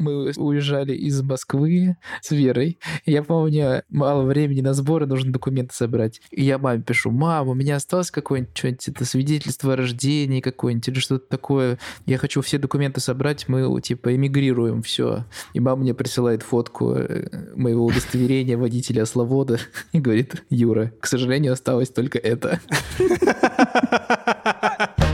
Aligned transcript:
Мы 0.00 0.32
уезжали 0.36 0.94
из 0.94 1.22
Москвы 1.22 1.96
с 2.22 2.30
Верой. 2.30 2.78
Я 3.04 3.22
помню, 3.22 3.82
мало 3.90 4.22
времени 4.22 4.62
на 4.62 4.72
сборы, 4.72 5.06
нужно 5.06 5.30
документы 5.30 5.74
собрать. 5.74 6.22
И 6.30 6.42
я 6.42 6.58
маме 6.58 6.82
пишу, 6.82 7.10
мам, 7.10 7.48
у 7.48 7.54
меня 7.54 7.76
осталось 7.76 8.10
какое-нибудь 8.10 8.56
что-нибудь, 8.56 8.88
это 8.88 9.04
свидетельство 9.04 9.74
о 9.74 9.76
рождении 9.76 10.40
какое-нибудь 10.40 10.88
или 10.88 10.98
что-то 10.98 11.28
такое. 11.28 11.78
Я 12.06 12.16
хочу 12.16 12.40
все 12.40 12.56
документы 12.56 13.00
собрать, 13.00 13.46
мы 13.46 13.80
типа 13.82 14.16
эмигрируем, 14.16 14.82
все. 14.82 15.26
И 15.52 15.60
мама 15.60 15.82
мне 15.82 15.92
присылает 15.92 16.42
фотку 16.42 16.94
э, 16.94 17.52
моего 17.54 17.84
удостоверения 17.84 18.56
водителя 18.56 19.02
ословода 19.02 19.60
и 19.92 20.00
говорит, 20.00 20.44
Юра, 20.48 20.92
к 20.98 21.06
сожалению, 21.06 21.52
осталось 21.52 21.90
только 21.90 22.18
это. 22.18 22.58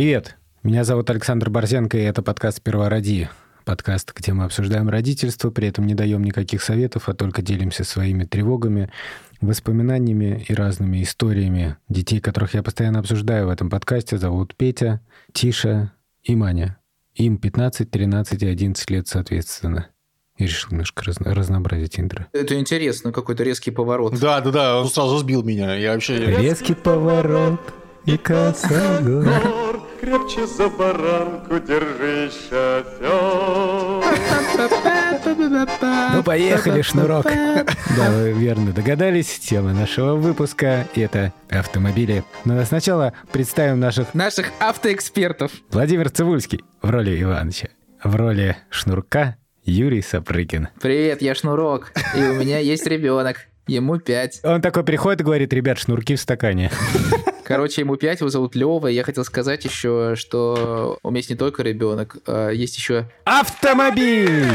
Привет, 0.00 0.38
меня 0.62 0.84
зовут 0.84 1.10
Александр 1.10 1.50
Борзенко, 1.50 1.98
и 1.98 2.04
это 2.04 2.22
подкаст 2.22 2.56
«Сперва 2.56 2.88
роди». 2.88 3.28
Подкаст, 3.66 4.14
где 4.16 4.32
мы 4.32 4.44
обсуждаем 4.44 4.88
родительство, 4.88 5.50
при 5.50 5.68
этом 5.68 5.86
не 5.86 5.94
даем 5.94 6.24
никаких 6.24 6.62
советов, 6.62 7.10
а 7.10 7.12
только 7.12 7.42
делимся 7.42 7.84
своими 7.84 8.24
тревогами, 8.24 8.90
воспоминаниями 9.42 10.42
и 10.48 10.54
разными 10.54 11.02
историями. 11.02 11.76
Детей, 11.90 12.18
которых 12.18 12.54
я 12.54 12.62
постоянно 12.62 13.00
обсуждаю 13.00 13.48
в 13.48 13.50
этом 13.50 13.68
подкасте, 13.68 14.16
зовут 14.16 14.56
Петя, 14.56 15.02
Тиша 15.34 15.92
и 16.22 16.34
Маня. 16.34 16.78
Им 17.16 17.36
15, 17.36 17.90
13 17.90 18.42
и 18.42 18.46
11 18.46 18.90
лет 18.90 19.06
соответственно. 19.06 19.88
Я 20.38 20.46
решил 20.46 20.70
немножко 20.70 21.04
разно- 21.04 21.34
разнообразить 21.34 22.00
интро. 22.00 22.26
Это 22.32 22.58
интересно, 22.58 23.12
какой-то 23.12 23.44
резкий 23.44 23.70
поворот. 23.70 24.18
Да, 24.18 24.40
да, 24.40 24.50
да, 24.50 24.80
он 24.80 24.88
сразу 24.88 25.18
сбил 25.18 25.42
меня. 25.42 25.74
Я 25.74 25.92
вообще... 25.92 26.16
Резкий 26.24 26.72
поворот 26.72 27.60
и 28.06 28.16
косогор. 28.16 29.24
Гор, 29.24 29.89
крепче 30.00 30.46
за 30.46 30.68
баранку 30.68 31.58
держись, 31.60 32.46
осел. 32.50 34.02
Ну, 36.14 36.22
поехали, 36.22 36.82
шнурок. 36.82 37.26
Да, 37.96 38.10
вы 38.10 38.32
верно 38.32 38.72
догадались. 38.72 39.38
Тема 39.40 39.72
нашего 39.72 40.14
выпуска— 40.14 40.86
это 40.94 41.32
автомобили. 41.50 42.24
Но 42.44 42.64
сначала 42.64 43.12
представим 43.32 43.80
наших 43.80 44.14
Наших 44.14 44.52
автоэкспертов. 44.60 45.52
Владимир 45.70 46.08
Цивульский 46.08 46.62
в 46.80 46.88
роли 46.88 47.20
Иваныча. 47.20 47.70
В 48.02 48.14
роли 48.16 48.56
шнурка 48.70 49.36
Юрий 49.64 50.02
Сапрыкин. 50.02 50.68
Привет, 50.80 51.20
я 51.20 51.34
Шнурок, 51.34 51.92
и 52.16 52.22
у 52.22 52.34
меня 52.34 52.58
есть 52.58 52.86
ребенок. 52.86 53.48
Ему 53.66 53.98
пять. 53.98 54.40
Он 54.44 54.62
такой 54.62 54.84
приходит 54.84 55.20
и 55.20 55.24
говорит, 55.24 55.52
ребят, 55.52 55.78
шнурки 55.78 56.16
в 56.16 56.20
стакане. 56.20 56.70
Короче, 57.50 57.80
ему 57.80 57.96
пять, 57.96 58.20
его 58.20 58.30
зовут 58.30 58.54
Лева. 58.54 58.86
Я 58.86 59.02
хотел 59.02 59.24
сказать 59.24 59.64
еще, 59.64 60.14
что 60.14 61.00
у 61.02 61.10
меня 61.10 61.18
есть 61.18 61.30
не 61.30 61.34
только 61.34 61.64
ребенок, 61.64 62.18
а 62.24 62.50
есть 62.50 62.76
еще 62.76 63.10
Автомобиль! 63.24 64.46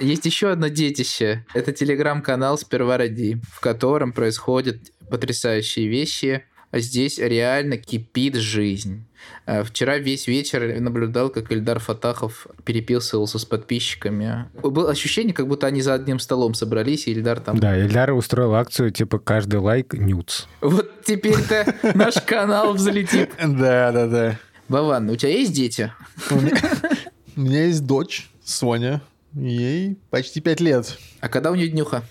Есть 0.00 0.26
еще 0.26 0.50
одно 0.50 0.66
детище. 0.66 1.46
Это 1.54 1.70
телеграм-канал 1.70 2.58
«Сперва 2.58 2.96
роди», 2.96 3.36
в 3.52 3.60
котором 3.60 4.12
происходят 4.12 4.78
потрясающие 5.08 5.86
вещи. 5.86 6.46
А 6.74 6.80
здесь 6.80 7.18
реально 7.18 7.76
кипит 7.76 8.34
жизнь. 8.34 9.04
А 9.46 9.62
Вчера 9.62 9.98
весь 9.98 10.26
вечер 10.26 10.80
наблюдал, 10.80 11.30
как 11.30 11.52
Эльдар 11.52 11.78
Фатахов 11.78 12.48
переписывался 12.64 13.38
с 13.38 13.44
подписчиками. 13.44 14.46
Было 14.60 14.90
ощущение, 14.90 15.32
как 15.32 15.46
будто 15.46 15.68
они 15.68 15.82
за 15.82 15.94
одним 15.94 16.18
столом 16.18 16.52
собрались, 16.54 17.06
и 17.06 17.12
Эльдар 17.12 17.38
там... 17.38 17.60
Да, 17.60 17.78
Ильдар 17.78 18.12
устроил 18.12 18.56
акцию, 18.56 18.90
типа, 18.90 19.20
каждый 19.20 19.60
лайк 19.60 19.94
нюц. 19.94 20.46
Вот 20.60 21.04
теперь-то 21.04 21.76
наш 21.94 22.14
канал 22.26 22.74
взлетит. 22.74 23.30
Да, 23.38 23.92
да, 23.92 24.08
да. 24.08 24.40
Вован, 24.66 25.08
у 25.10 25.14
тебя 25.14 25.30
есть 25.30 25.52
дети? 25.52 25.92
У 26.28 27.40
меня 27.40 27.66
есть 27.66 27.86
дочь, 27.86 28.28
Соня. 28.42 29.00
Ей 29.32 29.96
почти 30.10 30.40
пять 30.40 30.60
лет. 30.60 30.98
А 31.20 31.28
когда 31.28 31.52
у 31.52 31.54
нее 31.54 31.68
днюха? 31.68 32.02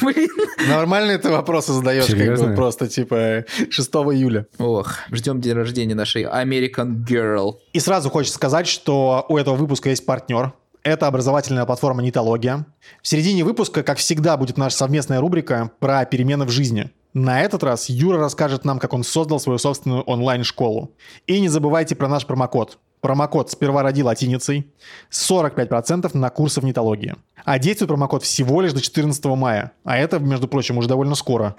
Блин. 0.00 0.30
Нормально 0.68 1.18
ты 1.18 1.30
вопросы 1.30 1.72
задаешь, 1.72 2.06
как 2.06 2.38
бы 2.38 2.54
просто 2.54 2.88
типа 2.88 3.44
6 3.70 3.90
июля. 3.90 4.46
Ох, 4.58 4.94
ждем 5.10 5.40
день 5.40 5.54
рождения 5.54 5.94
нашей 5.94 6.24
American 6.24 7.04
Girl. 7.04 7.56
И 7.72 7.80
сразу 7.80 8.10
хочется 8.10 8.36
сказать, 8.36 8.66
что 8.66 9.26
у 9.28 9.36
этого 9.36 9.56
выпуска 9.56 9.90
есть 9.90 10.06
партнер. 10.06 10.52
Это 10.84 11.06
образовательная 11.06 11.64
платформа 11.64 12.02
«Нитология». 12.02 12.66
В 13.02 13.06
середине 13.06 13.44
выпуска, 13.44 13.84
как 13.84 13.98
всегда, 13.98 14.36
будет 14.36 14.56
наша 14.56 14.76
совместная 14.76 15.20
рубрика 15.20 15.70
про 15.78 16.04
перемены 16.04 16.44
в 16.44 16.50
жизни. 16.50 16.90
На 17.14 17.42
этот 17.42 17.62
раз 17.62 17.88
Юра 17.88 18.18
расскажет 18.18 18.64
нам, 18.64 18.78
как 18.80 18.92
он 18.92 19.04
создал 19.04 19.38
свою 19.38 19.58
собственную 19.58 20.02
онлайн-школу. 20.02 20.96
И 21.28 21.40
не 21.40 21.48
забывайте 21.48 21.94
про 21.94 22.08
наш 22.08 22.26
промокод. 22.26 22.78
Промокод 23.02 23.50
«Сперва 23.50 23.82
роди 23.82 24.04
латиницей» 24.04 24.72
45% 25.10 26.16
на 26.16 26.30
курсы 26.30 26.60
в 26.60 26.64
нитологии. 26.64 27.16
А 27.44 27.58
действует 27.58 27.88
промокод 27.88 28.22
всего 28.22 28.60
лишь 28.60 28.72
до 28.72 28.80
14 28.80 29.24
мая. 29.24 29.72
А 29.82 29.98
это, 29.98 30.20
между 30.20 30.46
прочим, 30.46 30.78
уже 30.78 30.86
довольно 30.86 31.16
скоро. 31.16 31.56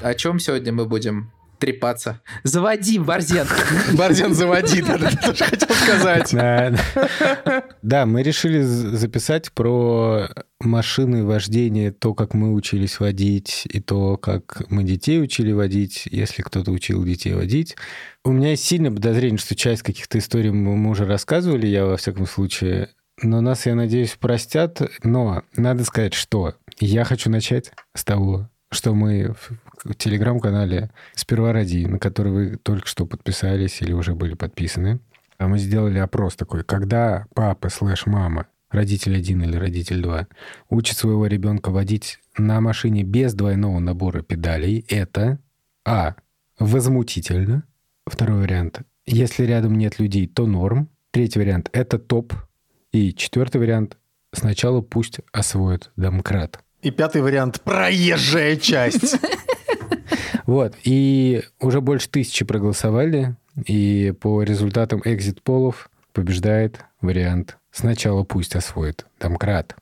О 0.00 0.14
чем 0.14 0.38
сегодня 0.38 0.72
мы 0.72 0.86
будем 0.86 1.32
трепаться? 1.58 2.20
Заводи, 2.44 2.98
Борзен! 2.98 3.46
Борзен, 3.94 4.34
заводи, 4.34 4.82
да, 4.82 4.98
да, 4.98 5.10
тоже 5.10 5.44
хотел 5.44 5.68
сказать. 5.68 6.32
Да, 6.32 7.64
Да, 7.82 8.06
мы 8.06 8.22
решили 8.22 8.60
записать 8.62 9.52
про 9.52 10.28
машины, 10.60 11.24
вождение, 11.24 11.92
то, 11.92 12.14
как 12.14 12.34
мы 12.34 12.52
учились 12.52 13.00
водить, 13.00 13.66
и 13.70 13.80
то, 13.80 14.16
как 14.16 14.62
мы 14.70 14.84
детей 14.84 15.22
учили 15.22 15.52
водить, 15.52 16.08
если 16.10 16.42
кто-то 16.42 16.70
учил 16.70 17.04
детей 17.04 17.34
водить. 17.34 17.76
У 18.24 18.32
меня 18.32 18.50
есть 18.50 18.64
сильное 18.64 18.90
подозрение, 18.90 19.38
что 19.38 19.54
часть 19.54 19.82
каких-то 19.82 20.18
историй 20.18 20.50
мы 20.50 20.90
уже 20.90 21.06
рассказывали, 21.06 21.66
я 21.66 21.86
во 21.86 21.96
всяком 21.96 22.26
случае, 22.26 22.90
но 23.22 23.40
нас, 23.40 23.66
я 23.66 23.74
надеюсь, 23.74 24.16
простят. 24.18 24.80
Но 25.02 25.42
надо 25.56 25.84
сказать, 25.84 26.14
что 26.14 26.54
я 26.78 27.04
хочу 27.04 27.30
начать 27.30 27.72
с 27.94 28.04
того, 28.04 28.48
что 28.70 28.94
мы 28.94 29.34
телеграм-канале 29.96 30.90
«Сперва 31.14 31.52
ради», 31.52 31.86
на 31.86 31.98
который 31.98 32.32
вы 32.32 32.56
только 32.56 32.86
что 32.86 33.06
подписались 33.06 33.80
или 33.80 33.92
уже 33.92 34.14
были 34.14 34.34
подписаны, 34.34 35.00
а 35.38 35.48
мы 35.48 35.58
сделали 35.58 35.98
опрос 35.98 36.36
такой, 36.36 36.64
когда 36.64 37.26
папа 37.34 37.68
слэш 37.68 38.06
мама, 38.06 38.46
родитель 38.70 39.16
один 39.16 39.42
или 39.42 39.56
родитель 39.56 40.02
два, 40.02 40.26
учит 40.68 40.96
своего 40.96 41.26
ребенка 41.26 41.70
водить 41.70 42.18
на 42.36 42.60
машине 42.60 43.02
без 43.02 43.34
двойного 43.34 43.78
набора 43.78 44.22
педалей, 44.22 44.84
это 44.88 45.38
А. 45.84 46.16
Возмутительно. 46.58 47.62
Второй 48.06 48.40
вариант. 48.40 48.82
Если 49.06 49.44
рядом 49.44 49.78
нет 49.78 50.00
людей, 50.00 50.26
то 50.26 50.46
норм. 50.46 50.88
Третий 51.12 51.38
вариант. 51.38 51.70
Это 51.72 51.98
топ. 51.98 52.34
И 52.90 53.14
четвертый 53.14 53.58
вариант. 53.58 53.96
Сначала 54.32 54.80
пусть 54.80 55.20
освоят 55.32 55.92
домкрат. 55.96 56.60
И 56.82 56.90
пятый 56.90 57.22
вариант– 57.22 57.60
проезжая 57.64 58.56
часть. 58.56 59.16
Вот, 60.46 60.74
и 60.82 61.42
уже 61.60 61.82
больше 61.82 62.08
тысячи 62.08 62.42
проголосовали, 62.42 63.36
и 63.66 64.14
по 64.18 64.42
результатам 64.42 65.02
экзит-полов 65.04 65.90
побеждает 66.14 66.86
вариант 67.02 67.58
«Сначала 67.78 68.24
пусть 68.24 68.56
освоит 68.56 69.06
домкрат». 69.20 69.76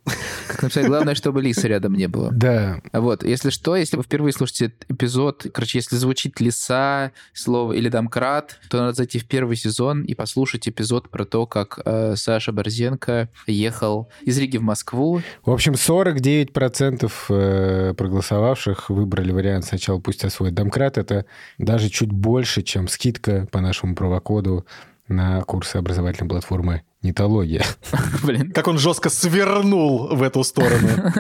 Как 0.49 0.63
написать, 0.63 0.87
главное, 0.87 1.15
чтобы 1.15 1.41
лиса 1.41 1.67
рядом 1.67 1.95
не 1.95 2.09
было. 2.09 2.31
Да, 2.31 2.83
А 2.93 3.01
Вот, 3.01 3.25
если 3.25 3.49
что, 3.49 3.75
если 3.75 3.97
вы 3.97 4.03
впервые 4.03 4.35
слушаете 4.35 4.75
эпизод, 4.91 5.47
короче, 5.55 5.79
если 5.79 5.97
звучит 5.97 6.39
лиса, 6.39 7.13
слово 7.33 7.73
или 7.73 7.89
домкрат, 7.89 8.59
то 8.69 8.77
надо 8.81 8.93
зайти 8.93 9.19
в 9.19 9.27
первый 9.27 9.57
сезон 9.57 10.03
и 10.03 10.15
послушать 10.15 10.69
эпизод 10.69 11.09
про 11.09 11.25
то, 11.25 11.47
как 11.47 11.81
э, 11.87 12.17
Саша 12.17 12.53
Борзенко 12.53 13.31
ехал 13.47 14.11
из 14.21 14.37
Риги 14.37 14.59
в 14.59 14.63
Москву. 14.63 15.23
в 15.47 15.51
общем, 15.51 15.73
49% 15.73 17.11
э, 17.31 17.95
проголосовавших 17.97 18.91
выбрали 18.91 19.33
вариант 19.33 19.65
«Сначала 19.65 20.01
пусть 20.01 20.23
освоит 20.23 20.53
домкрат». 20.53 20.99
Это 20.99 21.25
даже 21.57 21.89
чуть 21.89 22.13
больше, 22.13 22.61
чем 22.63 22.89
скидка 22.89 23.49
по 23.51 23.63
нашему 23.63 23.95
промокоду 23.95 24.67
на 25.09 25.43
курсы 25.43 25.77
образовательной 25.77 26.29
платформы 26.29 26.83
«Нитология». 27.03 27.65
Блин. 28.25 28.53
Как 28.53 28.69
он 28.69 28.79
жестко 28.79 29.11
свернул 29.11 30.15
в 30.15 30.23
эту 30.23 30.45
сторону. 30.45 30.89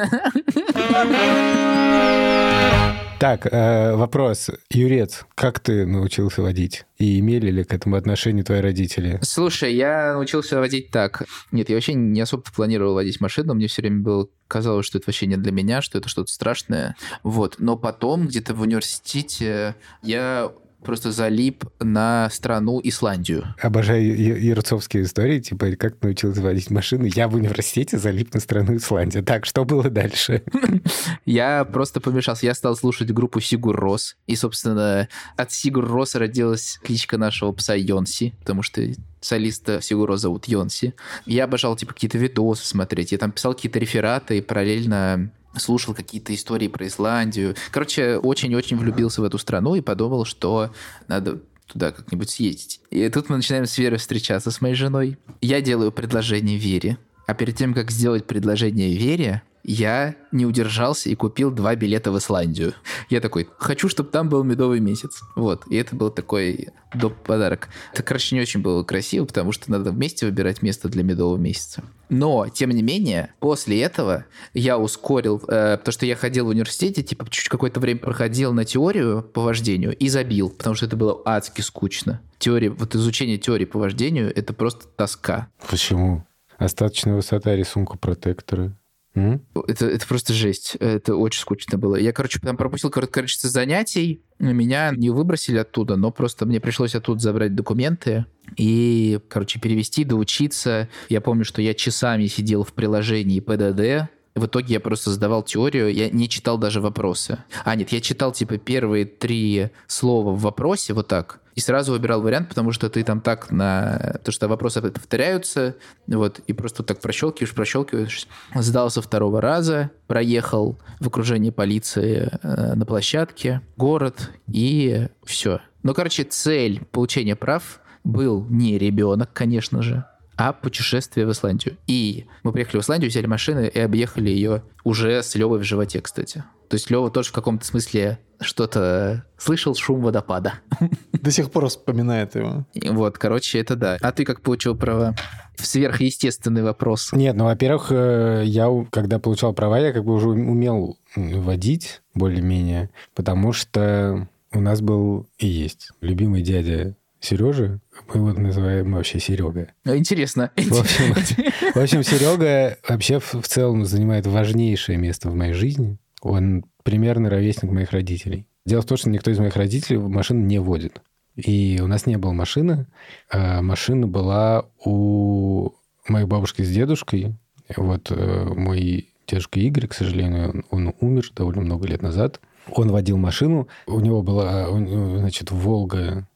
Так, 3.18 3.46
э, 3.50 3.96
вопрос. 3.96 4.50
Юрец, 4.68 5.24
как 5.34 5.58
ты 5.58 5.86
научился 5.86 6.42
водить? 6.42 6.84
И 6.98 7.18
имели 7.18 7.50
ли 7.50 7.64
к 7.64 7.72
этому 7.72 7.96
отношение 7.96 8.44
твои 8.44 8.60
родители? 8.60 9.18
Слушай, 9.22 9.74
я 9.74 10.12
научился 10.12 10.58
водить 10.58 10.90
так. 10.90 11.22
Нет, 11.50 11.70
я 11.70 11.76
вообще 11.76 11.94
не 11.94 12.20
особо 12.20 12.44
планировал 12.54 12.92
водить 12.92 13.20
машину. 13.20 13.54
Мне 13.54 13.68
все 13.68 13.80
время 13.80 14.02
было 14.02 14.28
казалось, 14.48 14.84
что 14.84 14.98
это 14.98 15.08
вообще 15.08 15.26
не 15.26 15.36
для 15.36 15.50
меня, 15.50 15.80
что 15.80 15.96
это 15.96 16.10
что-то 16.10 16.30
страшное. 16.30 16.94
Вот. 17.22 17.56
Но 17.58 17.78
потом 17.78 18.26
где-то 18.26 18.54
в 18.54 18.60
университете 18.60 19.76
я 20.02 20.52
просто 20.86 21.12
залип 21.12 21.64
на 21.80 22.30
страну 22.30 22.80
Исландию. 22.82 23.54
Обожаю 23.60 24.16
я- 24.16 24.36
ярцовские 24.36 25.02
истории, 25.02 25.40
типа, 25.40 25.72
как 25.76 26.02
научился 26.02 26.40
водить 26.40 26.70
машину. 26.70 27.04
Я 27.04 27.28
в 27.28 27.34
университете 27.34 27.98
залип 27.98 28.32
на 28.32 28.40
страну 28.40 28.76
Исландия. 28.76 29.22
Так, 29.22 29.44
что 29.44 29.64
было 29.64 29.90
дальше? 29.90 30.42
Я 31.24 31.64
просто 31.64 32.00
помешался. 32.00 32.46
Я 32.46 32.54
стал 32.54 32.76
слушать 32.76 33.10
группу 33.10 33.40
Сигур 33.40 33.76
Рос. 33.76 34.16
И, 34.26 34.36
собственно, 34.36 35.08
от 35.36 35.52
Сигур 35.52 35.86
Роса 35.86 36.18
родилась 36.18 36.78
кличка 36.82 37.18
нашего 37.18 37.52
пса 37.52 37.74
Йонси, 37.74 38.34
потому 38.40 38.62
что 38.62 38.82
солиста 39.20 39.80
Сигур 39.82 40.08
Рос 40.08 40.20
зовут 40.20 40.46
Йонси. 40.46 40.94
Я 41.26 41.44
обожал, 41.44 41.76
типа, 41.76 41.94
какие-то 41.94 42.18
видосы 42.18 42.64
смотреть. 42.66 43.12
Я 43.12 43.18
там 43.18 43.32
писал 43.32 43.54
какие-то 43.54 43.78
рефераты 43.78 44.38
и 44.38 44.40
параллельно 44.40 45.30
слушал 45.60 45.94
какие-то 45.94 46.34
истории 46.34 46.68
про 46.68 46.86
Исландию. 46.86 47.54
Короче, 47.70 48.18
очень-очень 48.18 48.76
влюбился 48.76 49.20
в 49.20 49.24
эту 49.24 49.38
страну 49.38 49.74
и 49.74 49.80
подумал, 49.80 50.24
что 50.24 50.72
надо 51.08 51.40
туда 51.66 51.92
как-нибудь 51.92 52.30
съездить. 52.30 52.80
И 52.90 53.08
тут 53.08 53.28
мы 53.28 53.36
начинаем 53.36 53.66
с 53.66 53.76
Верой 53.78 53.98
встречаться 53.98 54.50
с 54.50 54.60
моей 54.60 54.74
женой. 54.74 55.18
Я 55.40 55.60
делаю 55.60 55.92
предложение 55.92 56.58
Вере. 56.58 56.98
А 57.26 57.34
перед 57.34 57.56
тем, 57.56 57.74
как 57.74 57.90
сделать 57.90 58.24
предложение 58.24 58.94
Вере, 58.96 59.42
я 59.66 60.14
не 60.30 60.46
удержался 60.46 61.10
и 61.10 61.14
купил 61.16 61.50
два 61.50 61.74
билета 61.74 62.12
в 62.12 62.18
Исландию. 62.18 62.74
Я 63.10 63.20
такой, 63.20 63.48
хочу, 63.58 63.88
чтобы 63.88 64.10
там 64.10 64.28
был 64.28 64.44
медовый 64.44 64.78
месяц. 64.78 65.20
Вот. 65.34 65.66
И 65.68 65.76
это 65.76 65.96
был 65.96 66.10
такой 66.10 66.68
доп. 66.94 67.14
подарок. 67.24 67.68
Это, 67.92 68.04
короче, 68.04 68.36
не 68.36 68.42
очень 68.42 68.60
было 68.60 68.84
красиво, 68.84 69.24
потому 69.24 69.50
что 69.50 69.70
надо 69.70 69.90
вместе 69.90 70.24
выбирать 70.26 70.62
место 70.62 70.88
для 70.88 71.02
медового 71.02 71.36
месяца. 71.36 71.82
Но, 72.08 72.48
тем 72.48 72.70
не 72.70 72.82
менее, 72.82 73.34
после 73.40 73.82
этого 73.82 74.26
я 74.54 74.78
ускорил, 74.78 75.42
э, 75.48 75.76
потому 75.78 75.92
что 75.92 76.06
я 76.06 76.14
ходил 76.14 76.46
в 76.46 76.50
университете, 76.50 77.02
типа, 77.02 77.26
чуть 77.28 77.48
какое-то 77.48 77.80
время 77.80 77.98
проходил 77.98 78.52
на 78.52 78.64
теорию 78.64 79.22
по 79.22 79.40
вождению 79.42 79.96
и 79.96 80.08
забил, 80.08 80.50
потому 80.50 80.76
что 80.76 80.86
это 80.86 80.96
было 80.96 81.20
адски 81.24 81.62
скучно. 81.62 82.20
Теория, 82.38 82.70
вот 82.70 82.94
изучение 82.94 83.38
теории 83.38 83.64
по 83.64 83.80
вождению, 83.80 84.32
это 84.36 84.52
просто 84.52 84.86
тоска. 84.94 85.48
Почему? 85.68 86.24
Остаточная 86.58 87.16
высота 87.16 87.56
рисунка 87.56 87.98
протектора. 87.98 88.72
М? 89.16 89.42
Это, 89.66 89.86
это 89.86 90.06
просто 90.06 90.32
жесть. 90.34 90.76
Это 90.78 91.16
очень 91.16 91.40
скучно 91.40 91.78
было. 91.78 91.96
Я, 91.96 92.12
короче, 92.12 92.38
там 92.38 92.56
пропустил 92.56 92.90
короткое 92.90 93.22
количество 93.22 93.48
занятий. 93.48 94.22
Меня 94.38 94.92
не 94.94 95.10
выбросили 95.10 95.56
оттуда, 95.56 95.96
но 95.96 96.10
просто 96.12 96.44
мне 96.44 96.60
пришлось 96.60 96.94
оттуда 96.94 97.18
забрать 97.18 97.54
документы 97.54 98.26
и, 98.56 99.18
короче, 99.28 99.58
перевести, 99.58 100.04
доучиться. 100.04 100.88
Я 101.08 101.22
помню, 101.22 101.44
что 101.46 101.62
я 101.62 101.72
часами 101.72 102.26
сидел 102.26 102.62
в 102.62 102.74
приложении 102.74 103.40
ПДД, 103.40 104.10
в 104.34 104.44
итоге 104.44 104.74
я 104.74 104.80
просто 104.80 105.10
сдавал 105.10 105.42
теорию, 105.42 105.90
я 105.92 106.10
не 106.10 106.28
читал 106.28 106.58
даже 106.58 106.82
вопросы. 106.82 107.38
А, 107.64 107.74
нет, 107.74 107.90
я 107.90 108.02
читал, 108.02 108.32
типа, 108.32 108.58
первые 108.58 109.06
три 109.06 109.70
слова 109.86 110.32
в 110.32 110.40
вопросе, 110.40 110.92
вот 110.92 111.08
так, 111.08 111.40
и 111.56 111.60
сразу 111.60 111.92
выбирал 111.92 112.20
вариант, 112.20 112.50
потому 112.50 112.70
что 112.70 112.90
ты 112.90 113.02
там 113.02 113.22
так 113.22 113.50
на... 113.50 114.20
То, 114.22 114.30
что 114.30 114.46
вопросы 114.46 114.82
повторяются, 114.82 115.74
вот, 116.06 116.38
и 116.40 116.52
просто 116.52 116.82
так 116.82 117.00
прощелкиваешь, 117.00 117.54
прощелкиваешь. 117.54 118.28
Сдал 118.54 118.90
со 118.90 119.00
второго 119.00 119.40
раза, 119.40 119.90
проехал 120.06 120.78
в 121.00 121.08
окружении 121.08 121.48
полиции 121.48 122.30
э, 122.42 122.74
на 122.74 122.84
площадке, 122.84 123.62
город, 123.78 124.30
и 124.52 125.08
все. 125.24 125.60
Ну, 125.82 125.94
короче, 125.94 126.24
цель 126.24 126.84
получения 126.92 127.36
прав 127.36 127.80
был 128.04 128.46
не 128.50 128.76
ребенок, 128.76 129.32
конечно 129.32 129.82
же, 129.82 130.04
а 130.36 130.52
путешествие 130.52 131.26
в 131.26 131.32
Исландию. 131.32 131.78
И 131.86 132.26
мы 132.42 132.52
приехали 132.52 132.80
в 132.80 132.84
Исландию, 132.84 133.10
взяли 133.10 133.26
машины 133.26 133.70
и 133.72 133.80
объехали 133.80 134.28
ее 134.28 134.62
уже 134.84 135.22
с 135.22 135.34
Левой 135.34 135.60
в 135.60 135.64
животе, 135.64 136.02
кстати. 136.02 136.44
То 136.68 136.74
есть 136.74 136.90
Лева 136.90 137.10
тоже 137.10 137.30
в 137.30 137.32
каком-то 137.32 137.64
смысле 137.64 138.18
что-то 138.40 139.24
слышал 139.38 139.74
шум 139.74 140.00
водопада. 140.00 140.54
До 141.12 141.30
сих 141.30 141.50
пор 141.50 141.68
вспоминает 141.68 142.34
его. 142.34 142.66
Вот, 142.74 143.18
короче, 143.18 143.58
это 143.58 143.76
да. 143.76 143.96
А 144.00 144.12
ты 144.12 144.24
как 144.24 144.42
получил 144.42 144.76
права? 144.76 145.14
Сверхъестественный 145.56 146.62
вопрос. 146.62 147.12
Нет, 147.12 147.34
ну, 147.34 147.44
во-первых, 147.44 147.86
э, 147.90 148.42
я, 148.44 148.68
когда 148.90 149.18
получал 149.18 149.54
права, 149.54 149.78
я 149.78 149.92
как 149.92 150.04
бы 150.04 150.12
уже 150.12 150.28
умел 150.28 150.98
водить 151.14 152.02
более-менее, 152.14 152.90
потому 153.14 153.52
что 153.52 154.28
у 154.52 154.60
нас 154.60 154.80
был 154.80 155.26
и 155.38 155.46
есть 155.46 155.90
любимый 156.02 156.42
дядя 156.42 156.94
Сережа, 157.20 157.80
мы 158.08 158.16
его 158.16 158.32
называем 158.32 158.92
вообще 158.92 159.18
Серега. 159.18 159.68
Ну, 159.84 159.96
Интересно. 159.96 160.52
В 160.56 160.80
общем, 160.80 161.14
в 161.74 161.76
общем, 161.76 162.02
Серега 162.02 162.78
вообще 162.88 163.18
в 163.18 163.46
целом 163.48 163.84
занимает 163.84 164.26
важнейшее 164.26 164.98
место 164.98 165.30
в 165.30 165.34
моей 165.34 165.52
жизни. 165.52 165.98
Он 166.26 166.64
примерно 166.82 167.30
ровесник 167.30 167.70
моих 167.70 167.92
родителей. 167.92 168.46
Дело 168.64 168.82
в 168.82 168.86
том, 168.86 168.96
что 168.96 169.10
никто 169.10 169.30
из 169.30 169.38
моих 169.38 169.56
родителей 169.56 169.98
машину 169.98 170.40
не 170.40 170.58
водит. 170.58 171.00
И 171.36 171.80
у 171.82 171.86
нас 171.86 172.06
не 172.06 172.16
было 172.16 172.32
машины. 172.32 172.86
а 173.30 173.62
машина 173.62 174.06
была 174.06 174.64
у 174.84 175.72
моей 176.08 176.26
бабушки 176.26 176.62
с 176.62 176.70
дедушкой. 176.70 177.34
Вот 177.76 178.10
э, 178.10 178.44
мой 178.54 179.08
дедушка 179.26 179.60
Игорь, 179.60 179.86
к 179.86 179.94
сожалению, 179.94 180.64
он, 180.70 180.88
он 180.88 180.94
умер 181.00 181.30
довольно 181.34 181.62
много 181.62 181.86
лет 181.86 182.02
назад. 182.02 182.40
Он 182.70 182.90
водил 182.90 183.16
машину. 183.16 183.68
У 183.86 184.00
него 184.00 184.22
была, 184.22 184.66
него, 184.68 185.18
значит, 185.18 185.50
Волга 185.50 186.26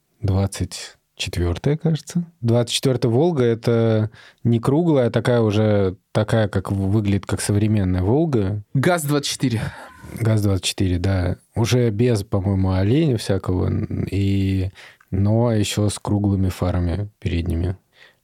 24 1.29 1.77
кажется. 1.77 2.25
24-я 2.43 3.11
Волга— 3.11 3.45
это 3.45 4.11
не 4.43 4.59
круглая, 4.59 5.09
а 5.09 5.11
такая 5.11 5.41
уже, 5.41 5.97
такая, 6.13 6.49
как 6.49 6.73
выглядит 6.73 7.27
как 7.27 7.41
современная 7.41 8.03
Волга. 8.03 8.63
ГАЗ-24. 8.75 9.61
ГАЗ-24, 10.21 10.99
да. 10.99 11.37
Уже 11.55 11.91
без, 11.91 12.25
по-моему, 12.25 12.73
оленя 12.73 13.17
всякого, 13.19 13.71
и... 14.11 14.71
но 15.11 15.53
еще 15.53 15.91
с 15.91 15.99
круглыми 15.99 16.49
фарами 16.49 17.11
передними. 17.19 17.77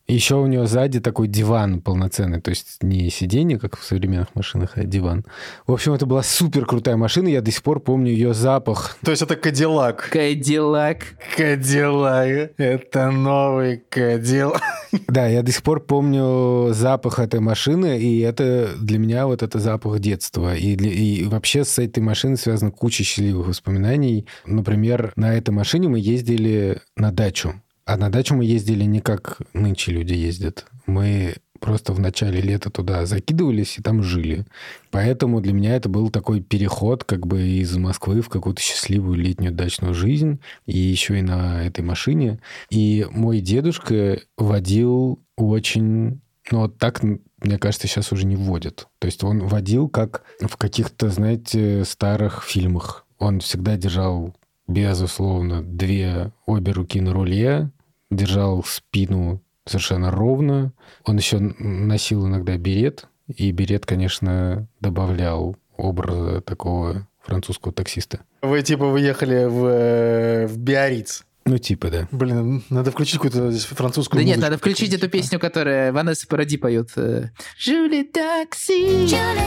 Еще 0.08 0.37
у 0.37 0.47
него 0.47 0.67
сзади 0.67 1.00
такой 1.00 1.26
диван 1.26 1.81
полноценный, 1.81 2.41
то 2.41 2.50
есть 2.50 2.81
не 2.81 3.11
сиденье, 3.11 3.58
как 3.58 3.76
в 3.76 3.82
современных 3.85 4.35
машинах, 4.37 4.73
а 4.76 4.85
диван. 4.85 5.25
В 5.67 5.73
общем, 5.73 5.94
это 5.94 6.06
была 6.06 6.23
супер 6.23 6.64
крутая 6.64 6.97
машина, 6.97 7.26
я 7.26 7.41
до 7.41 7.50
сих 7.50 7.62
пор 7.64 7.81
помню 7.81 8.12
ее 8.12 8.32
запах. 8.32 8.99
То 9.05 9.11
есть 9.11 9.23
это 9.23 9.35
Кадиллак. 9.35 10.08
Кадиллак. 10.11 10.99
Кадиллак. 11.37 12.53
Это 12.56 13.11
новый 13.11 13.79
Кадиллак. 13.88 14.62
Да, 15.08 15.26
я 15.26 15.43
до 15.43 15.50
сих 15.50 15.62
пор 15.62 15.81
помню 15.85 16.73
запах 16.73 17.19
этой 17.19 17.41
машины, 17.41 17.99
и 17.99 18.20
это 18.20 18.70
для 18.81 18.99
меня 18.99 19.26
вот 19.26 19.43
это 19.43 19.58
запах 19.58 19.99
детства. 19.99 20.55
И, 20.55 20.76
для- 20.76 20.93
и 20.93 21.25
вообще 21.25 21.64
с 21.64 21.79
этой 21.79 22.00
машиной 22.00 22.37
связана 22.37 22.70
куча 22.70 23.03
счастливых 23.03 23.49
воспоминаний. 23.49 24.26
Например, 24.47 25.12
на 25.17 25.35
этой 25.37 25.50
машине 25.50 25.88
мы 25.88 25.99
ездили 25.99 26.81
на 26.97 27.11
дачу. 27.11 27.61
А 27.86 27.96
на 27.96 28.10
дачу 28.10 28.34
мы 28.34 28.44
ездили 28.44 28.82
не 28.82 29.00
как 29.00 29.38
нынче 29.52 29.92
люди 29.92 30.12
ездят. 30.12 30.66
Мы 30.86 31.36
просто 31.60 31.93
в 31.93 32.00
начале 32.00 32.40
лета 32.40 32.69
туда 32.69 33.06
закидывались 33.06 33.78
и 33.78 33.82
там 33.82 34.02
жили. 34.02 34.44
Поэтому 34.90 35.40
для 35.40 35.52
меня 35.52 35.76
это 35.76 35.88
был 35.88 36.10
такой 36.10 36.40
переход 36.40 37.05
как 37.05 37.28
бы 37.28 37.43
из 37.43 37.76
Москвы 37.76 38.22
в 38.22 38.28
какую-то 38.28 38.60
счастливую 38.60 39.16
летнюю 39.16 39.52
дачную 39.52 39.94
жизнь. 39.94 40.40
И 40.66 40.76
еще 40.76 41.20
и 41.20 41.22
на 41.22 41.64
этой 41.64 41.84
машине. 41.84 42.40
И 42.70 43.06
мой 43.10 43.40
дедушка 43.40 44.20
водил 44.36 45.22
очень... 45.36 46.20
Ну, 46.50 46.60
вот 46.62 46.78
так, 46.78 47.02
мне 47.02 47.58
кажется, 47.58 47.86
сейчас 47.86 48.10
уже 48.10 48.26
не 48.26 48.36
водят. 48.36 48.88
То 48.98 49.06
есть 49.06 49.22
он 49.22 49.46
водил 49.46 49.88
как 49.88 50.22
в 50.40 50.56
каких-то, 50.56 51.08
знаете, 51.08 51.84
старых 51.84 52.43
фильмах. 52.43 53.06
Он 53.19 53.38
всегда 53.38 53.76
держал, 53.76 54.34
безусловно, 54.66 55.62
две 55.62 56.32
обе 56.46 56.72
руки 56.72 57.00
на 57.00 57.12
руле, 57.12 57.70
держал 58.10 58.63
спину 58.65 59.43
совершенно 59.65 60.10
ровно. 60.10 60.72
Он 61.05 61.17
еще 61.17 61.39
носил 61.39 62.27
иногда 62.27 62.56
берет, 62.56 63.08
и 63.29 63.51
берет, 63.51 63.86
конечно, 63.86 64.69
добавлял 64.81 65.56
образа 65.77 66.41
такого 66.41 67.06
французского 67.22 67.72
таксиста. 67.72 68.20
Вы 68.43 68.63
типа 68.63 68.86
выехали 68.86 69.46
в, 69.46 69.65
э, 69.67 70.46
в 70.46 70.58
Биарриц. 70.58 71.25
Ну, 71.44 71.58
типа, 71.58 71.91
да. 71.91 72.08
Блин, 72.10 72.65
надо 72.70 72.91
включить 72.91 73.17
какую-то 73.17 73.51
здесь 73.53 73.67
французскую 73.67 74.20
Да 74.20 74.27
нет, 74.27 74.39
надо 74.39 74.58
включить 74.58 74.93
эту 74.94 75.08
песню, 75.08 75.39
которая 75.39 75.93
Ванесса 75.93 76.27
Паради 76.27 76.56
поет. 76.56 76.91
э, 76.96 77.29
Жюли 77.58 78.03
такси. 78.03 79.06
Je 79.06 79.17
le 79.17 79.46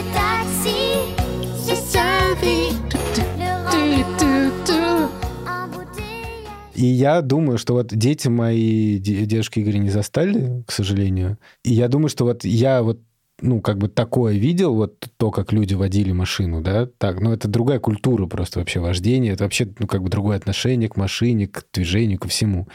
И 6.79 6.85
я 6.85 7.21
думаю, 7.21 7.57
что 7.57 7.73
вот 7.73 7.87
дети 7.93 8.29
мои, 8.29 8.99
де- 8.99 9.25
дедушки 9.25 9.59
Игоря 9.59 9.79
не 9.79 9.89
застали, 9.89 10.63
к 10.65 10.71
сожалению. 10.71 11.37
И 11.65 11.73
я 11.73 11.89
думаю, 11.89 12.07
что 12.07 12.23
вот 12.23 12.45
я 12.45 12.81
вот 12.83 13.01
ну, 13.41 13.59
как 13.61 13.77
бы 13.77 13.89
такое 13.89 14.35
видел, 14.35 14.75
вот 14.75 15.05
то, 15.17 15.29
как 15.29 15.51
люди 15.51 15.73
водили 15.73 16.13
машину, 16.13 16.61
да, 16.61 16.87
так, 16.97 17.19
ну, 17.21 17.33
это 17.33 17.47
другая 17.47 17.79
культура 17.79 18.27
просто 18.27 18.59
вообще 18.59 18.79
вождения, 18.79 19.33
это 19.33 19.43
вообще, 19.45 19.67
ну, 19.79 19.87
как 19.87 20.03
бы 20.03 20.09
другое 20.09 20.37
отношение 20.37 20.89
к 20.89 20.97
машине, 20.97 21.47
к 21.47 21.65
движению, 21.73 22.19
ко 22.19 22.27
всему. 22.27 22.67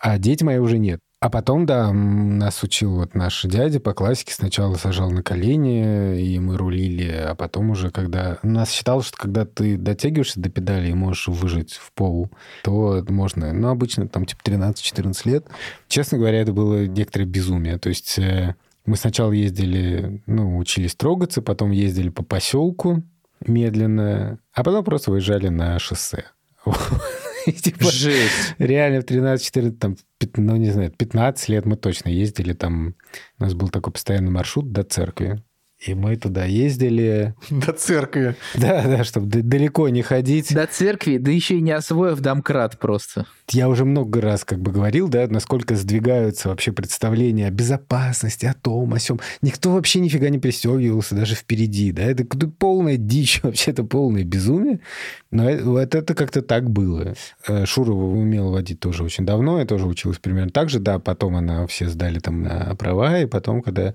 А 0.00 0.18
дети 0.18 0.44
мои 0.44 0.58
уже 0.58 0.78
нет. 0.78 1.00
А 1.18 1.30
потом, 1.30 1.64
да, 1.64 1.92
нас 1.92 2.62
учил 2.62 2.96
вот 2.96 3.14
наш 3.14 3.42
дядя 3.44 3.80
по 3.80 3.94
классике. 3.94 4.34
Сначала 4.34 4.74
сажал 4.74 5.10
на 5.10 5.22
колени, 5.22 6.20
и 6.20 6.38
мы 6.38 6.58
рулили, 6.58 7.08
а 7.08 7.34
потом 7.34 7.70
уже, 7.70 7.90
когда... 7.90 8.38
Нас 8.42 8.70
считал, 8.70 9.00
что 9.00 9.16
когда 9.16 9.46
ты 9.46 9.78
дотягиваешься 9.78 10.40
до 10.40 10.50
педали 10.50 10.90
и 10.90 10.94
можешь 10.94 11.28
выжить 11.28 11.72
в 11.72 11.92
пол, 11.92 12.30
то 12.62 13.02
можно. 13.08 13.54
Ну, 13.54 13.68
обычно 13.68 14.08
там 14.08 14.26
типа 14.26 14.42
13-14 14.44 15.20
лет. 15.24 15.46
Честно 15.88 16.18
говоря, 16.18 16.42
это 16.42 16.52
было 16.52 16.86
некоторое 16.86 17.24
безумие. 17.24 17.78
То 17.78 17.88
есть 17.88 18.18
э, 18.18 18.54
мы 18.84 18.96
сначала 18.96 19.32
ездили, 19.32 20.22
ну, 20.26 20.58
учились 20.58 20.94
трогаться, 20.94 21.40
потом 21.40 21.70
ездили 21.70 22.10
по 22.10 22.22
поселку 22.22 23.02
медленно, 23.46 24.38
а 24.52 24.62
потом 24.62 24.84
просто 24.84 25.10
выезжали 25.10 25.48
на 25.48 25.78
шоссе. 25.78 26.26
Типа, 27.62 27.90
Жесть. 27.90 28.54
Реально 28.58 29.00
в 29.00 29.04
13-14, 29.04 29.70
там, 29.72 29.96
пят- 30.18 30.36
ну, 30.36 30.56
не 30.56 30.70
знаю, 30.70 30.90
15 30.90 31.48
лет 31.48 31.64
мы 31.64 31.76
точно 31.76 32.08
ездили. 32.08 32.52
Там 32.52 32.94
у 33.38 33.44
нас 33.44 33.54
был 33.54 33.68
такой 33.68 33.92
постоянный 33.92 34.30
маршрут 34.30 34.72
до 34.72 34.82
церкви. 34.82 35.42
И 35.84 35.94
мы 35.94 36.16
туда 36.16 36.46
ездили. 36.46 37.34
До 37.50 37.72
церкви. 37.72 38.34
Да, 38.54 38.82
да, 38.86 39.04
чтобы 39.04 39.26
далеко 39.26 39.88
не 39.90 40.02
ходить. 40.02 40.54
До 40.54 40.66
церкви, 40.66 41.18
да 41.18 41.30
еще 41.30 41.58
и 41.58 41.60
не 41.60 41.72
освоив 41.72 42.20
домкрат 42.20 42.78
просто. 42.78 43.26
Я 43.50 43.68
уже 43.68 43.84
много 43.84 44.20
раз 44.20 44.44
как 44.44 44.58
бы 44.58 44.72
говорил, 44.72 45.08
да, 45.08 45.26
насколько 45.28 45.76
сдвигаются 45.76 46.48
вообще 46.48 46.72
представления 46.72 47.46
о 47.46 47.50
безопасности, 47.50 48.46
о 48.46 48.54
том, 48.54 48.94
о 48.94 48.98
сём. 48.98 49.20
Никто 49.42 49.70
вообще 49.70 50.00
нифига 50.00 50.30
не 50.30 50.38
пристегивался, 50.38 51.14
даже 51.14 51.34
впереди, 51.34 51.92
да. 51.92 52.04
Это 52.04 52.24
полная 52.24 52.96
дичь, 52.96 53.40
вообще 53.42 53.70
это 53.72 53.84
полное 53.84 54.24
безумие. 54.24 54.80
Но 55.30 55.48
э- 55.48 55.62
вот 55.62 55.94
это 55.94 56.14
как-то 56.14 56.40
так 56.40 56.70
было. 56.70 57.14
Э, 57.46 57.66
Шура 57.66 57.92
умела 57.92 58.50
водить 58.50 58.80
тоже 58.80 59.04
очень 59.04 59.26
давно, 59.26 59.60
я 59.60 59.66
тоже 59.66 59.86
училась 59.86 60.18
примерно 60.18 60.50
так 60.50 60.70
же, 60.70 60.80
да, 60.80 60.98
потом 60.98 61.36
она 61.36 61.66
все 61.66 61.88
сдали 61.88 62.18
там 62.18 62.42
на 62.42 62.74
права, 62.76 63.20
и 63.20 63.26
потом, 63.26 63.60
когда 63.60 63.92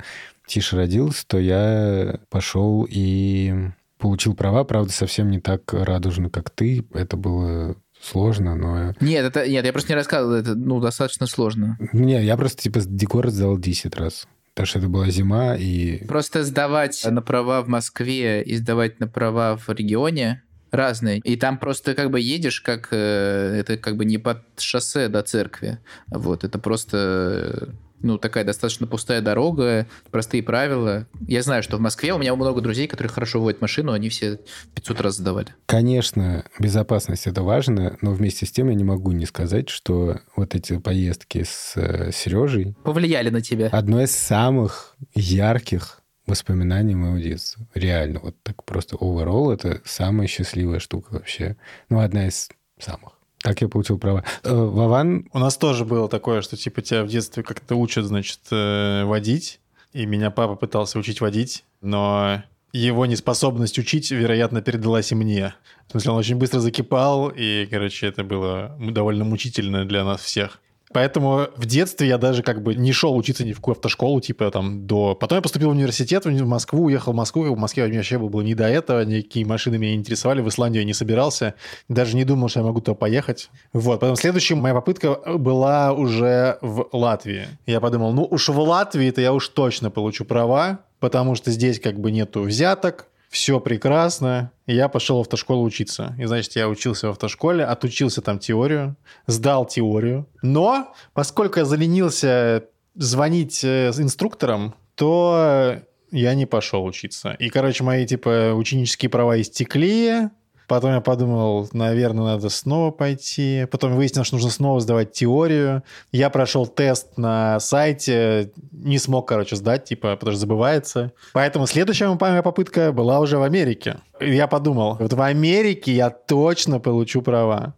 Тиша 0.52 0.76
родился, 0.76 1.24
то 1.26 1.40
я 1.40 2.20
пошел 2.30 2.86
и 2.90 3.70
получил 3.98 4.36
права, 4.36 4.66
правда, 4.66 4.92
совсем 4.92 5.32
не 5.32 5.40
так 5.40 5.72
радужно, 5.72 6.30
как 6.30 6.50
ты. 6.50 6.86
Это 6.94 7.16
было 7.16 7.78
сложно, 8.02 8.56
но... 8.56 8.94
Нет, 9.00 9.24
это, 9.24 9.48
нет, 9.48 9.64
я 9.64 9.72
просто 9.72 9.94
не 9.94 9.96
рассказывал, 9.96 10.34
это 10.34 10.56
ну, 10.56 10.82
достаточно 10.82 11.26
сложно. 11.26 11.78
Не, 11.94 12.22
я 12.22 12.36
просто 12.36 12.64
типа 12.64 12.82
декор 12.86 13.30
сдал 13.30 13.58
10 13.58 13.96
раз. 13.96 14.28
Потому 14.54 14.68
что 14.68 14.80
это 14.80 14.90
была 14.90 15.10
зима, 15.10 15.56
и... 15.56 16.06
Просто 16.06 16.44
сдавать 16.44 17.02
на 17.10 17.22
права 17.22 17.62
в 17.62 17.70
Москве 17.70 18.44
и 18.44 18.58
сдавать 18.58 19.00
на 19.00 19.08
права 19.08 19.56
в 19.56 19.70
регионе 19.70 20.44
разные. 20.70 21.20
И 21.20 21.38
там 21.38 21.58
просто 21.60 21.96
как 21.96 22.12
бы 22.12 22.20
едешь, 22.20 22.60
как 22.60 22.90
э, 22.92 23.56
это 23.58 23.78
как 23.78 23.96
бы 23.96 24.04
не 24.04 24.18
под 24.18 24.44
шоссе 24.58 25.08
до 25.08 25.22
церкви. 25.22 25.80
Вот, 26.08 26.44
это 26.44 26.60
просто 26.60 27.74
ну, 28.04 28.18
такая 28.18 28.44
достаточно 28.44 28.88
пустая 28.88 29.22
дорога, 29.22 29.88
простые 30.12 30.44
правила. 30.44 31.08
Я 31.28 31.42
знаю, 31.42 31.64
что 31.64 31.78
в 31.78 31.80
Москве 31.80 32.14
у 32.14 32.18
меня 32.18 32.36
много 32.36 32.62
друзей, 32.62 32.88
которые 32.88 33.12
хорошо 33.12 33.42
водят 33.42 33.62
машину, 33.62 33.92
они 33.92 34.10
все 34.10 34.40
500 34.76 35.02
раз 35.02 35.16
сдавали. 35.18 35.48
Конечно, 35.66 36.46
безопасность 36.60 37.28
это 37.28 37.44
важно, 37.44 37.98
но 38.02 38.12
вместе 38.12 38.46
с 38.46 38.52
тем 38.52 38.70
я 38.70 38.76
не 38.76 38.84
могу 38.84 39.12
не 39.12 39.26
сказать, 39.26 39.70
что 39.70 40.20
вот 40.36 40.56
эти 40.56 40.78
поездки 40.78 41.44
с 41.44 41.74
Сережей 42.14 42.76
Повлияли 42.84 43.30
на 43.30 43.42
тебя. 43.42 43.68
одно 43.72 44.02
из 44.02 44.12
самых 44.12 44.96
ярких 45.14 46.02
воспоминаний 46.28 46.96
моего 46.96 47.18
детства. 47.18 47.66
Реально, 47.74 48.20
вот 48.22 48.36
так 48.44 48.64
просто 48.64 48.96
overall 48.96 49.54
это 49.54 49.82
самая 49.86 50.28
счастливая 50.28 50.80
штука 50.80 51.14
вообще. 51.14 51.58
Ну, 51.90 52.00
одна 52.00 52.28
из 52.28 52.50
самых. 52.80 53.14
Так 53.44 53.62
я 53.62 53.68
получил 53.68 53.98
права. 53.98 54.24
Э, 54.44 54.54
Вован, 54.54 55.28
У 55.34 55.40
нас 55.40 55.58
тоже 55.58 55.84
было 55.86 56.08
такое, 56.08 56.42
что 56.42 56.58
типа 56.58 56.82
тебя 56.82 57.04
в 57.04 57.08
детстве 57.08 57.44
как-то 57.44 57.76
учат, 57.76 58.06
значит, 58.06 58.40
э, 58.52 59.04
водить. 59.06 59.60
И 59.94 60.06
меня 60.06 60.32
папа 60.32 60.56
пытался 60.56 61.00
учить 61.00 61.20
водить, 61.22 61.66
но 61.82 62.44
его 62.72 63.06
неспособность 63.06 63.78
учить, 63.78 64.12
вероятно, 64.12 64.62
передалась 64.62 65.12
и 65.12 65.16
мне. 65.16 65.54
В 65.88 65.92
смысле, 65.92 66.12
он 66.12 66.18
очень 66.18 66.38
быстро 66.38 66.60
закипал, 66.60 67.30
и, 67.30 67.68
короче, 67.70 68.08
это 68.08 68.24
было 68.24 68.78
довольно 68.80 69.26
мучительно 69.26 69.86
для 69.86 70.06
нас 70.06 70.22
всех. 70.22 70.62
Поэтому 70.94 71.48
в 71.56 71.66
детстве 71.66 72.08
я 72.08 72.18
даже 72.18 72.44
как 72.44 72.62
бы 72.62 72.76
не 72.76 72.92
шел 72.92 73.16
учиться 73.16 73.46
ни 73.46 73.54
в 73.54 73.58
какую 73.58 73.74
автошколу, 73.74 74.20
типа 74.22 74.52
там 74.52 74.88
до... 74.88 75.16
Потом 75.16 75.38
я 75.38 75.42
поступил 75.42 75.70
в 75.70 75.72
университет, 75.72 76.26
в 76.26 76.46
Москву, 76.46 76.86
уехал 76.86 77.14
в 77.14 77.16
Москву, 77.16 77.44
в 77.44 77.58
Москве 77.58 77.86
мне 77.88 77.98
вообще 77.98 78.18
было 78.18 78.42
не 78.42 78.56
до 78.56 78.68
этого, 78.68 79.04
никакие 79.04 79.46
машины 79.46 79.78
меня 79.78 79.92
не 79.92 79.98
интересовали, 79.98 80.42
в 80.42 80.50
Исландию 80.50 80.82
я 80.82 80.86
не 80.86 80.94
собирался, 80.94 81.56
даже 81.90 82.16
не 82.16 82.26
думал, 82.26 82.50
что 82.50 82.60
я 82.60 82.66
могу 82.66 82.82
туда 82.82 82.96
поехать. 82.96 83.50
Вот, 83.74 84.00
потом 84.00 84.16
следующая 84.16 84.56
моя 84.56 84.74
попытка 84.74 85.16
была 85.38 85.94
уже 85.94 86.58
в 86.62 86.90
Латвии. 86.92 87.48
Я 87.66 87.80
подумал, 87.80 88.14
ну 88.14 88.28
уж 88.30 88.50
в 88.50 88.60
Латвии-то 88.60 89.22
я 89.22 89.34
уж 89.34 89.48
точно 89.50 89.90
получу 89.92 90.26
права, 90.26 90.80
потому 91.00 91.36
что 91.36 91.52
здесь 91.52 91.80
как 91.80 92.00
бы 92.00 92.12
нету 92.12 92.42
взяток, 92.42 93.08
все 93.32 93.62
прекрасно. 93.62 94.52
Я 94.68 94.90
пошел 94.90 95.18
в 95.18 95.22
автошколу 95.22 95.64
учиться. 95.64 96.14
И, 96.20 96.26
значит, 96.26 96.58
я 96.58 96.68
учился 96.68 97.08
в 97.08 97.12
автошколе, 97.12 97.64
отучился 97.64 98.22
там 98.22 98.40
теорию, 98.40 98.98
сдал 99.26 99.66
теорию. 99.66 100.28
Но, 100.42 100.94
поскольку 101.14 101.60
я 101.60 101.66
заленился 101.66 102.66
звонить 102.94 103.64
э, 103.64 103.94
с 103.94 104.00
инструктором, 104.02 104.76
то 104.96 105.78
я 106.12 106.36
не 106.36 106.46
пошел 106.46 106.84
учиться. 106.84 107.32
И, 107.40 107.48
короче, 107.48 107.86
мои, 107.86 108.06
типа, 108.06 108.52
ученические 108.54 109.10
права 109.10 109.40
истекли. 109.40 110.30
Потом 110.72 110.94
я 110.94 111.02
подумал, 111.02 111.68
наверное, 111.74 112.24
надо 112.24 112.48
снова 112.48 112.92
пойти. 112.92 113.68
Потом 113.70 113.94
выяснилось, 113.94 114.28
что 114.28 114.38
нужно 114.38 114.50
снова 114.50 114.80
сдавать 114.80 115.12
теорию. 115.12 115.84
Я 116.14 116.30
прошел 116.30 116.66
тест 116.66 117.18
на 117.18 117.60
сайте, 117.60 118.54
не 118.72 118.98
смог, 118.98 119.28
короче, 119.28 119.58
сдать, 119.58 119.84
типа, 119.84 120.16
потому 120.16 120.32
что 120.32 120.40
забывается. 120.40 121.12
Поэтому 121.34 121.68
следующая 121.68 122.18
моя 122.18 122.42
попытка 122.42 122.94
была 122.94 123.20
уже 123.20 123.38
в 123.38 123.44
Америке. 123.44 123.98
Я 124.22 124.48
подумал, 124.48 124.96
вот 124.98 125.12
в 125.12 125.22
Америке 125.22 125.92
я 125.92 126.10
точно 126.10 126.80
получу 126.80 127.22
права. 127.22 127.74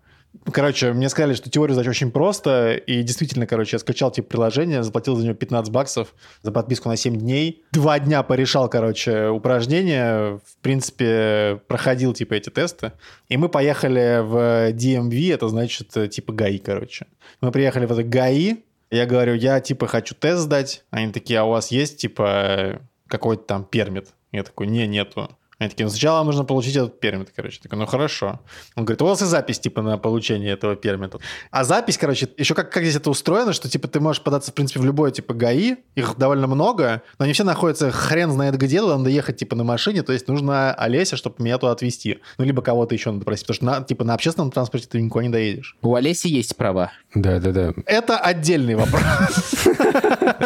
Короче, 0.52 0.94
мне 0.94 1.10
сказали, 1.10 1.34
что 1.36 1.50
теорию 1.50 1.76
сдать 1.76 1.88
очень 1.88 2.12
просто, 2.12 2.74
и 2.76 3.04
действительно, 3.04 3.46
короче, 3.46 3.76
я 3.76 3.80
скачал 3.80 4.12
типа 4.12 4.30
приложение, 4.30 4.84
заплатил 4.84 5.16
за 5.16 5.26
него 5.26 5.36
15 5.36 5.72
баксов 5.72 6.14
за 6.42 6.52
подписку 6.52 6.90
на 6.90 6.98
7 6.98 7.16
дней. 7.16 7.64
Два 7.72 8.00
дня 8.00 8.24
порешал, 8.24 8.68
короче, 8.68 9.28
упражнения, 9.30 10.40
в 10.44 10.58
принципе, 10.62 11.62
проходил 11.68 12.14
типа 12.14 12.34
эти 12.34 12.50
тесты. 12.50 12.94
И 13.30 13.38
мы 13.38 13.48
поехали 13.48 14.22
в 14.22 14.72
DMV, 14.74 15.34
это 15.34 15.48
значит 15.50 15.90
типа 16.12 16.34
ГАИ, 16.34 16.58
короче. 16.58 17.08
Мы 17.42 17.52
приехали 17.52 17.86
в 17.86 17.92
это 17.92 18.04
ГАИ, 18.04 18.58
я 18.94 19.06
говорю, 19.06 19.34
я 19.34 19.60
типа 19.60 19.88
хочу 19.88 20.14
тест 20.14 20.42
сдать. 20.42 20.84
Они 20.92 21.12
такие, 21.12 21.40
а 21.40 21.46
у 21.46 21.50
вас 21.50 21.72
есть 21.72 21.98
типа 21.98 22.82
какой-то 23.08 23.44
там 23.44 23.66
пермит? 23.66 24.10
Я 24.32 24.44
такой, 24.44 24.68
не, 24.68 24.86
нету. 24.88 25.36
Они 25.64 25.70
такие, 25.70 25.86
ну 25.86 25.90
сначала 25.92 26.24
нужно 26.26 26.44
получить 26.44 26.76
этот 26.76 27.00
пермит, 27.00 27.32
короче. 27.34 27.60
Я 27.60 27.64
такой, 27.64 27.80
ну 27.80 27.86
хорошо. 27.86 28.42
Он 28.76 28.84
говорит, 28.84 29.02
у 29.02 29.06
вас 29.06 29.22
и 29.22 29.26
запись, 29.26 29.60
типа, 29.60 29.82
на 29.82 29.98
получение 29.98 30.52
этого 30.52 30.76
пермита. 30.76 31.20
А 31.52 31.64
запись, 31.64 31.98
короче, 31.98 32.28
еще 32.38 32.54
как, 32.54 32.70
как 32.70 32.84
здесь 32.84 32.98
это 32.98 33.10
устроено, 33.10 33.54
что, 33.54 33.70
типа, 33.70 33.88
ты 33.88 34.02
можешь 34.02 34.22
податься, 34.22 34.52
в 34.52 34.54
принципе, 34.54 34.82
в 34.82 34.86
любой, 34.86 35.14
типа, 35.14 35.34
ГАИ, 35.34 35.78
их 35.96 36.18
довольно 36.18 36.48
много, 36.48 37.02
но 37.18 37.24
они 37.24 37.34
все 37.34 37.46
находятся 37.46 37.92
хрен 37.92 38.32
знает 38.32 38.58
где, 38.58 38.82
надо 38.82 39.10
ехать, 39.10 39.38
типа, 39.38 39.56
на 39.56 39.64
машине, 39.64 40.04
то 40.04 40.12
есть 40.12 40.28
нужно 40.28 40.74
Олеся, 40.74 41.16
чтобы 41.16 41.38
меня 41.40 41.58
туда 41.58 41.72
отвезти. 41.72 42.20
Ну, 42.38 42.44
либо 42.44 42.62
кого-то 42.62 42.94
еще 42.94 43.12
надо 43.12 43.24
просить, 43.24 43.48
потому 43.48 43.56
что, 43.56 43.66
на, 43.66 43.86
типа, 43.86 44.04
на 44.04 44.14
общественном 44.16 44.52
транспорте 44.52 44.88
ты 44.90 45.02
никуда 45.02 45.24
не 45.24 45.30
доедешь. 45.30 45.78
У 45.82 45.96
Олеси 45.96 46.28
есть 46.28 46.58
права. 46.58 46.92
да-да-да. 47.16 47.74
Это 47.86 48.18
отдельный 48.18 48.76
вопрос. 48.76 49.02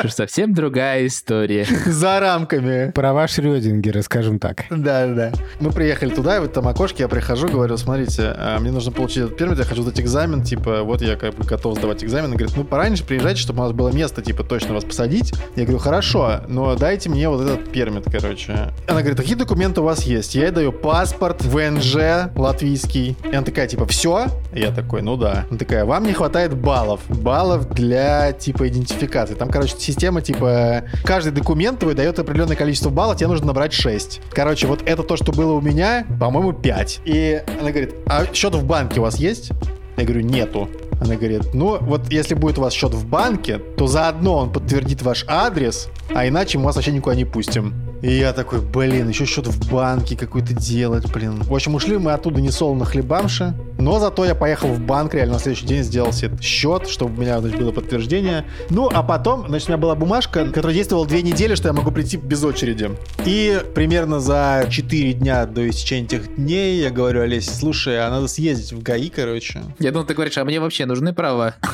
Совсем 0.10 0.54
другая 0.54 1.08
история. 1.08 1.66
За 1.86 2.20
рамками. 2.20 2.92
Права 2.92 3.28
Шрёдингера, 3.28 4.02
скажем 4.02 4.40
так. 4.40 4.66
Да, 4.70 5.07
да. 5.16 5.32
Мы 5.60 5.72
приехали 5.72 6.10
туда, 6.10 6.38
и 6.38 6.40
в 6.40 6.44
этом 6.44 6.68
окошке 6.68 7.04
я 7.04 7.08
прихожу, 7.08 7.48
говорю, 7.48 7.78
смотрите, 7.78 8.34
а, 8.38 8.60
мне 8.60 8.72
нужно 8.72 8.92
получить 8.92 9.24
этот 9.26 9.38
пермит, 9.38 9.58
я 9.58 9.66
хочу 9.66 9.82
сдать 9.82 10.00
экзамен, 10.00 10.44
типа, 10.44 10.84
вот 10.84 11.02
я 11.02 11.16
как 11.16 11.36
бы 11.36 11.44
готов 11.44 11.78
сдавать 11.78 12.04
экзамен. 12.04 12.32
Он 12.32 12.38
говорит, 12.38 12.56
ну, 12.56 12.64
пораньше 12.64 13.04
приезжайте, 13.04 13.42
чтобы 13.42 13.62
у 13.62 13.64
нас 13.64 13.72
было 13.72 13.90
место, 13.90 14.22
типа, 14.22 14.44
точно 14.44 14.74
вас 14.74 14.84
посадить. 14.84 15.34
Я 15.56 15.64
говорю, 15.64 15.80
хорошо, 15.80 16.42
но 16.48 16.76
дайте 16.76 17.10
мне 17.10 17.30
вот 17.30 17.42
этот 17.42 17.72
пермит, 17.72 18.06
короче. 18.12 18.74
Она 18.88 19.02
говорит, 19.02 19.18
какие 19.18 19.36
документы 19.36 19.82
у 19.82 19.84
вас 19.84 20.04
есть? 20.04 20.36
Я 20.36 20.44
ей 20.44 20.52
даю 20.52 20.72
паспорт, 20.72 21.44
ВНЖ 21.44 22.32
латвийский. 22.36 23.16
И 23.24 23.36
она 23.36 23.44
такая, 23.44 23.68
типа, 23.68 23.86
все? 23.86 24.28
Я 24.54 24.72
такой, 24.72 25.02
ну 25.02 25.18
да. 25.18 25.46
Она 25.50 25.58
такая, 25.58 25.86
вам 25.86 26.06
не 26.06 26.14
хватает 26.14 26.56
баллов. 26.56 27.02
Баллов 27.10 27.70
для, 27.70 28.32
типа, 28.34 28.68
идентификации. 28.68 29.36
Там, 29.36 29.50
короче, 29.50 29.76
система, 29.78 30.22
типа, 30.22 30.84
каждый 31.04 31.32
документ 31.32 31.80
твой 31.80 31.94
дает 31.94 32.20
определенное 32.20 32.56
количество 32.56 32.90
баллов, 32.90 33.18
тебе 33.18 33.28
нужно 33.28 33.48
набрать 33.48 33.74
6. 33.74 34.22
Короче, 34.32 34.68
вот 34.68 34.82
это 34.86 34.97
то, 35.04 35.18
что 35.18 35.32
было 35.32 35.54
у 35.54 35.62
меня, 35.62 36.06
по-моему, 36.20 36.54
5. 36.54 37.02
И 37.06 37.42
она 37.60 37.72
говорит, 37.72 37.96
а 38.06 38.26
счет 38.34 38.56
в 38.56 38.66
банке 38.66 39.00
у 39.00 39.04
вас 39.04 39.18
есть? 39.18 39.52
Я 39.98 40.04
говорю, 40.04 40.22
нету. 40.22 40.70
Она 41.00 41.16
говорит, 41.16 41.54
ну 41.54 41.78
вот 41.80 42.12
если 42.12 42.34
будет 42.34 42.58
у 42.58 42.62
вас 42.62 42.74
счет 42.74 42.94
в 42.94 43.08
банке, 43.08 43.60
то 43.78 43.88
заодно 43.88 44.38
он 44.38 44.52
подтвердит 44.52 45.02
ваш 45.02 45.26
адрес, 45.28 45.90
а 46.14 46.28
иначе 46.28 46.58
мы 46.58 46.66
вас 46.66 46.76
вообще 46.76 46.92
никуда 46.92 47.16
не 47.16 47.26
пустим. 47.26 47.74
И 48.02 48.12
я 48.12 48.32
такой, 48.32 48.62
блин, 48.62 49.10
еще 49.10 49.26
что-то 49.26 49.50
в 49.50 49.72
банке 49.72 50.16
какой-то 50.16 50.54
делать, 50.54 51.12
блин. 51.12 51.42
В 51.42 51.54
общем, 51.54 51.74
ушли 51.74 51.98
мы 51.98 52.12
оттуда 52.14 52.40
не 52.42 52.52
солоно 52.52 52.86
хлебамши, 52.86 53.56
но 53.80 54.00
зато 54.00 54.26
я 54.26 54.36
поехал 54.36 54.70
в 54.70 54.80
банк, 54.80 55.16
реально 55.16 55.36
на 55.36 55.40
следующий 55.40 55.66
день 55.66 55.84
сделал 55.84 56.14
себе 56.14 56.38
счет, 56.40 56.88
чтобы 56.88 57.18
у 57.18 57.22
меня 57.22 57.40
значит, 57.40 57.60
было 57.60 57.72
подтверждение. 57.72 58.46
Ну, 58.70 58.90
а 58.92 59.02
потом, 59.02 59.48
значит, 59.48 59.68
у 59.70 59.72
меня 59.72 59.82
была 59.82 59.96
бумажка, 59.96 60.46
которая 60.46 60.76
действовала 60.76 61.08
две 61.08 61.24
недели, 61.24 61.56
что 61.56 61.70
я 61.70 61.74
могу 61.74 61.92
прийти 61.92 62.18
без 62.18 62.44
очереди. 62.44 62.92
И 63.26 63.60
примерно 63.74 64.20
за 64.20 64.68
4 64.70 65.14
дня 65.14 65.46
до 65.46 65.68
истечения 65.68 66.06
этих 66.06 66.36
дней 66.36 66.80
я 66.80 66.92
говорю 66.92 67.22
Олесе, 67.22 67.52
слушай, 67.52 68.00
а 68.00 68.10
надо 68.12 68.28
съездить 68.28 68.74
в 68.74 68.82
ГАИ, 68.84 69.10
короче. 69.10 69.64
Я 69.80 69.92
думал, 69.92 70.06
ты 70.06 70.14
говоришь, 70.14 70.38
а 70.38 70.46
мне 70.46 70.60
вообще 70.60 70.86
нужны 70.88 71.14
права. 71.14 71.56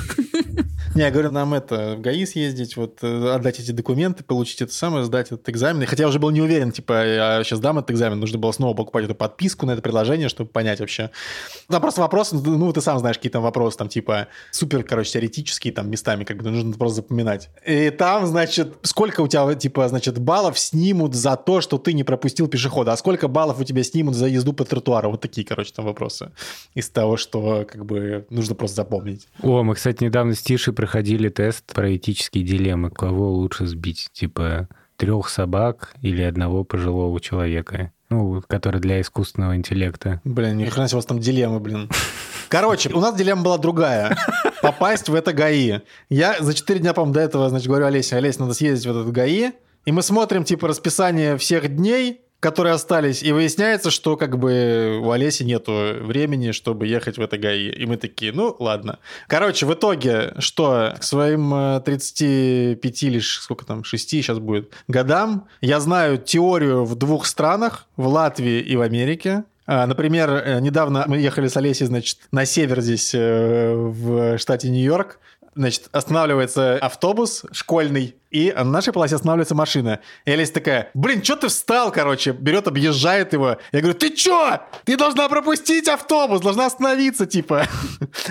Не, 0.95 1.01
я 1.01 1.11
говорю, 1.11 1.31
нам 1.31 1.55
это, 1.55 1.95
в 1.97 2.01
ГАИ 2.01 2.23
съездить, 2.27 2.77
вот 2.77 2.99
э, 3.01 3.33
отдать 3.33 3.59
эти 3.59 3.71
документы, 3.71 4.23
получить 4.23 4.61
это 4.61 4.71
самое, 4.71 5.03
сдать 5.03 5.31
этот 5.31 5.49
экзамен. 5.49 5.81
И 5.81 5.85
хотя 5.87 6.03
я 6.03 6.07
уже 6.07 6.19
был 6.19 6.29
не 6.29 6.41
уверен, 6.41 6.71
типа, 6.71 7.05
я 7.05 7.43
сейчас 7.43 7.59
дам 7.59 7.79
этот 7.79 7.89
экзамен, 7.89 8.19
нужно 8.19 8.37
было 8.37 8.51
снова 8.51 8.75
покупать 8.75 9.05
эту 9.05 9.15
подписку 9.15 9.65
на 9.65 9.71
это 9.71 9.81
приложение, 9.81 10.29
чтобы 10.29 10.51
понять 10.51 10.79
вообще. 10.79 11.09
Там 11.67 11.81
просто 11.81 12.01
вопрос, 12.01 12.31
ну, 12.31 12.71
ты 12.71 12.81
сам 12.81 12.99
знаешь, 12.99 13.17
какие 13.17 13.31
там 13.31 13.41
вопросы, 13.41 13.75
там, 13.75 13.89
типа, 13.89 14.27
супер, 14.51 14.83
короче, 14.83 15.13
теоретические, 15.13 15.73
там, 15.73 15.89
местами, 15.89 16.25
как 16.25 16.37
бы, 16.37 16.51
нужно 16.51 16.73
просто 16.73 16.97
запоминать. 16.97 17.49
И 17.65 17.89
там, 17.89 18.27
значит, 18.27 18.75
сколько 18.83 19.21
у 19.21 19.27
тебя, 19.27 19.51
типа, 19.55 19.87
значит, 19.87 20.19
баллов 20.19 20.59
снимут 20.59 21.15
за 21.15 21.35
то, 21.37 21.61
что 21.61 21.79
ты 21.79 21.93
не 21.93 22.03
пропустил 22.03 22.47
пешехода, 22.47 22.93
а 22.93 22.97
сколько 22.97 23.27
баллов 23.27 23.59
у 23.59 23.63
тебя 23.63 23.81
снимут 23.81 24.13
за 24.13 24.27
езду 24.27 24.53
по 24.53 24.63
тротуару? 24.63 25.09
Вот 25.09 25.21
такие, 25.21 25.45
короче, 25.47 25.73
там 25.73 25.85
вопросы. 25.85 26.31
Из 26.75 26.87
того, 26.91 27.17
что, 27.17 27.65
как 27.67 27.83
бы, 27.83 28.27
нужно 28.29 28.53
просто 28.53 28.75
запомнить. 28.75 29.02
О, 29.41 29.63
мы, 29.63 29.75
кстати, 29.75 30.03
недавно 30.03 30.33
с 30.35 30.41
Тишей 30.41 30.73
проходили 30.73 31.29
тест 31.29 31.65
про 31.73 31.95
этические 31.95 32.43
дилеммы. 32.43 32.89
Кого 32.89 33.31
лучше 33.31 33.67
сбить? 33.67 34.09
Типа 34.13 34.67
трех 34.97 35.29
собак 35.29 35.93
или 36.01 36.21
одного 36.21 36.63
пожилого 36.63 37.19
человека? 37.19 37.91
Ну, 38.09 38.43
который 38.47 38.79
для 38.79 39.01
искусственного 39.01 39.55
интеллекта. 39.55 40.21
Блин, 40.23 40.57
ни 40.57 40.65
хрена 40.65 40.87
себе 40.87 40.97
у 40.97 40.99
вас 40.99 41.05
там 41.05 41.19
дилеммы, 41.19 41.59
блин. 41.59 41.89
Короче, 42.47 42.89
у 42.93 42.99
нас 42.99 43.15
дилемма 43.15 43.41
была 43.41 43.57
другая. 43.57 44.15
Попасть 44.61 45.09
в 45.09 45.15
это 45.15 45.33
ГАИ. 45.33 45.79
Я 46.09 46.35
за 46.39 46.53
4 46.53 46.79
дня, 46.79 46.93
по-моему, 46.93 47.15
до 47.15 47.21
этого, 47.21 47.49
значит, 47.49 47.67
говорю 47.67 47.87
Олесе, 47.87 48.15
Олесь, 48.17 48.37
надо 48.37 48.53
съездить 48.53 48.85
в 48.85 48.91
этот 48.91 49.11
ГАИ. 49.11 49.51
И 49.85 49.91
мы 49.91 50.03
смотрим, 50.03 50.43
типа, 50.43 50.67
расписание 50.67 51.37
всех 51.37 51.75
дней, 51.75 52.21
которые 52.43 52.73
остались, 52.73 53.23
и 53.23 53.31
выясняется, 53.31 53.89
что 53.89 54.17
как 54.17 54.37
бы 54.37 54.99
у 55.01 55.11
Олеси 55.11 55.43
нету 55.43 55.71
времени, 56.01 56.51
чтобы 56.51 56.87
ехать 56.87 57.17
в 57.17 57.21
это 57.21 57.37
ГАИ. 57.37 57.69
И 57.69 57.85
мы 57.85 57.95
такие, 57.95 58.33
ну, 58.33 58.53
ладно. 58.59 58.99
Короче, 59.27 59.65
в 59.65 59.73
итоге, 59.73 60.33
что 60.39 60.93
к 60.99 61.03
своим 61.03 61.53
э, 61.53 61.81
35 61.85 63.03
или 63.03 63.19
ш- 63.19 63.41
сколько 63.41 63.65
там, 63.65 63.85
6 63.85 64.09
сейчас 64.09 64.39
будет, 64.39 64.71
годам, 64.89 65.47
я 65.61 65.79
знаю 65.79 66.17
теорию 66.17 66.83
в 66.83 66.95
двух 66.95 67.27
странах, 67.27 67.87
в 67.95 68.07
Латвии 68.07 68.59
и 68.59 68.75
в 68.75 68.81
Америке. 68.81 69.45
А, 69.65 69.87
Например, 69.87 70.29
э, 70.29 70.59
недавно 70.59 71.05
мы 71.07 71.19
ехали 71.19 71.47
с 71.47 71.55
Олесей, 71.55 71.85
значит, 71.85 72.17
на 72.33 72.45
север 72.45 72.81
здесь, 72.81 73.11
э, 73.15 73.73
в 73.73 74.37
штате 74.37 74.69
Нью-Йорк. 74.69 75.19
Значит, 75.55 75.89
останавливается 75.91 76.77
автобус 76.77 77.45
школьный, 77.51 78.15
и 78.31 78.51
на 78.55 78.63
нашей 78.63 78.91
полосе 78.91 79.15
останавливается 79.15 79.53
машина. 79.53 79.99
И 80.25 80.31
Олеся 80.31 80.53
такая, 80.53 80.89
блин, 80.93 81.23
что 81.23 81.35
ты 81.35 81.47
встал, 81.49 81.91
короче? 81.91 82.31
Берет, 82.31 82.67
объезжает 82.67 83.33
его. 83.33 83.57
Я 83.71 83.79
говорю, 83.81 83.97
ты 83.97 84.09
чё? 84.09 84.59
Ты 84.85 84.97
должна 84.97 85.29
пропустить 85.29 85.87
автобус, 85.87 86.41
должна 86.41 86.65
остановиться, 86.65 87.25
типа. 87.25 87.67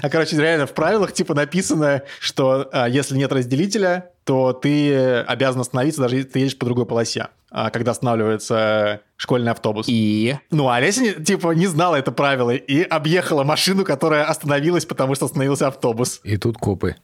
А, 0.03 0.09
короче, 0.11 0.37
реально 0.37 0.67
в 0.67 0.73
правилах, 0.73 1.13
типа, 1.13 1.35
написано, 1.35 2.03
что 2.19 2.69
а, 2.73 2.89
если 2.89 3.17
нет 3.17 3.31
разделителя, 3.33 4.11
то 4.25 4.53
ты 4.53 5.21
обязан 5.21 5.61
остановиться, 5.61 6.01
даже 6.01 6.17
если 6.17 6.29
ты 6.29 6.39
едешь 6.41 6.59
по 6.59 6.65
другой 6.65 6.87
полосе, 6.87 7.29
когда 7.73 7.91
останавливается 7.93 9.01
школьный 9.17 9.53
автобус. 9.53 9.87
И... 9.89 10.37
Ну, 10.51 10.69
а 10.69 10.77
Олеся, 10.77 11.23
типа, 11.23 11.53
не 11.53 11.67
знала 11.67 11.97
это 11.97 12.11
правило 12.11 12.51
и 12.51 12.83
объехала 12.83 13.45
машину, 13.45 13.85
которая 13.85 14.25
остановилась, 14.25 14.85
потому 14.85 15.15
что 15.15 15.27
остановился 15.27 15.69
автобус. 15.69 16.21
И 16.25 16.37
тут 16.37 16.59
копы. 16.59 16.97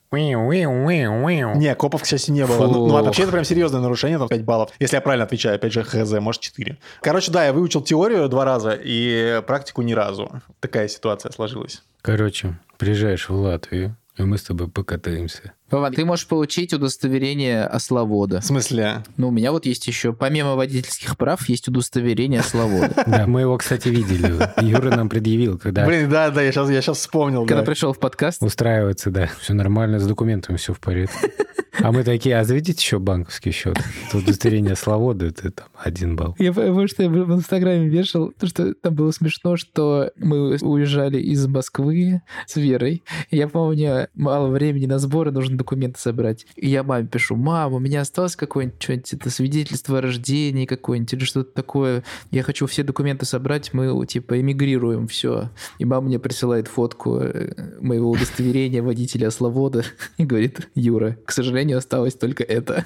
Не, 1.55 1.75
копов, 1.75 2.03
кстати, 2.03 2.31
не 2.31 2.45
было. 2.47 2.67
Ну, 2.67 2.89
ну, 2.89 2.97
а 2.97 3.03
вообще 3.03 3.23
это 3.23 3.33
прям 3.33 3.45
серьезное 3.45 3.81
нарушение, 3.81 4.19
там 4.19 4.29
5 4.29 4.45
баллов. 4.45 4.71
Если 4.81 4.97
я 4.97 5.01
правильно 5.01 5.25
отвечаю, 5.25 5.57
опять 5.57 5.73
же, 5.73 5.83
хз, 5.85 6.11
может 6.21 6.41
4. 6.41 6.77
Короче, 7.03 7.31
да, 7.31 7.45
я 7.45 7.53
выучил 7.53 7.83
теорию 7.83 8.29
два 8.29 8.45
раза 8.45 8.79
и 8.81 9.43
практику 9.47 9.83
ни 9.83 9.93
разу. 9.93 10.43
Такая 10.61 10.89
ситуация 10.89 11.31
сложилась. 11.31 11.83
Короче, 12.03 12.59
приезжаешь 12.79 13.29
в 13.29 13.35
Латвию, 13.35 13.97
и 14.17 14.23
мы 14.23 14.39
с 14.39 14.43
тобой 14.43 14.69
покатаемся. 14.69 15.53
Вован, 15.71 15.93
ты 15.93 16.05
можешь 16.07 16.27
получить 16.27 16.73
удостоверение 16.73 17.65
ословода. 17.65 18.41
В 18.41 18.45
смысле? 18.45 19.03
Ну, 19.19 19.29
у 19.29 19.31
меня 19.31 19.53
вот 19.53 19.67
есть 19.67 19.87
еще, 19.87 20.15
помимо 20.15 20.55
водительских 20.55 21.19
прав, 21.19 21.47
есть 21.49 21.69
удостоверение 21.69 22.41
ословода. 22.41 22.95
Да, 23.09 23.27
мы 23.27 23.41
его, 23.41 23.57
кстати, 23.57 23.89
видели. 23.89 24.51
Юра 24.63 24.95
нам 24.95 25.09
предъявил, 25.09 25.59
когда 25.59 25.87
Блин, 25.87 26.09
да, 26.09 26.31
да, 26.31 26.43
я 26.43 26.53
сейчас, 26.53 26.71
я 26.71 26.81
сейчас 26.81 26.99
вспомнил. 26.99 27.47
Когда 27.47 27.63
да. 27.63 27.67
пришел 27.67 27.93
в 27.93 27.99
подкаст, 27.99 28.43
устраивается, 28.43 29.11
да. 29.11 29.31
Все 29.41 29.55
нормально, 29.55 29.99
с 29.99 30.07
документами 30.07 30.57
все 30.57 30.73
в 30.73 30.81
порядке. 30.81 31.33
А 31.81 31.93
мы 31.93 32.03
такие, 32.03 32.37
а 32.37 32.45
заведите 32.45 32.81
еще 32.81 32.99
банковский 32.99 33.53
счет. 33.53 33.79
Тут 34.11 34.25
удостоверение 34.25 34.75
Славода, 34.75 35.27
это 35.27 35.51
там 35.53 35.69
один 35.77 36.17
балл. 36.17 36.35
Я 36.39 36.53
помню, 36.53 36.89
что 36.89 37.05
я 37.05 37.09
в 37.09 37.35
Инстаграме 37.35 37.89
вешал, 37.89 38.33
то, 38.33 38.47
что 38.47 38.75
там 38.75 38.95
было 38.95 39.13
смешно, 39.13 39.57
что 39.57 40.11
мы 40.17 40.57
уезжали 40.57 41.21
из 41.21 41.47
Москвы 41.47 42.23
с 42.47 42.57
Верой. 42.57 43.05
Я 43.31 43.49
помню, 43.49 44.09
мало 44.15 44.49
времени 44.49 44.87
на 44.87 44.99
сборы, 44.99 45.31
нужно 45.31 45.57
документы 45.59 46.01
собрать. 46.01 46.47
И 46.57 46.69
я 46.69 46.83
маме 46.83 47.07
пишу, 47.07 47.37
мам, 47.37 47.75
у 47.75 47.79
меня 47.79 48.01
осталось 48.01 48.37
какое-нибудь 48.37 48.83
что-нибудь, 48.83 49.13
это 49.13 49.31
свидетельство 49.31 49.99
о 49.99 50.01
рождении 50.01 50.67
какое-нибудь 50.67 51.13
или 51.13 51.25
что-то 51.25 51.53
такое. 51.53 52.05
Я 52.31 52.43
хочу 52.43 52.67
все 52.67 52.83
документы 52.83 53.27
собрать, 53.27 53.73
мы 53.75 54.07
типа 54.07 54.41
эмигрируем, 54.41 55.09
все. 55.09 55.51
И 55.79 55.85
мама 55.85 56.07
мне 56.07 56.19
присылает 56.19 56.69
фотку 56.69 57.19
э, 57.19 57.53
моего 57.81 58.11
удостоверения 58.11 58.83
водителя 58.83 59.31
Славода 59.31 59.85
и 60.17 60.25
говорит, 60.25 60.69
Юра, 60.75 61.19
к 61.25 61.33
сожалению, 61.33 61.79
осталось 61.79 62.15
только 62.15 62.45
это. 62.45 62.85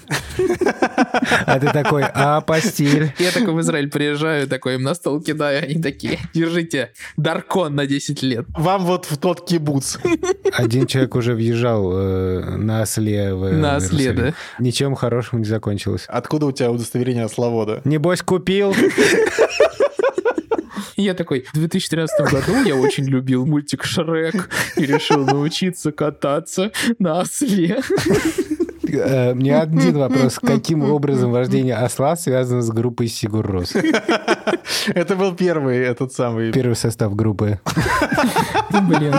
А 1.46 1.58
ты 1.58 1.72
такой, 1.72 2.02
а 2.04 2.40
постель? 2.40 3.12
Я 3.18 3.30
такой 3.30 3.54
в 3.54 3.60
Израиль 3.60 3.90
приезжаю, 3.90 4.48
такой 4.48 4.74
им 4.74 4.82
на 4.82 4.94
стол 4.94 5.20
кидаю, 5.20 5.64
они 5.64 5.80
такие, 5.80 6.18
держите, 6.34 6.92
Даркон 7.16 7.74
на 7.74 7.86
10 7.86 8.22
лет. 8.22 8.46
Вам 8.56 8.84
вот 8.84 9.06
в 9.06 9.16
тот 9.18 9.46
кибуц. 9.46 9.98
Один 10.52 10.86
человек 10.86 11.14
уже 11.14 11.34
въезжал 11.34 11.92
э, 11.94 12.56
на 12.62 12.82
осле 12.82 13.34
в 13.34 13.52
На 13.52 13.76
осле, 13.76 14.12
да? 14.12 14.34
Ничем 14.58 14.94
хорошим 14.94 15.40
не 15.40 15.44
закончилось. 15.44 16.04
Откуда 16.08 16.46
у 16.46 16.52
тебя 16.52 16.70
удостоверение 16.70 17.28
Славода? 17.28 17.80
Небось, 17.84 18.22
купил. 18.22 18.74
Я 20.96 21.14
такой, 21.14 21.46
в 21.52 21.54
2013 21.54 22.30
году 22.30 22.62
я 22.64 22.76
очень 22.76 23.04
любил 23.04 23.46
мультик 23.46 23.82
Шрек 23.82 24.50
и 24.76 24.84
решил 24.84 25.24
научиться 25.24 25.90
кататься 25.90 26.70
на 26.98 27.20
осле. 27.20 27.80
Э, 28.92 29.32
Мне 29.34 29.56
один 29.56 29.96
вопрос. 29.96 30.38
Каким 30.38 30.84
образом 30.84 31.32
вождение 31.32 31.74
осла 31.74 32.14
связано 32.14 32.62
с 32.62 32.70
группой 32.70 33.08
Сигур 33.08 33.46
Рос? 33.46 33.74
Это 34.94 35.16
был 35.16 35.34
первый 35.34 35.78
этот 35.78 36.12
самый... 36.12 36.52
Первый 36.52 36.76
состав 36.76 37.14
группы. 37.14 37.58
Блин. 38.70 39.14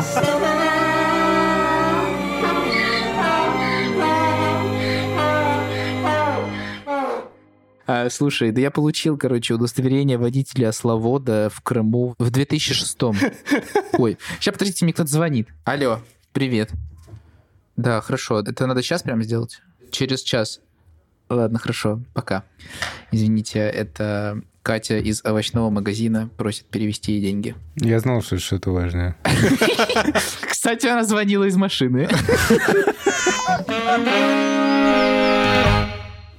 А, 7.86 8.10
слушай, 8.10 8.52
да 8.52 8.62
я 8.62 8.72
получил, 8.72 9.18
короче, 9.18 9.54
удостоверение 9.54 10.18
водителя 10.18 10.70
ословода 10.70 11.50
в 11.54 11.62
Крыму 11.62 12.16
в 12.18 12.30
2006 12.30 12.98
Ой, 13.98 14.18
сейчас, 14.40 14.54
подождите, 14.54 14.86
мне 14.86 14.94
кто-то 14.94 15.10
звонит. 15.10 15.50
Алло, 15.66 16.00
привет. 16.32 16.72
Да, 17.76 18.00
хорошо. 18.02 18.40
Это 18.40 18.68
надо 18.68 18.82
сейчас 18.82 19.04
прям 19.04 19.22
сделать? 19.24 19.62
Через 19.92 20.22
час. 20.22 20.62
Ладно, 21.30 21.60
хорошо, 21.60 22.00
пока. 22.14 22.44
Извините, 23.12 23.60
это 23.60 24.42
Катя 24.62 25.00
из 25.00 25.24
овощного 25.26 25.70
магазина 25.70 26.30
просит 26.38 26.66
перевести 26.68 27.14
ей 27.14 27.22
деньги. 27.22 27.56
Я 27.76 28.00
знал, 28.00 28.22
что 28.22 28.36
это 28.36 28.44
что-то 28.46 28.72
важное. 28.72 29.18
Кстати, 30.50 30.88
она 30.88 31.04
звонила 31.04 31.44
из 31.44 31.58
машины. 31.58 32.08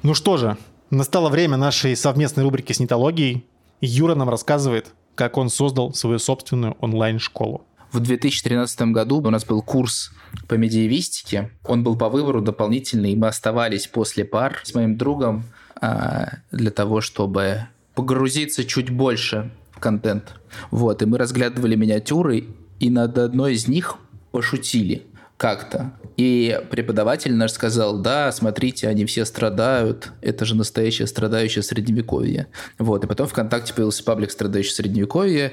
Ну 0.02 0.14
что 0.14 0.36
же, 0.36 0.56
настало 0.90 1.28
время 1.28 1.56
нашей 1.56 1.96
совместной 1.96 2.42
рубрики 2.42 2.72
с 2.72 2.80
нетологией. 2.80 3.46
Юра 3.80 4.14
нам 4.14 4.28
рассказывает, 4.28 4.92
как 5.14 5.36
он 5.36 5.48
создал 5.48 5.94
свою 5.94 6.18
собственную 6.18 6.76
онлайн-школу. 6.80 7.64
В 7.92 8.00
2013 8.00 8.92
году 8.92 9.18
у 9.20 9.30
нас 9.30 9.44
был 9.44 9.62
курс 9.62 10.10
по 10.48 10.54
медиевистике. 10.54 11.52
Он 11.64 11.84
был 11.84 11.96
по 11.96 12.08
выбору 12.08 12.40
дополнительный, 12.40 13.14
мы 13.14 13.28
оставались 13.28 13.86
после 13.86 14.24
пар 14.24 14.60
с 14.64 14.74
моим 14.74 14.96
другом 14.96 15.44
а, 15.80 16.38
для 16.50 16.72
того, 16.72 17.00
чтобы 17.00 17.68
погрузиться 17.94 18.64
чуть 18.64 18.90
больше 18.90 19.52
в 19.70 19.78
контент. 19.78 20.34
Вот, 20.72 21.02
и 21.02 21.06
мы 21.06 21.18
разглядывали 21.18 21.76
миниатюры, 21.76 22.48
и 22.80 22.90
над 22.90 23.16
одной 23.16 23.54
из 23.54 23.68
них 23.68 23.96
пошутили. 24.32 25.06
Как-то. 25.44 25.92
И 26.16 26.58
преподаватель 26.70 27.34
наш 27.34 27.52
сказал, 27.52 27.98
да, 27.98 28.32
смотрите, 28.32 28.88
они 28.88 29.04
все 29.04 29.26
страдают, 29.26 30.12
это 30.22 30.46
же 30.46 30.56
настоящее 30.56 31.06
страдающее 31.06 31.62
средневековье. 31.62 32.46
Вот, 32.78 33.04
и 33.04 33.06
потом 33.06 33.26
ВКонтакте 33.26 33.74
появился 33.74 34.02
паблик 34.04 34.30
«Страдающее 34.30 34.72
средневековье», 34.72 35.52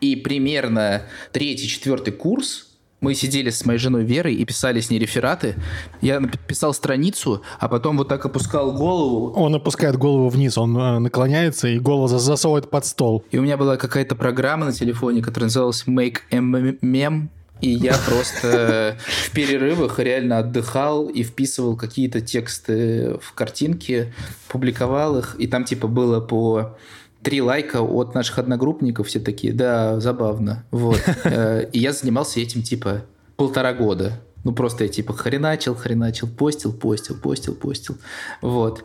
и 0.00 0.14
примерно 0.14 1.02
третий-четвертый 1.32 2.12
курс 2.12 2.68
мы 3.00 3.14
сидели 3.14 3.50
с 3.50 3.66
моей 3.66 3.80
женой 3.80 4.04
Верой 4.04 4.36
и 4.36 4.44
писали 4.44 4.78
с 4.78 4.90
ней 4.90 5.00
рефераты. 5.00 5.56
Я 6.00 6.20
написал 6.20 6.72
страницу, 6.72 7.42
а 7.58 7.66
потом 7.66 7.98
вот 7.98 8.06
так 8.06 8.24
опускал 8.24 8.70
голову, 8.72 9.32
Он 9.32 9.52
опускает 9.56 9.96
голову 9.96 10.28
вниз, 10.28 10.56
он 10.56 10.76
э, 10.78 10.98
наклоняется 11.00 11.66
и 11.66 11.80
голову 11.80 12.06
за- 12.06 12.20
засовывает 12.20 12.70
под 12.70 12.86
стол. 12.86 13.24
И 13.32 13.38
у 13.38 13.42
меня 13.42 13.56
была 13.56 13.76
какая-то 13.76 14.14
программа 14.14 14.66
на 14.66 14.72
телефоне, 14.72 15.20
которая 15.20 15.46
называлась 15.46 15.82
Make 15.88 16.18
a 16.30 16.36
Mem. 16.36 17.28
И 17.62 17.70
я 17.70 17.96
просто 18.06 18.96
в 19.06 19.30
перерывах 19.30 19.98
реально 20.00 20.38
отдыхал 20.38 21.06
и 21.06 21.22
вписывал 21.22 21.76
какие-то 21.76 22.20
тексты 22.20 23.18
в 23.22 23.32
картинки, 23.34 24.12
публиковал 24.48 25.18
их. 25.18 25.36
И 25.38 25.46
там 25.46 25.64
типа 25.64 25.86
было 25.86 26.20
по 26.20 26.76
три 27.22 27.40
лайка 27.40 27.80
от 27.80 28.14
наших 28.14 28.40
одногруппников. 28.40 29.06
Все 29.06 29.20
такие, 29.20 29.52
да, 29.52 30.00
забавно. 30.00 30.64
Вот. 30.72 31.00
Э, 31.24 31.68
И 31.72 31.78
я 31.78 31.92
занимался 31.92 32.40
этим 32.40 32.62
типа 32.62 33.04
полтора 33.36 33.72
года. 33.72 34.20
Ну, 34.44 34.52
просто 34.52 34.84
я 34.84 34.90
типа 34.90 35.12
хреначил, 35.12 35.76
хреначил, 35.76 36.26
постил, 36.28 36.72
постил, 36.72 37.16
постил, 37.16 37.54
постил. 37.54 37.96
Вот. 38.40 38.84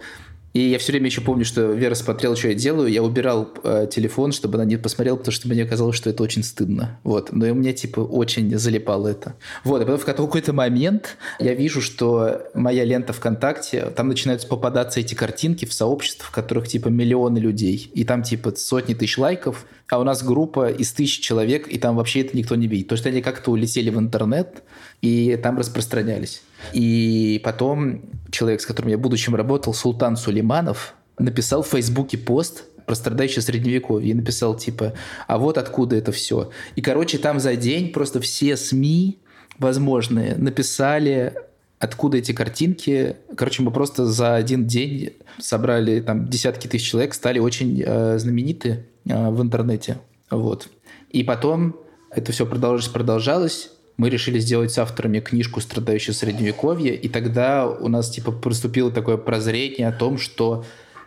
И 0.54 0.60
я 0.60 0.80
все 0.80 0.92
время 0.92 1.08
еще 1.08 1.22
помню, 1.22 1.46
что 1.46 1.74
Вера 1.74 1.94
смотрела, 1.94 2.36
что 2.36 2.48
я 2.48 2.54
делаю. 2.56 2.90
Я 2.90 3.04
убирал 3.04 3.50
э, 3.64 3.88
телефон, 3.92 4.32
чтобы 4.32 4.56
она 4.56 4.66
не 4.66 4.78
посмотрела, 4.78 5.16
потому 5.16 5.32
что 5.32 5.48
мне 5.48 5.66
казалось, 5.66 5.96
что 5.96 6.10
это 6.10 6.24
очень 6.24 6.44
стыдно. 6.44 7.00
Вот. 7.04 7.32
Но 7.32 7.46
и 7.46 7.52
у 7.52 7.56
меня, 7.56 7.74
типа, 7.74 8.00
очень 8.00 8.58
залипало 8.58 9.08
это. 9.08 9.36
Вот. 9.64 9.82
И 9.82 9.86
потом 9.86 10.00
в 10.00 10.06
какой-то 10.06 10.54
момент 10.54 11.18
я 11.40 11.54
вижу, 11.54 11.82
что 11.82 12.42
моя 12.54 12.86
лента 12.86 13.14
ВКонтакте, 13.14 13.88
там 13.96 14.08
начинают 14.08 14.48
попадаться 14.48 15.00
эти 15.00 15.14
картинки 15.14 15.66
в 15.66 15.74
сообществах, 15.74 16.30
в 16.30 16.32
которых, 16.32 16.68
типа, 16.68 16.88
миллионы 16.88 17.38
людей. 17.38 17.92
И 17.94 18.04
там, 18.04 18.24
типа, 18.24 18.56
сотни 18.56 18.94
тысяч 18.94 19.18
лайков. 19.18 19.66
А 19.90 20.00
у 20.00 20.04
нас 20.04 20.24
группа 20.24 20.70
из 20.70 20.92
тысяч 20.92 21.20
человек, 21.20 21.68
и 21.68 21.78
там 21.78 21.96
вообще 21.96 22.22
это 22.22 22.36
никто 22.36 22.56
не 22.56 22.68
видит. 22.68 22.90
То 22.90 22.94
есть 22.94 23.06
они 23.06 23.22
как-то 23.22 23.52
улетели 23.52 23.90
в 23.90 23.98
интернет 23.98 24.64
и 25.02 25.40
там 25.42 25.58
распространялись. 25.58 26.42
И 26.74 27.40
потом 27.44 28.02
человек, 28.38 28.62
с 28.62 28.66
которым 28.66 28.92
я 28.92 28.98
в 28.98 29.02
будущем 29.02 29.36
работал, 29.36 29.74
Султан 29.74 30.16
Сулейманов, 30.16 30.94
написал 31.18 31.64
в 31.64 31.68
Фейсбуке 31.68 32.18
пост 32.18 32.66
про 32.86 32.96
страдающее 32.96 33.42
средневековье 33.42 34.12
и 34.12 34.14
написал 34.14 34.56
типа, 34.56 34.94
а 35.28 35.38
вот 35.38 35.58
откуда 35.58 35.96
это 35.96 36.12
все. 36.12 36.52
И, 36.76 36.82
короче, 36.82 37.18
там 37.18 37.40
за 37.40 37.56
день 37.56 37.92
просто 37.92 38.22
все 38.22 38.56
СМИ 38.56 39.20
возможные 39.58 40.36
написали 40.36 41.34
откуда 41.80 42.18
эти 42.18 42.32
картинки. 42.32 43.18
Короче, 43.36 43.64
мы 43.64 43.72
просто 43.72 44.06
за 44.06 44.36
один 44.36 44.68
день 44.68 45.14
собрали 45.40 46.00
там 46.00 46.28
десятки 46.28 46.68
тысяч 46.68 46.90
человек, 46.90 47.14
стали 47.14 47.40
очень 47.40 47.84
э, 47.86 48.20
знамениты 48.20 48.86
э, 49.06 49.30
в 49.30 49.42
интернете. 49.42 49.98
Вот. 50.30 50.70
И 51.10 51.24
потом 51.24 51.76
это 52.12 52.32
все 52.32 52.46
продолжалось, 52.46 52.88
продолжалось. 52.88 53.72
Мы 53.98 54.10
решили 54.10 54.40
сделать 54.40 54.72
с 54.72 54.78
авторами 54.78 55.20
книжку 55.20 55.60
«Страдающее 55.60 56.14
средневековье», 56.14 56.96
и 56.96 57.10
тогда 57.10 57.68
у 57.68 57.88
нас 57.88 58.10
типа 58.10 58.32
проступило 58.32 58.92
такое 58.92 59.18
прозрение 59.18 59.88
о 59.88 59.92
том, 59.92 60.18
что 60.20 60.64